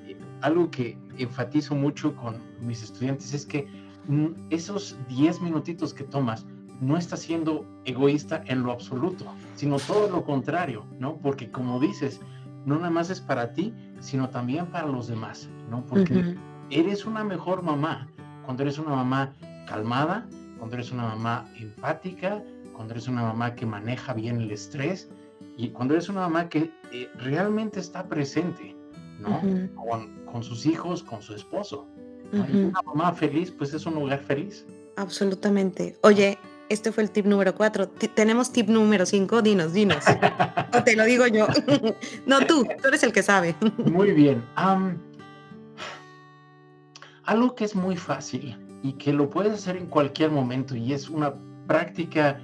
Eh, 0.07 0.16
algo 0.41 0.70
que 0.70 0.99
enfatizo 1.18 1.74
mucho 1.74 2.14
con 2.16 2.37
mis 2.61 2.83
estudiantes 2.83 3.33
es 3.35 3.47
que 3.47 3.66
mm, 4.09 4.26
esos 4.51 4.97
10 5.09 5.41
minutitos 5.41 5.95
que 5.95 6.05
tomas 6.05 6.47
no 6.80 6.97
estás 6.97 7.20
siendo 7.20 7.64
egoísta 7.85 8.43
en 8.47 8.62
lo 8.62 8.72
absoluto, 8.72 9.24
sino 9.55 9.78
todo 9.78 10.09
lo 10.09 10.24
contrario, 10.24 10.85
¿no? 10.99 11.16
Porque 11.18 11.51
como 11.51 11.78
dices, 11.78 12.20
no 12.66 12.76
nada 12.76 12.91
más 12.91 13.11
es 13.11 13.20
para 13.20 13.53
ti, 13.53 13.72
sino 14.01 14.28
también 14.30 14.66
para 14.66 14.87
los 14.87 15.07
demás, 15.07 15.49
¿no? 15.70 15.87
Porque 15.87 16.37
eres 16.70 17.07
una 17.07 17.22
mejor 17.22 17.62
mamá 17.62 18.09
cuando 18.45 18.62
eres 18.64 18.78
una 18.78 18.97
mamá 18.97 19.33
calmada, 19.66 20.26
cuando 20.59 20.76
eres 20.76 20.91
una 20.93 21.05
mamá 21.05 21.49
empática, 21.59 22.43
cuando 22.74 22.95
eres 22.95 23.09
una 23.09 23.22
mamá 23.22 23.55
que 23.55 23.66
maneja 23.66 24.12
bien 24.14 24.41
el 24.41 24.51
estrés, 24.51 25.09
y 25.62 25.70
cuando 25.70 25.94
eres 25.94 26.08
una 26.08 26.22
mamá 26.22 26.48
que 26.48 26.72
eh, 26.90 27.08
realmente 27.18 27.78
está 27.78 28.08
presente, 28.08 28.74
¿no? 29.20 29.40
con, 30.26 30.42
sus 30.42 30.66
hijos, 30.66 31.04
con 31.04 31.22
su 31.22 31.34
esposo. 31.36 31.86
una 32.32 32.82
mamá 32.84 33.12
feliz, 33.12 33.52
pues 33.52 33.72
es 33.72 33.86
un 33.86 33.96
hogar 33.96 34.18
feliz. 34.18 34.66
Absolutamente. 34.96 35.96
Oye, 36.02 36.36
este 36.68 36.90
fue 36.90 37.04
el 37.04 37.12
tip 37.12 37.26
número 37.26 37.54
cuatro. 37.54 37.86
tenemos 37.88 38.52
tip 38.52 38.68
número 38.68 39.06
cinco. 39.06 39.40
Dinos, 39.40 39.72
dinos. 39.72 40.02
o 40.76 40.82
te 40.82 40.96
lo 40.96 41.04
digo 41.04 41.28
yo. 41.28 41.46
no 42.26 42.40
tú, 42.40 42.64
tú 42.64 42.88
eres 42.88 43.04
el 43.04 43.12
que 43.12 43.22
sabe. 43.22 43.54
muy 43.86 44.10
bien. 44.20 44.42
algo 47.22 47.54
que 47.54 47.66
es 47.66 47.76
muy 47.76 47.96
fácil 47.96 48.58
y 48.82 48.94
que 48.94 49.12
lo 49.12 49.30
puedes 49.30 49.52
hacer 49.52 49.76
en 49.76 49.86
cualquier 49.86 50.32
momento 50.32 50.74
y 50.74 50.92
es 50.92 51.08
una 51.08 51.32
práctica 51.68 52.40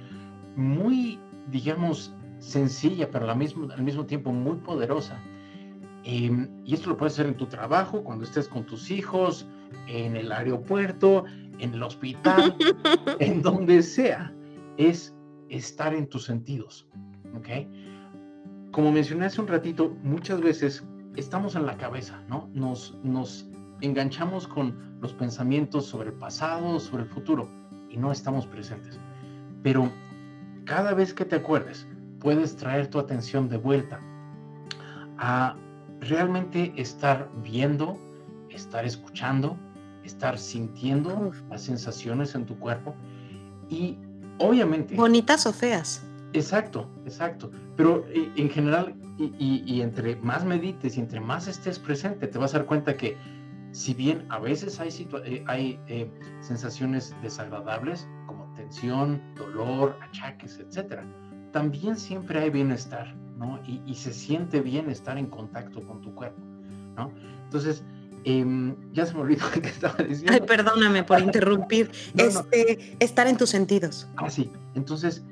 muy, 0.55 1.19
digamos, 1.51 2.13
sencilla, 2.39 3.09
pero 3.11 3.29
al 3.29 3.37
mismo, 3.37 3.71
al 3.71 3.83
mismo 3.83 4.05
tiempo 4.05 4.31
muy 4.31 4.57
poderosa. 4.57 5.19
Em, 6.03 6.47
y 6.65 6.73
esto 6.73 6.89
lo 6.89 6.97
puedes 6.97 7.13
hacer 7.13 7.27
en 7.27 7.35
tu 7.35 7.45
trabajo, 7.45 8.03
cuando 8.03 8.23
estés 8.23 8.47
con 8.47 8.65
tus 8.65 8.89
hijos, 8.89 9.47
en 9.87 10.15
el 10.15 10.31
aeropuerto, 10.31 11.25
en 11.59 11.73
el 11.73 11.83
hospital, 11.83 12.55
en 13.19 13.41
donde 13.41 13.83
sea. 13.83 14.33
Es 14.77 15.13
estar 15.49 15.93
en 15.93 16.07
tus 16.07 16.25
sentidos. 16.25 16.87
¿Ok? 17.35 17.47
Como 18.71 18.91
mencioné 18.91 19.25
hace 19.25 19.41
un 19.41 19.47
ratito, 19.47 19.95
muchas 20.03 20.41
veces 20.41 20.85
estamos 21.15 21.55
en 21.55 21.65
la 21.65 21.75
cabeza, 21.77 22.23
¿no? 22.29 22.49
Nos, 22.53 22.97
nos 23.03 23.49
enganchamos 23.81 24.47
con 24.47 24.97
los 25.01 25.13
pensamientos 25.13 25.85
sobre 25.85 26.09
el 26.09 26.15
pasado, 26.15 26.79
sobre 26.79 27.03
el 27.03 27.09
futuro, 27.09 27.49
y 27.89 27.97
no 27.97 28.11
estamos 28.11 28.45
presentes. 28.47 28.99
Pero 29.63 29.91
cada 30.65 30.93
vez 30.93 31.13
que 31.13 31.25
te 31.25 31.35
acuerdes 31.35 31.87
puedes 32.19 32.55
traer 32.55 32.87
tu 32.87 32.99
atención 32.99 33.49
de 33.49 33.57
vuelta 33.57 33.99
a 35.17 35.55
realmente 35.99 36.73
estar 36.77 37.29
viendo, 37.43 37.99
estar 38.49 38.85
escuchando, 38.85 39.57
estar 40.03 40.37
sintiendo 40.37 41.31
las 41.49 41.61
sensaciones 41.61 42.35
en 42.35 42.45
tu 42.45 42.57
cuerpo 42.57 42.95
y 43.69 43.97
obviamente... 44.39 44.95
Bonitas 44.95 45.45
o 45.45 45.53
feas. 45.53 46.03
Exacto, 46.33 46.89
exacto. 47.05 47.51
Pero 47.75 48.05
eh, 48.09 48.31
en 48.35 48.49
general, 48.49 48.95
y, 49.17 49.81
entre 49.81 50.15
más 50.17 50.45
medites 50.45 50.97
y 50.97 50.99
entre 50.99 51.19
más 51.19 51.47
estés 51.47 51.79
presente, 51.79 52.27
te 52.27 52.37
vas 52.37 52.53
a 52.53 52.59
dar 52.59 52.67
cuenta 52.67 52.95
que 52.95 53.17
si 53.71 53.93
bien 53.93 54.25
a 54.29 54.39
veces 54.39 54.79
hay, 54.79 54.89
eh, 55.25 55.43
hay 55.47 55.79
eh, 55.87 56.09
sensaciones 56.41 57.15
desagradables 57.21 58.07
como 58.27 58.45
tensión, 58.55 59.21
dolor, 59.35 59.97
achaques, 60.01 60.59
etcétera, 60.59 61.03
también 61.51 61.97
siempre 61.97 62.39
hay 62.39 62.49
bienestar, 62.49 63.13
¿no? 63.37 63.59
Y, 63.65 63.95
se 63.95 64.13
siente 64.13 64.61
bien 64.61 64.89
estar 64.89 65.17
en 65.17 65.27
contacto 65.27 65.81
con 65.81 66.01
tu 66.01 66.13
cuerpo, 66.13 66.39
¿no? 66.95 67.11
Entonces, 67.45 67.83
em, 68.23 68.75
ya 68.93 69.05
se 69.05 69.13
me 69.13 69.21
olvidó 69.21 69.45
que 69.51 69.67
estaba 69.67 69.95
diciendo. 70.03 70.33
Ay, 70.33 70.41
perdóname 70.41 71.03
por 71.03 71.19
interrumpir. 71.19 71.91
este, 72.15 72.97
Estar 72.99 73.27
en 73.27 73.37
tus 73.37 73.49
sentidos. 73.49 74.07
Ah, 74.17 74.29
sí. 74.29 74.51
Entonces, 74.75 75.23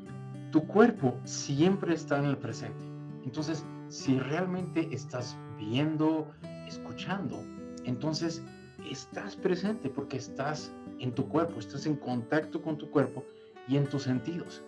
tu 0.52 0.66
cuerpo 0.66 1.18
siempre 1.24 1.94
está 1.94 2.18
en 2.20 2.26
el 2.26 2.38
presente. 2.38 2.84
Entonces, 3.24 3.66
si 3.90 4.18
realmente 4.20 4.88
estás 4.92 5.38
viendo, 5.58 6.32
escuchando, 6.68 7.44
entonces 7.86 8.42
estás 8.90 9.36
presente 9.36 9.90
porque 9.90 10.18
estás 10.18 10.72
en 11.00 11.12
tu 11.12 11.28
cuerpo, 11.28 11.60
estás 11.60 11.86
en 11.86 11.96
contacto 11.96 12.62
con 12.62 12.78
tu 12.78 12.90
cuerpo 12.90 13.24
y 13.68 13.78
en 13.78 13.88
tus 13.88 14.04
sentidos. 14.04 14.64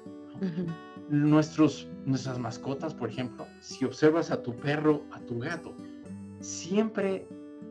Nuestros, 1.09 1.87
nuestras 2.05 2.37
mascotas, 2.37 2.93
por 2.93 3.09
ejemplo, 3.09 3.47
si 3.61 3.83
observas 3.85 4.31
a 4.31 4.43
tu 4.43 4.55
perro, 4.55 5.03
a 5.11 5.19
tu 5.21 5.39
gato, 5.39 5.75
siempre, 6.39 7.27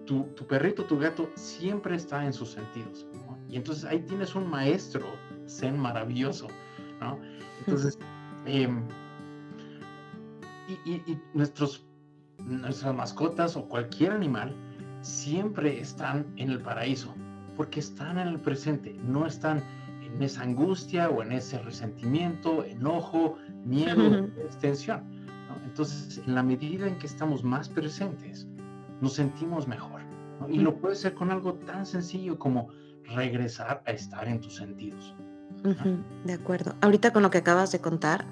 tu, 0.06 0.24
tu 0.34 0.46
perrito, 0.46 0.84
tu 0.84 0.98
gato, 0.98 1.30
siempre 1.34 1.94
está 1.96 2.24
en 2.24 2.32
sus 2.32 2.50
sentidos. 2.50 3.06
Y 3.48 3.56
entonces 3.56 3.84
ahí 3.84 4.00
tienes 4.00 4.34
un 4.34 4.48
maestro 4.50 5.06
zen 5.46 5.78
maravilloso. 5.78 6.48
¿no? 7.00 7.18
Entonces, 7.60 7.98
em, 8.46 8.82
y, 10.84 10.90
y, 10.92 11.18
nuestros, 11.32 11.86
nuestras 12.44 12.94
mascotas 12.94 13.56
o 13.56 13.66
cualquier 13.68 14.12
animal 14.12 14.54
siempre 15.00 15.80
están 15.80 16.26
en 16.36 16.50
el 16.50 16.60
paraíso, 16.60 17.14
porque 17.56 17.80
están 17.80 18.18
en 18.18 18.28
el 18.28 18.40
presente, 18.40 18.94
no 19.04 19.26
están 19.26 19.62
en 20.18 20.24
esa 20.24 20.42
angustia 20.42 21.08
o 21.08 21.22
en 21.22 21.30
ese 21.30 21.60
resentimiento, 21.60 22.64
enojo, 22.64 23.36
miedo, 23.64 24.24
extensión. 24.44 25.04
Entonces, 25.64 26.20
en 26.26 26.34
la 26.34 26.42
medida 26.42 26.88
en 26.88 26.98
que 26.98 27.06
estamos 27.06 27.44
más 27.44 27.68
presentes, 27.68 28.48
nos 29.00 29.12
sentimos 29.12 29.68
mejor. 29.68 30.00
Y 30.48 30.58
lo 30.58 30.76
puede 30.76 30.96
ser 30.96 31.14
con 31.14 31.30
algo 31.30 31.54
tan 31.54 31.86
sencillo 31.86 32.36
como 32.36 32.68
regresar 33.04 33.80
a 33.86 33.92
estar 33.92 34.26
en 34.26 34.40
tus 34.40 34.56
sentidos. 34.56 35.14
de 36.24 36.32
acuerdo. 36.32 36.74
Ahorita 36.80 37.12
con 37.12 37.22
lo 37.22 37.30
que 37.30 37.38
acabas 37.38 37.70
de 37.70 37.78
contar, 37.78 38.26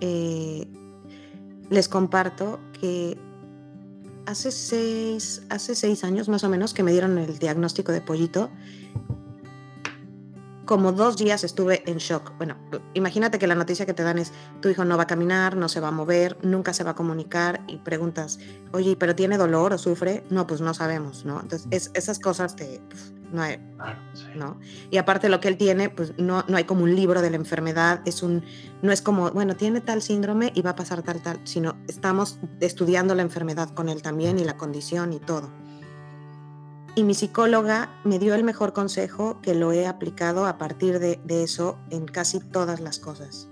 eh, 0.00 0.68
les 1.70 1.88
comparto 1.88 2.60
que 2.78 3.16
hace 4.26 4.50
seis, 4.50 5.42
hace 5.48 5.74
seis 5.74 6.04
años 6.04 6.28
más 6.28 6.44
o 6.44 6.50
menos 6.50 6.74
que 6.74 6.82
me 6.82 6.92
dieron 6.92 7.16
el 7.16 7.38
diagnóstico 7.38 7.92
de 7.92 8.02
pollito, 8.02 8.50
como 10.64 10.92
dos 10.92 11.16
días 11.16 11.44
estuve 11.44 11.82
en 11.90 11.98
shock. 11.98 12.32
Bueno, 12.38 12.56
imagínate 12.94 13.38
que 13.38 13.46
la 13.46 13.54
noticia 13.54 13.86
que 13.86 13.94
te 13.94 14.02
dan 14.02 14.18
es, 14.18 14.32
tu 14.60 14.68
hijo 14.68 14.84
no 14.84 14.96
va 14.96 15.04
a 15.04 15.06
caminar, 15.06 15.56
no 15.56 15.68
se 15.68 15.80
va 15.80 15.88
a 15.88 15.92
mover, 15.92 16.38
nunca 16.42 16.72
se 16.72 16.84
va 16.84 16.92
a 16.92 16.94
comunicar 16.94 17.62
y 17.66 17.78
preguntas, 17.78 18.38
oye, 18.72 18.96
¿pero 18.96 19.14
tiene 19.14 19.36
dolor 19.36 19.72
o 19.72 19.78
sufre? 19.78 20.24
No, 20.30 20.46
pues 20.46 20.60
no 20.60 20.74
sabemos, 20.74 21.24
¿no? 21.24 21.40
Entonces, 21.40 21.90
esas 21.94 22.18
cosas 22.18 22.56
te, 22.56 22.80
no 23.32 23.42
hay, 23.42 23.58
¿no? 24.36 24.58
Y 24.90 24.96
aparte 24.96 25.28
lo 25.28 25.40
que 25.40 25.48
él 25.48 25.56
tiene, 25.56 25.90
pues 25.90 26.14
no, 26.18 26.44
no 26.48 26.56
hay 26.56 26.64
como 26.64 26.84
un 26.84 26.94
libro 26.94 27.20
de 27.20 27.30
la 27.30 27.36
enfermedad, 27.36 28.00
es 28.06 28.22
un, 28.22 28.44
no 28.82 28.92
es 28.92 29.02
como, 29.02 29.30
bueno, 29.32 29.56
tiene 29.56 29.80
tal 29.80 30.02
síndrome 30.02 30.52
y 30.54 30.62
va 30.62 30.70
a 30.70 30.76
pasar 30.76 31.02
tal, 31.02 31.20
tal, 31.20 31.40
sino 31.44 31.76
estamos 31.88 32.38
estudiando 32.60 33.14
la 33.14 33.22
enfermedad 33.22 33.70
con 33.70 33.88
él 33.88 34.02
también 34.02 34.38
y 34.38 34.44
la 34.44 34.56
condición 34.56 35.12
y 35.12 35.18
todo. 35.18 35.50
Y 36.96 37.02
mi 37.02 37.14
psicóloga 37.14 37.90
me 38.04 38.20
dio 38.20 38.34
el 38.34 38.44
mejor 38.44 38.72
consejo 38.72 39.40
que 39.42 39.54
lo 39.54 39.72
he 39.72 39.86
aplicado 39.86 40.46
a 40.46 40.58
partir 40.58 41.00
de, 41.00 41.20
de 41.24 41.42
eso 41.42 41.76
en 41.90 42.06
casi 42.06 42.38
todas 42.38 42.80
las 42.80 43.00
cosas. 43.00 43.48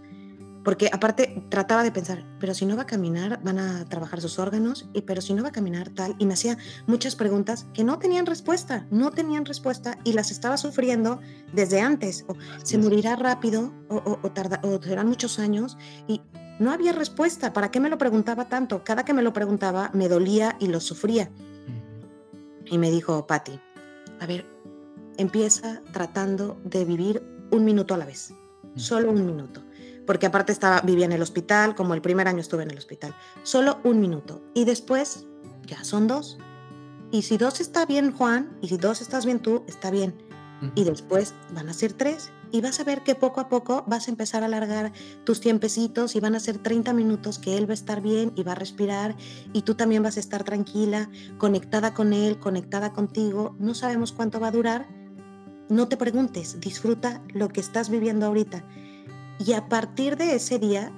Porque 0.64 0.88
aparte 0.92 1.44
trataba 1.48 1.82
de 1.82 1.90
pensar, 1.90 2.24
pero 2.38 2.54
si 2.54 2.66
no 2.66 2.76
va 2.76 2.82
a 2.82 2.86
caminar, 2.86 3.40
van 3.42 3.58
a 3.58 3.84
trabajar 3.86 4.20
sus 4.20 4.38
órganos, 4.38 4.88
y 4.92 5.02
pero 5.02 5.20
si 5.20 5.34
no 5.34 5.42
va 5.42 5.48
a 5.48 5.52
caminar 5.52 5.88
tal, 5.90 6.14
y 6.20 6.26
me 6.26 6.34
hacía 6.34 6.56
muchas 6.86 7.16
preguntas 7.16 7.66
que 7.74 7.82
no 7.82 7.98
tenían 7.98 8.26
respuesta, 8.26 8.86
no 8.90 9.10
tenían 9.10 9.44
respuesta 9.44 9.98
y 10.04 10.12
las 10.12 10.30
estaba 10.30 10.56
sufriendo 10.56 11.20
desde 11.52 11.80
antes, 11.80 12.24
o 12.28 12.36
se 12.62 12.78
morirá 12.78 13.16
rápido, 13.16 13.72
o, 13.88 14.18
o, 14.22 14.30
tarda, 14.30 14.60
o 14.62 14.80
serán 14.80 15.08
muchos 15.08 15.40
años, 15.40 15.76
y 16.06 16.22
no 16.60 16.70
había 16.70 16.92
respuesta, 16.92 17.52
¿para 17.52 17.72
qué 17.72 17.80
me 17.80 17.90
lo 17.90 17.98
preguntaba 17.98 18.48
tanto? 18.48 18.84
Cada 18.84 19.04
que 19.04 19.14
me 19.14 19.22
lo 19.22 19.32
preguntaba 19.32 19.90
me 19.94 20.08
dolía 20.08 20.56
y 20.60 20.68
lo 20.68 20.78
sufría. 20.78 21.28
Y 22.66 22.78
me 22.78 22.90
dijo, 22.90 23.26
Patti, 23.26 23.58
a 24.20 24.26
ver, 24.26 24.46
empieza 25.16 25.82
tratando 25.92 26.60
de 26.64 26.84
vivir 26.84 27.22
un 27.50 27.64
minuto 27.64 27.94
a 27.94 27.98
la 27.98 28.06
vez, 28.06 28.34
solo 28.76 29.10
un 29.10 29.26
minuto 29.26 29.62
porque 30.06 30.26
aparte 30.26 30.52
estaba, 30.52 30.80
vivía 30.80 31.06
en 31.06 31.12
el 31.12 31.22
hospital, 31.22 31.74
como 31.74 31.94
el 31.94 32.02
primer 32.02 32.28
año 32.28 32.40
estuve 32.40 32.62
en 32.62 32.70
el 32.70 32.78
hospital. 32.78 33.14
Solo 33.42 33.78
un 33.84 34.00
minuto. 34.00 34.42
Y 34.54 34.64
después 34.64 35.26
ya 35.66 35.84
son 35.84 36.06
dos. 36.06 36.38
Y 37.10 37.22
si 37.22 37.36
dos 37.36 37.60
está 37.60 37.86
bien, 37.86 38.12
Juan, 38.12 38.56
y 38.60 38.68
si 38.68 38.76
dos 38.78 39.00
estás 39.00 39.26
bien 39.26 39.40
tú, 39.40 39.64
está 39.68 39.90
bien. 39.90 40.14
Y 40.74 40.84
después 40.84 41.34
van 41.54 41.68
a 41.68 41.74
ser 41.74 41.92
tres. 41.92 42.30
Y 42.52 42.60
vas 42.60 42.78
a 42.78 42.84
ver 42.84 43.02
que 43.02 43.14
poco 43.14 43.40
a 43.40 43.48
poco 43.48 43.82
vas 43.86 44.06
a 44.06 44.10
empezar 44.10 44.42
a 44.42 44.46
alargar 44.46 44.92
tus 45.24 45.40
tiempecitos 45.40 46.14
y 46.14 46.20
van 46.20 46.34
a 46.34 46.40
ser 46.40 46.58
30 46.58 46.92
minutos 46.92 47.38
que 47.38 47.56
él 47.56 47.66
va 47.66 47.72
a 47.72 47.74
estar 47.74 48.02
bien 48.02 48.32
y 48.36 48.42
va 48.42 48.52
a 48.52 48.56
respirar 48.56 49.16
y 49.52 49.62
tú 49.62 49.74
también 49.74 50.02
vas 50.02 50.18
a 50.18 50.20
estar 50.20 50.44
tranquila, 50.44 51.08
conectada 51.38 51.94
con 51.94 52.12
él, 52.12 52.38
conectada 52.38 52.92
contigo. 52.92 53.56
No 53.58 53.74
sabemos 53.74 54.12
cuánto 54.12 54.38
va 54.38 54.48
a 54.48 54.52
durar. 54.52 54.86
No 55.70 55.88
te 55.88 55.96
preguntes, 55.96 56.60
disfruta 56.60 57.22
lo 57.32 57.48
que 57.48 57.60
estás 57.60 57.88
viviendo 57.88 58.26
ahorita. 58.26 58.64
Y 59.38 59.54
a 59.54 59.68
partir 59.68 60.16
de 60.16 60.34
ese 60.34 60.58
día 60.58 60.92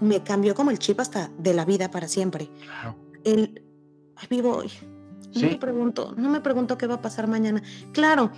me 0.00 0.22
cambió 0.22 0.54
como 0.54 0.70
el 0.70 0.78
chip 0.78 1.00
hasta 1.00 1.30
de 1.38 1.54
la 1.54 1.64
vida 1.64 1.90
para 1.90 2.08
siempre. 2.08 2.50
El, 3.24 3.62
vivo 4.28 4.56
hoy. 4.56 4.70
No 5.34 5.48
me 5.48 5.56
pregunto, 5.56 6.14
no 6.16 6.30
me 6.30 6.40
pregunto 6.40 6.78
qué 6.78 6.86
va 6.86 6.96
a 6.96 7.02
pasar 7.02 7.26
mañana. 7.26 7.62
Claro, 7.92 8.30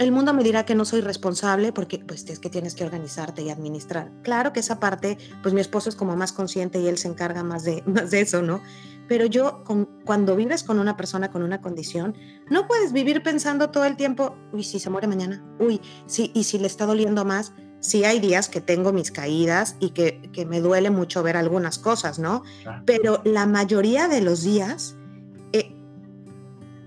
el 0.00 0.12
mundo 0.12 0.32
me 0.32 0.42
dirá 0.42 0.64
que 0.64 0.74
no 0.74 0.86
soy 0.86 1.02
responsable 1.02 1.72
porque 1.72 1.98
pues 1.98 2.24
es 2.30 2.38
que 2.38 2.48
tienes 2.48 2.74
que 2.74 2.84
organizarte 2.84 3.42
y 3.42 3.50
administrar. 3.50 4.10
Claro 4.22 4.50
que 4.54 4.60
esa 4.60 4.80
parte, 4.80 5.18
pues 5.42 5.52
mi 5.52 5.60
esposo 5.60 5.90
es 5.90 5.94
como 5.94 6.16
más 6.16 6.32
consciente 6.32 6.80
y 6.80 6.88
él 6.88 6.96
se 6.96 7.08
encarga 7.08 7.44
más 7.44 7.64
de, 7.64 7.82
más 7.86 8.10
de 8.10 8.22
eso, 8.22 8.40
¿no? 8.40 8.62
Pero 9.08 9.26
yo, 9.26 9.62
con, 9.62 9.84
cuando 10.06 10.36
vives 10.36 10.62
con 10.62 10.78
una 10.78 10.96
persona 10.96 11.30
con 11.30 11.42
una 11.42 11.60
condición, 11.60 12.16
no 12.48 12.66
puedes 12.66 12.94
vivir 12.94 13.22
pensando 13.22 13.68
todo 13.70 13.84
el 13.84 13.96
tiempo, 13.96 14.36
uy, 14.52 14.64
si 14.64 14.78
se 14.78 14.88
muere 14.88 15.06
mañana, 15.06 15.44
uy, 15.58 15.82
sí, 16.06 16.30
y 16.34 16.44
si 16.44 16.58
le 16.58 16.66
está 16.66 16.86
doliendo 16.86 17.26
más, 17.26 17.52
sí 17.80 18.04
hay 18.04 18.20
días 18.20 18.48
que 18.48 18.62
tengo 18.62 18.94
mis 18.94 19.10
caídas 19.10 19.76
y 19.80 19.90
que, 19.90 20.30
me 20.48 20.60
duele 20.60 20.88
mucho 20.88 21.22
ver 21.22 21.36
algunas 21.36 21.78
cosas, 21.78 22.18
¿no? 22.18 22.42
Pero 22.86 23.20
la 23.24 23.46
mayoría 23.46 24.08
de 24.08 24.22
los 24.22 24.44
días, 24.44 24.96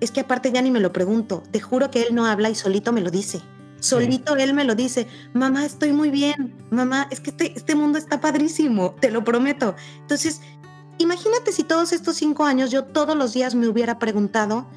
es 0.04 0.12
que 0.12 0.22
aparte 0.22 0.52
ya 0.52 0.62
ni 0.62 0.72
me 0.72 0.80
lo 0.80 0.92
pregunto, 0.92 1.44
te 1.52 1.60
juro 1.60 1.90
que 1.90 2.04
él 2.04 2.16
no 2.16 2.26
habla 2.26 2.50
y 2.50 2.56
solito 2.56 2.92
me 2.92 3.02
lo 3.02 3.10
dice. 3.10 3.42
Solito 3.80 4.38
él 4.38 4.54
me 4.54 4.64
lo 4.64 4.76
dice, 4.76 5.08
mamá, 5.34 5.66
estoy 5.66 5.92
muy 5.92 6.10
bien, 6.10 6.56
mamá, 6.72 7.08
es 7.12 7.20
que 7.20 7.32
este, 7.32 7.54
este 7.54 7.76
mundo 7.76 7.98
está 7.98 8.22
padrísimo, 8.22 8.96
te 9.02 9.12
lo 9.12 9.26
prometo. 9.26 9.76
Entonces, 10.00 10.40
imagínate 11.00 11.52
si 11.52 11.64
todos 11.64 11.92
estos 11.92 12.16
cinco 12.16 12.46
años 12.46 12.72
yo 12.72 12.86
todos 12.86 13.18
los 13.18 13.34
días 13.34 13.56
me 13.56 13.68
hubiera 13.68 14.00
preguntado 14.00 14.68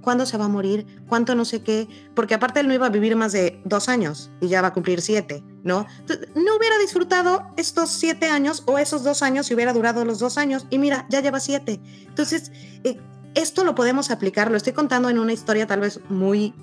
cuándo 0.00 0.24
se 0.24 0.36
va 0.36 0.44
a 0.44 0.48
morir, 0.48 0.86
cuánto 1.08 1.34
no 1.34 1.44
sé 1.44 1.62
qué, 1.62 1.88
porque 2.14 2.34
aparte 2.34 2.60
él 2.60 2.68
no 2.68 2.74
iba 2.74 2.86
a 2.86 2.90
vivir 2.90 3.16
más 3.16 3.32
de 3.32 3.60
dos 3.64 3.88
años 3.88 4.30
y 4.40 4.48
ya 4.48 4.62
va 4.62 4.68
a 4.68 4.72
cumplir 4.72 5.00
siete, 5.00 5.42
¿no? 5.64 5.86
no 6.34 6.56
hubiera 6.56 6.78
disfrutado 6.78 7.42
estos 7.56 7.90
siete 7.90 8.28
años 8.28 8.62
o 8.66 8.78
esos 8.78 9.02
dos 9.02 9.22
años 9.22 9.46
si 9.46 9.54
hubiera 9.54 9.72
durado 9.72 10.04
los 10.04 10.18
dos 10.18 10.38
años 10.38 10.66
y 10.70 10.78
mira, 10.78 11.06
ya 11.08 11.20
lleva 11.20 11.40
siete. 11.40 11.80
Entonces, 12.06 12.52
eh, 12.84 13.00
esto 13.34 13.64
lo 13.64 13.74
podemos 13.74 14.10
aplicar, 14.10 14.50
lo 14.50 14.56
estoy 14.56 14.72
contando 14.72 15.08
en 15.08 15.18
una 15.18 15.32
historia 15.32 15.66
tal 15.66 15.80
vez 15.80 16.00
muy 16.08 16.54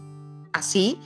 así, 0.53 0.99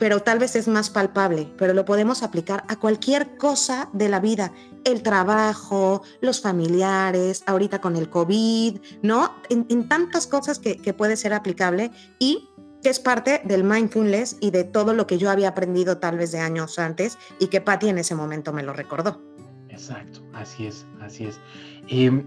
pero 0.00 0.20
tal 0.20 0.38
vez 0.38 0.56
es 0.56 0.66
más 0.66 0.88
palpable, 0.88 1.52
pero 1.58 1.74
lo 1.74 1.84
podemos 1.84 2.22
aplicar 2.22 2.64
a 2.68 2.76
cualquier 2.76 3.36
cosa 3.36 3.90
de 3.92 4.08
la 4.08 4.18
vida, 4.18 4.50
el 4.84 5.02
trabajo, 5.02 6.02
los 6.22 6.40
familiares, 6.40 7.42
ahorita 7.46 7.82
con 7.82 7.96
el 7.96 8.08
COVID, 8.08 8.78
¿no? 9.02 9.34
En, 9.50 9.88
tantas 9.88 10.26
cosas 10.26 10.58
que, 10.58 10.94
puede 10.94 11.16
ser 11.16 11.34
aplicable 11.34 11.90
y 12.18 12.48
que 12.82 12.88
es 12.88 12.98
parte 12.98 13.42
del 13.44 13.62
mindfulness 13.62 14.38
y 14.40 14.50
de 14.50 14.64
todo 14.64 14.94
lo 14.94 15.06
que 15.06 15.18
yo 15.18 15.30
había 15.30 15.50
aprendido 15.50 15.98
tal 15.98 16.16
vez 16.16 16.32
de 16.32 16.40
años 16.40 16.78
antes 16.78 17.18
y 17.38 17.48
que 17.48 17.60
Patti 17.60 17.90
en 17.90 17.98
ese 17.98 18.14
momento 18.14 18.54
me 18.54 18.62
lo 18.62 18.72
recordó. 18.72 19.20
Exacto, 19.68 20.22
así 20.32 20.66
es, 20.66 20.86
así 21.00 21.26
es. 21.26 21.38
Em, 21.88 22.26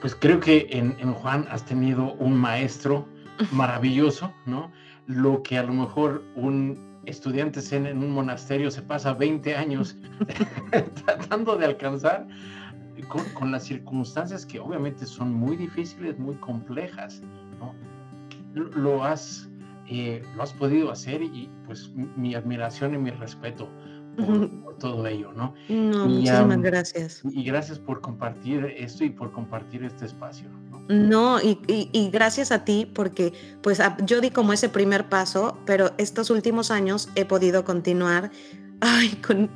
pues 0.00 0.14
creo 0.14 0.40
que 0.40 0.68
en, 0.70 0.96
en 0.98 1.12
Juan 1.12 1.46
has 1.50 1.64
tenido 1.64 2.14
un 2.14 2.36
maestro 2.36 3.06
maravilloso, 3.52 4.32
¿no? 4.46 4.70
Lo 5.06 5.42
que 5.42 5.58
a 5.58 5.62
lo 5.62 5.72
mejor 5.72 6.22
un 6.36 6.90
estudiantes 7.06 7.72
en, 7.72 7.86
un 7.86 8.10
monasterio 8.10 8.70
se 8.70 8.82
pasa 8.82 9.14
20 9.14 9.56
años 9.56 9.96
tratando 11.04 11.56
de 11.56 11.66
alcanzar 11.66 12.26
con, 13.34 13.50
las 13.50 13.64
circunstancias 13.64 14.44
que 14.44 14.60
obviamente 14.60 15.06
son 15.06 15.32
muy 15.32 15.56
difíciles, 15.56 16.18
muy 16.18 16.34
complejas, 16.36 17.22
¿no? 17.58 17.74
Lo 18.54 19.02
has, 19.04 19.48
eh, 19.88 20.22
lo 20.36 20.42
has 20.42 20.52
podido 20.52 20.90
hacer 20.90 21.22
y 21.22 21.48
pues 21.66 21.90
mi 21.94 22.34
admiración 22.34 22.94
y 22.94 22.98
mi 22.98 23.10
respeto 23.10 23.68
por, 24.16 24.76
todo 24.78 25.06
ello, 25.06 25.32
¿no? 25.32 25.54
No, 25.68 26.06
muchísimas 26.06 26.60
gracias. 26.60 27.22
Y 27.24 27.44
gracias 27.44 27.78
por 27.78 28.00
compartir 28.00 28.64
esto 28.76 29.04
y 29.04 29.10
por 29.10 29.32
compartir 29.32 29.84
este 29.84 30.06
espacio. 30.06 30.48
No, 30.88 31.38
y, 31.40 32.10
gracias 32.12 32.50
a 32.50 32.64
ti 32.64 32.90
porque 32.92 33.32
pues 33.62 33.80
yo 34.04 34.20
di 34.20 34.30
como 34.30 34.52
ese 34.52 34.68
primer 34.68 35.08
paso, 35.08 35.56
pero 35.64 35.92
estos 35.98 36.30
últimos 36.30 36.72
años 36.72 37.08
he 37.14 37.24
podido 37.24 37.64
continuar 37.64 38.32
ay, 38.80 39.10
con, 39.26 39.50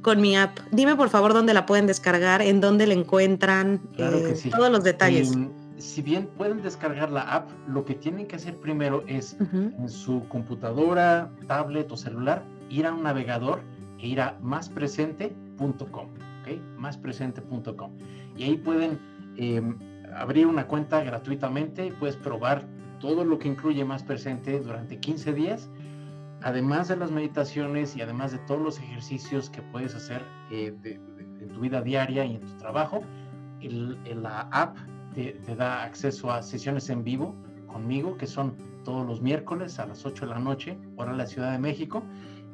con 0.00 0.20
mi 0.20 0.36
app. 0.36 0.58
Dime 0.72 0.96
por 0.96 1.10
favor 1.10 1.34
dónde 1.34 1.52
la 1.52 1.66
pueden 1.66 1.86
descargar, 1.86 2.40
en 2.40 2.60
dónde 2.60 2.86
la 2.86 2.94
encuentran, 2.94 3.82
eh, 3.98 4.34
todos 4.50 4.70
los 4.70 4.82
detalles. 4.82 5.36
si 5.76 6.00
bien 6.00 6.26
pueden 6.38 6.62
descargar 6.62 7.10
la 7.10 7.22
app, 7.22 7.50
lo 7.68 7.84
que 7.84 7.94
tienen 7.94 8.26
que 8.26 8.36
hacer 8.36 8.56
primero 8.56 9.04
es 9.06 9.36
en 9.52 9.88
su 9.90 10.26
computadora, 10.28 11.30
tablet 11.46 11.92
o 11.92 11.96
celular, 11.98 12.42
ir 12.70 12.86
a 12.86 12.94
un 12.94 13.02
navegador 13.02 13.60
e 13.98 14.08
ir 14.08 14.20
a 14.20 14.38
máspresente.com, 14.40 16.06
¿ok? 16.06 16.60
Máspresente.com. 16.76 17.92
Y 18.36 18.44
ahí 18.44 18.56
pueden... 18.56 18.98
Em, 19.36 19.78
abrir 20.16 20.46
una 20.46 20.66
cuenta 20.66 21.02
gratuitamente 21.02 21.86
y 21.86 21.90
puedes 21.92 22.16
probar 22.16 22.64
todo 23.00 23.24
lo 23.24 23.38
que 23.38 23.48
incluye 23.48 23.84
Más 23.84 24.02
Presente 24.02 24.58
durante 24.60 24.98
15 24.98 25.32
días, 25.32 25.70
además 26.42 26.88
de 26.88 26.96
las 26.96 27.10
meditaciones 27.10 27.96
y 27.96 28.02
además 28.02 28.32
de 28.32 28.38
todos 28.38 28.60
los 28.60 28.78
ejercicios 28.78 29.50
que 29.50 29.62
puedes 29.62 29.94
hacer 29.94 30.22
eh, 30.50 30.74
en 31.40 31.48
tu 31.48 31.60
vida 31.60 31.80
diaria 31.82 32.24
y 32.24 32.36
en 32.36 32.40
tu 32.40 32.56
trabajo. 32.56 33.02
El, 33.60 33.98
la 34.22 34.48
app 34.52 34.76
te, 35.14 35.34
da 35.56 35.84
acceso 35.84 36.30
a 36.30 36.42
sesiones 36.42 36.90
en 36.90 37.04
vivo 37.04 37.34
conmigo, 37.66 38.16
que 38.16 38.26
son 38.26 38.56
todos 38.84 39.06
los 39.06 39.20
miércoles 39.20 39.78
a 39.78 39.86
las 39.86 40.04
8 40.06 40.26
de 40.26 40.32
la 40.32 40.38
noche, 40.38 40.78
hora 40.96 41.12
de 41.12 41.18
la 41.18 41.26
Ciudad 41.26 41.52
de 41.52 41.58
México, 41.58 42.02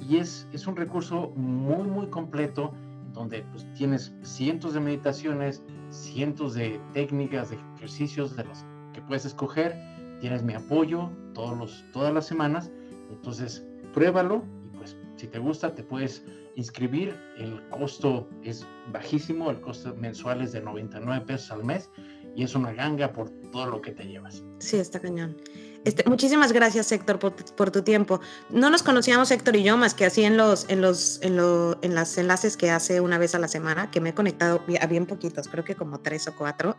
y 0.00 0.16
es, 0.16 0.46
es 0.52 0.66
un 0.66 0.76
recurso 0.76 1.30
muy, 1.36 1.86
muy 1.86 2.06
completo 2.08 2.72
donde 3.12 3.42
pues, 3.52 3.66
tienes 3.74 4.12
cientos 4.22 4.74
de 4.74 4.80
meditaciones, 4.80 5.62
cientos 5.90 6.54
de 6.54 6.80
técnicas, 6.92 7.50
de 7.50 7.58
ejercicios 7.76 8.36
de 8.36 8.44
los 8.44 8.64
que 8.92 9.00
puedes 9.02 9.24
escoger. 9.24 9.76
Tienes 10.20 10.42
mi 10.42 10.54
apoyo 10.54 11.10
todos 11.32 11.56
los, 11.56 11.84
todas 11.92 12.12
las 12.12 12.26
semanas. 12.26 12.70
Entonces, 13.10 13.64
pruébalo 13.92 14.44
y 14.64 14.76
pues 14.76 14.96
si 15.16 15.28
te 15.28 15.38
gusta 15.38 15.74
te 15.74 15.82
puedes 15.82 16.24
inscribir. 16.56 17.16
El 17.38 17.66
costo 17.68 18.28
es 18.42 18.66
bajísimo, 18.92 19.50
el 19.50 19.60
costo 19.60 19.94
mensual 19.96 20.42
es 20.42 20.52
de 20.52 20.60
99 20.60 21.24
pesos 21.26 21.50
al 21.52 21.64
mes 21.64 21.90
y 22.34 22.42
es 22.42 22.54
una 22.54 22.72
ganga 22.72 23.12
por 23.12 23.30
todo 23.52 23.66
lo 23.66 23.80
que 23.80 23.92
te 23.92 24.04
llevas. 24.04 24.44
Sí, 24.58 24.76
está 24.76 25.00
cañón. 25.00 25.36
Este, 25.84 26.08
muchísimas 26.08 26.52
gracias, 26.52 26.90
Héctor, 26.92 27.18
por, 27.18 27.34
por, 27.34 27.70
tu 27.70 27.82
tiempo. 27.82 28.20
No 28.48 28.70
nos 28.70 28.82
conocíamos, 28.82 29.30
Héctor 29.30 29.56
y 29.56 29.62
yo, 29.62 29.76
más 29.76 29.92
que 29.94 30.06
así 30.06 30.24
en 30.24 30.36
los, 30.36 30.66
en 30.68 30.80
los, 30.80 31.20
en 31.22 31.36
los 31.36 31.76
en 31.82 31.94
las 31.94 32.16
enlaces 32.16 32.56
que 32.56 32.70
hace 32.70 33.00
una 33.00 33.18
vez 33.18 33.34
a 33.34 33.38
la 33.38 33.48
semana, 33.48 33.90
que 33.90 34.00
me 34.00 34.10
he 34.10 34.14
conectado 34.14 34.62
a 34.80 34.86
bien 34.86 35.06
poquitos, 35.06 35.48
creo 35.48 35.64
que 35.64 35.74
como 35.74 36.00
tres 36.00 36.26
o 36.26 36.34
cuatro. 36.34 36.76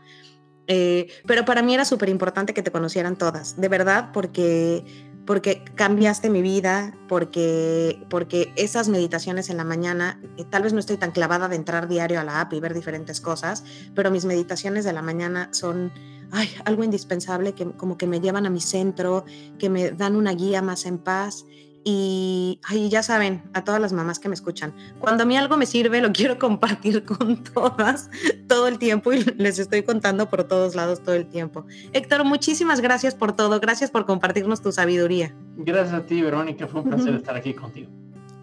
Eh, 0.68 1.08
pero 1.28 1.46
para 1.46 1.62
mí 1.62 1.76
era 1.76 1.86
súper 1.86 2.10
importante 2.10 2.54
que 2.56 2.64
te 2.64 2.72
conocieran 2.72 3.18
todas, 3.18 3.62
de 3.62 3.68
verdad, 3.68 4.10
porque, 4.12 4.84
porque 5.28 5.64
cambiaste 5.76 6.32
mi 6.32 6.42
vida, 6.42 6.98
porque, 7.08 8.04
porque 8.10 8.52
esas 8.56 8.90
meditaciones 8.90 9.52
en 9.52 9.58
la 9.58 9.64
mañana, 9.64 10.20
eh, 10.38 10.46
tal 10.50 10.64
vez 10.64 10.74
no 10.74 10.80
estoy 10.80 10.98
tan 10.98 11.12
clavada 11.12 11.48
de 11.48 11.56
entrar 11.56 11.88
diario 11.88 12.20
a 12.20 12.24
la 12.24 12.42
app 12.42 12.54
y 12.54 12.60
ver 12.60 12.74
diferentes 12.74 13.22
cosas, 13.22 13.64
pero 13.94 14.10
mis 14.10 14.26
meditaciones 14.26 14.86
de 14.86 14.94
la 14.94 15.04
mañana 15.04 15.50
son 15.52 15.92
ay, 16.32 16.50
algo 16.66 16.84
indispensable 16.84 17.54
que 17.54 17.66
como 17.72 17.98
que 17.98 18.08
me 18.08 18.20
llevan 18.20 18.46
a 18.46 18.50
mi 18.50 18.62
centro, 18.62 19.26
que 19.60 19.70
me 19.70 19.92
dan 19.92 20.16
una 20.16 20.34
guía 20.34 20.62
más 20.62 20.86
en 20.86 20.98
paz. 20.98 21.46
Y 21.88 22.60
ay, 22.64 22.90
ya 22.90 23.04
saben, 23.04 23.44
a 23.54 23.64
todas 23.64 23.80
las 23.80 23.94
mamás 23.94 24.18
que 24.18 24.28
me 24.28 24.34
escuchan, 24.34 24.74
cuando 25.00 25.22
a 25.22 25.26
mí 25.28 25.38
algo 25.38 25.56
me 25.56 25.68
sirve, 25.68 26.02
lo 26.02 26.12
quiero 26.14 26.40
compartir 26.40 27.04
con 27.04 27.44
todas 27.44 28.10
todo 28.48 28.68
el 28.68 28.80
tiempo 28.80 29.14
y 29.14 29.24
les 29.38 29.60
estoy 29.60 29.84
contando 29.84 30.28
por 30.30 30.46
todos 30.46 30.74
lados 30.74 31.04
todo 31.04 31.14
el 31.14 31.28
tiempo. 31.28 31.66
Héctor, 31.94 32.24
muchísimas 32.24 32.82
gracias 32.82 33.14
por 33.14 33.34
todo, 33.34 33.60
gracias 33.60 33.92
por 33.92 34.06
compartirnos 34.06 34.64
tu 34.64 34.72
sabiduría. 34.72 35.36
Gracias 35.58 35.94
a 35.94 36.06
ti, 36.06 36.22
Verónica, 36.22 36.68
fue 36.68 36.82
un 36.82 36.90
placer 36.90 37.14
estar 37.14 37.36
aquí 37.36 37.54
contigo 37.54 37.92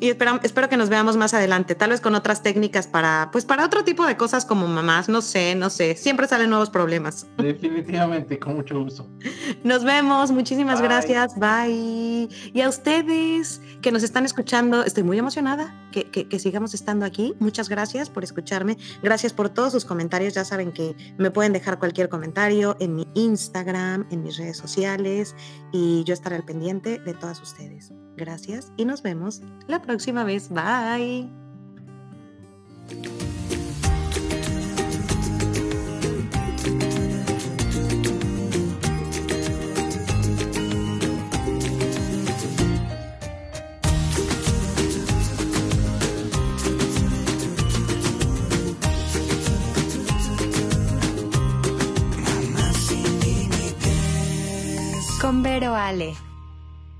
y 0.02 0.08
espero, 0.08 0.40
espero 0.42 0.68
que 0.68 0.76
nos 0.76 0.88
veamos 0.88 1.16
más 1.16 1.32
adelante, 1.32 1.76
tal 1.76 1.90
vez 1.90 2.00
con 2.00 2.16
otras 2.16 2.42
técnicas 2.42 2.88
para, 2.88 3.28
pues 3.30 3.44
para 3.44 3.64
otro 3.64 3.84
tipo 3.84 4.04
de 4.04 4.16
cosas 4.16 4.44
como 4.44 4.66
mamás, 4.66 5.08
no 5.08 5.22
sé, 5.22 5.54
no 5.54 5.70
sé, 5.70 5.94
siempre 5.94 6.26
salen 6.26 6.50
nuevos 6.50 6.70
problemas. 6.70 7.28
Definitivamente, 7.38 8.36
con 8.40 8.56
mucho 8.56 8.82
gusto. 8.82 9.08
Nos 9.62 9.84
vemos, 9.84 10.32
muchísimas 10.32 10.82
gracias, 10.82 11.38
bye. 11.38 12.28
Y 12.52 12.60
a 12.60 12.68
ustedes 12.68 13.60
que 13.80 13.92
nos 13.92 14.02
están 14.02 14.24
escuchando, 14.24 14.82
estoy 14.82 15.04
muy 15.04 15.18
emocionada 15.18 15.72
que, 15.92 16.10
que, 16.10 16.28
que 16.28 16.40
sigamos 16.40 16.74
estando 16.74 17.06
aquí, 17.06 17.36
muchas 17.38 17.68
gracias 17.68 18.10
por 18.10 18.24
escucharme, 18.24 18.78
gracias 19.04 19.32
por 19.32 19.50
todos 19.50 19.70
sus 19.70 19.84
comentarios, 19.84 20.34
ya 20.34 20.44
saben 20.44 20.72
que 20.72 20.96
me 21.16 21.30
pueden 21.30 21.52
dejar 21.52 21.78
cualquier 21.78 22.08
comentario 22.08 22.76
en 22.80 22.96
mi 22.96 23.06
Instagram, 23.14 24.08
en 24.10 24.24
mis 24.24 24.36
redes 24.36 24.56
sociales 24.56 25.36
y 25.70 26.02
yo 26.02 26.12
estaré 26.12 26.34
al 26.34 26.44
pendiente 26.44 26.98
de 26.98 27.14
todas 27.14 27.40
ustedes. 27.40 27.92
Gracias 28.16 28.72
y 28.76 28.84
nos 28.84 29.02
vemos 29.02 29.42
la 29.66 29.80
próxima 29.80 30.24
vez. 30.24 30.48
Bye. 30.50 31.28
Con 55.20 55.42
Vero 55.44 55.76
Ale. 55.76 56.31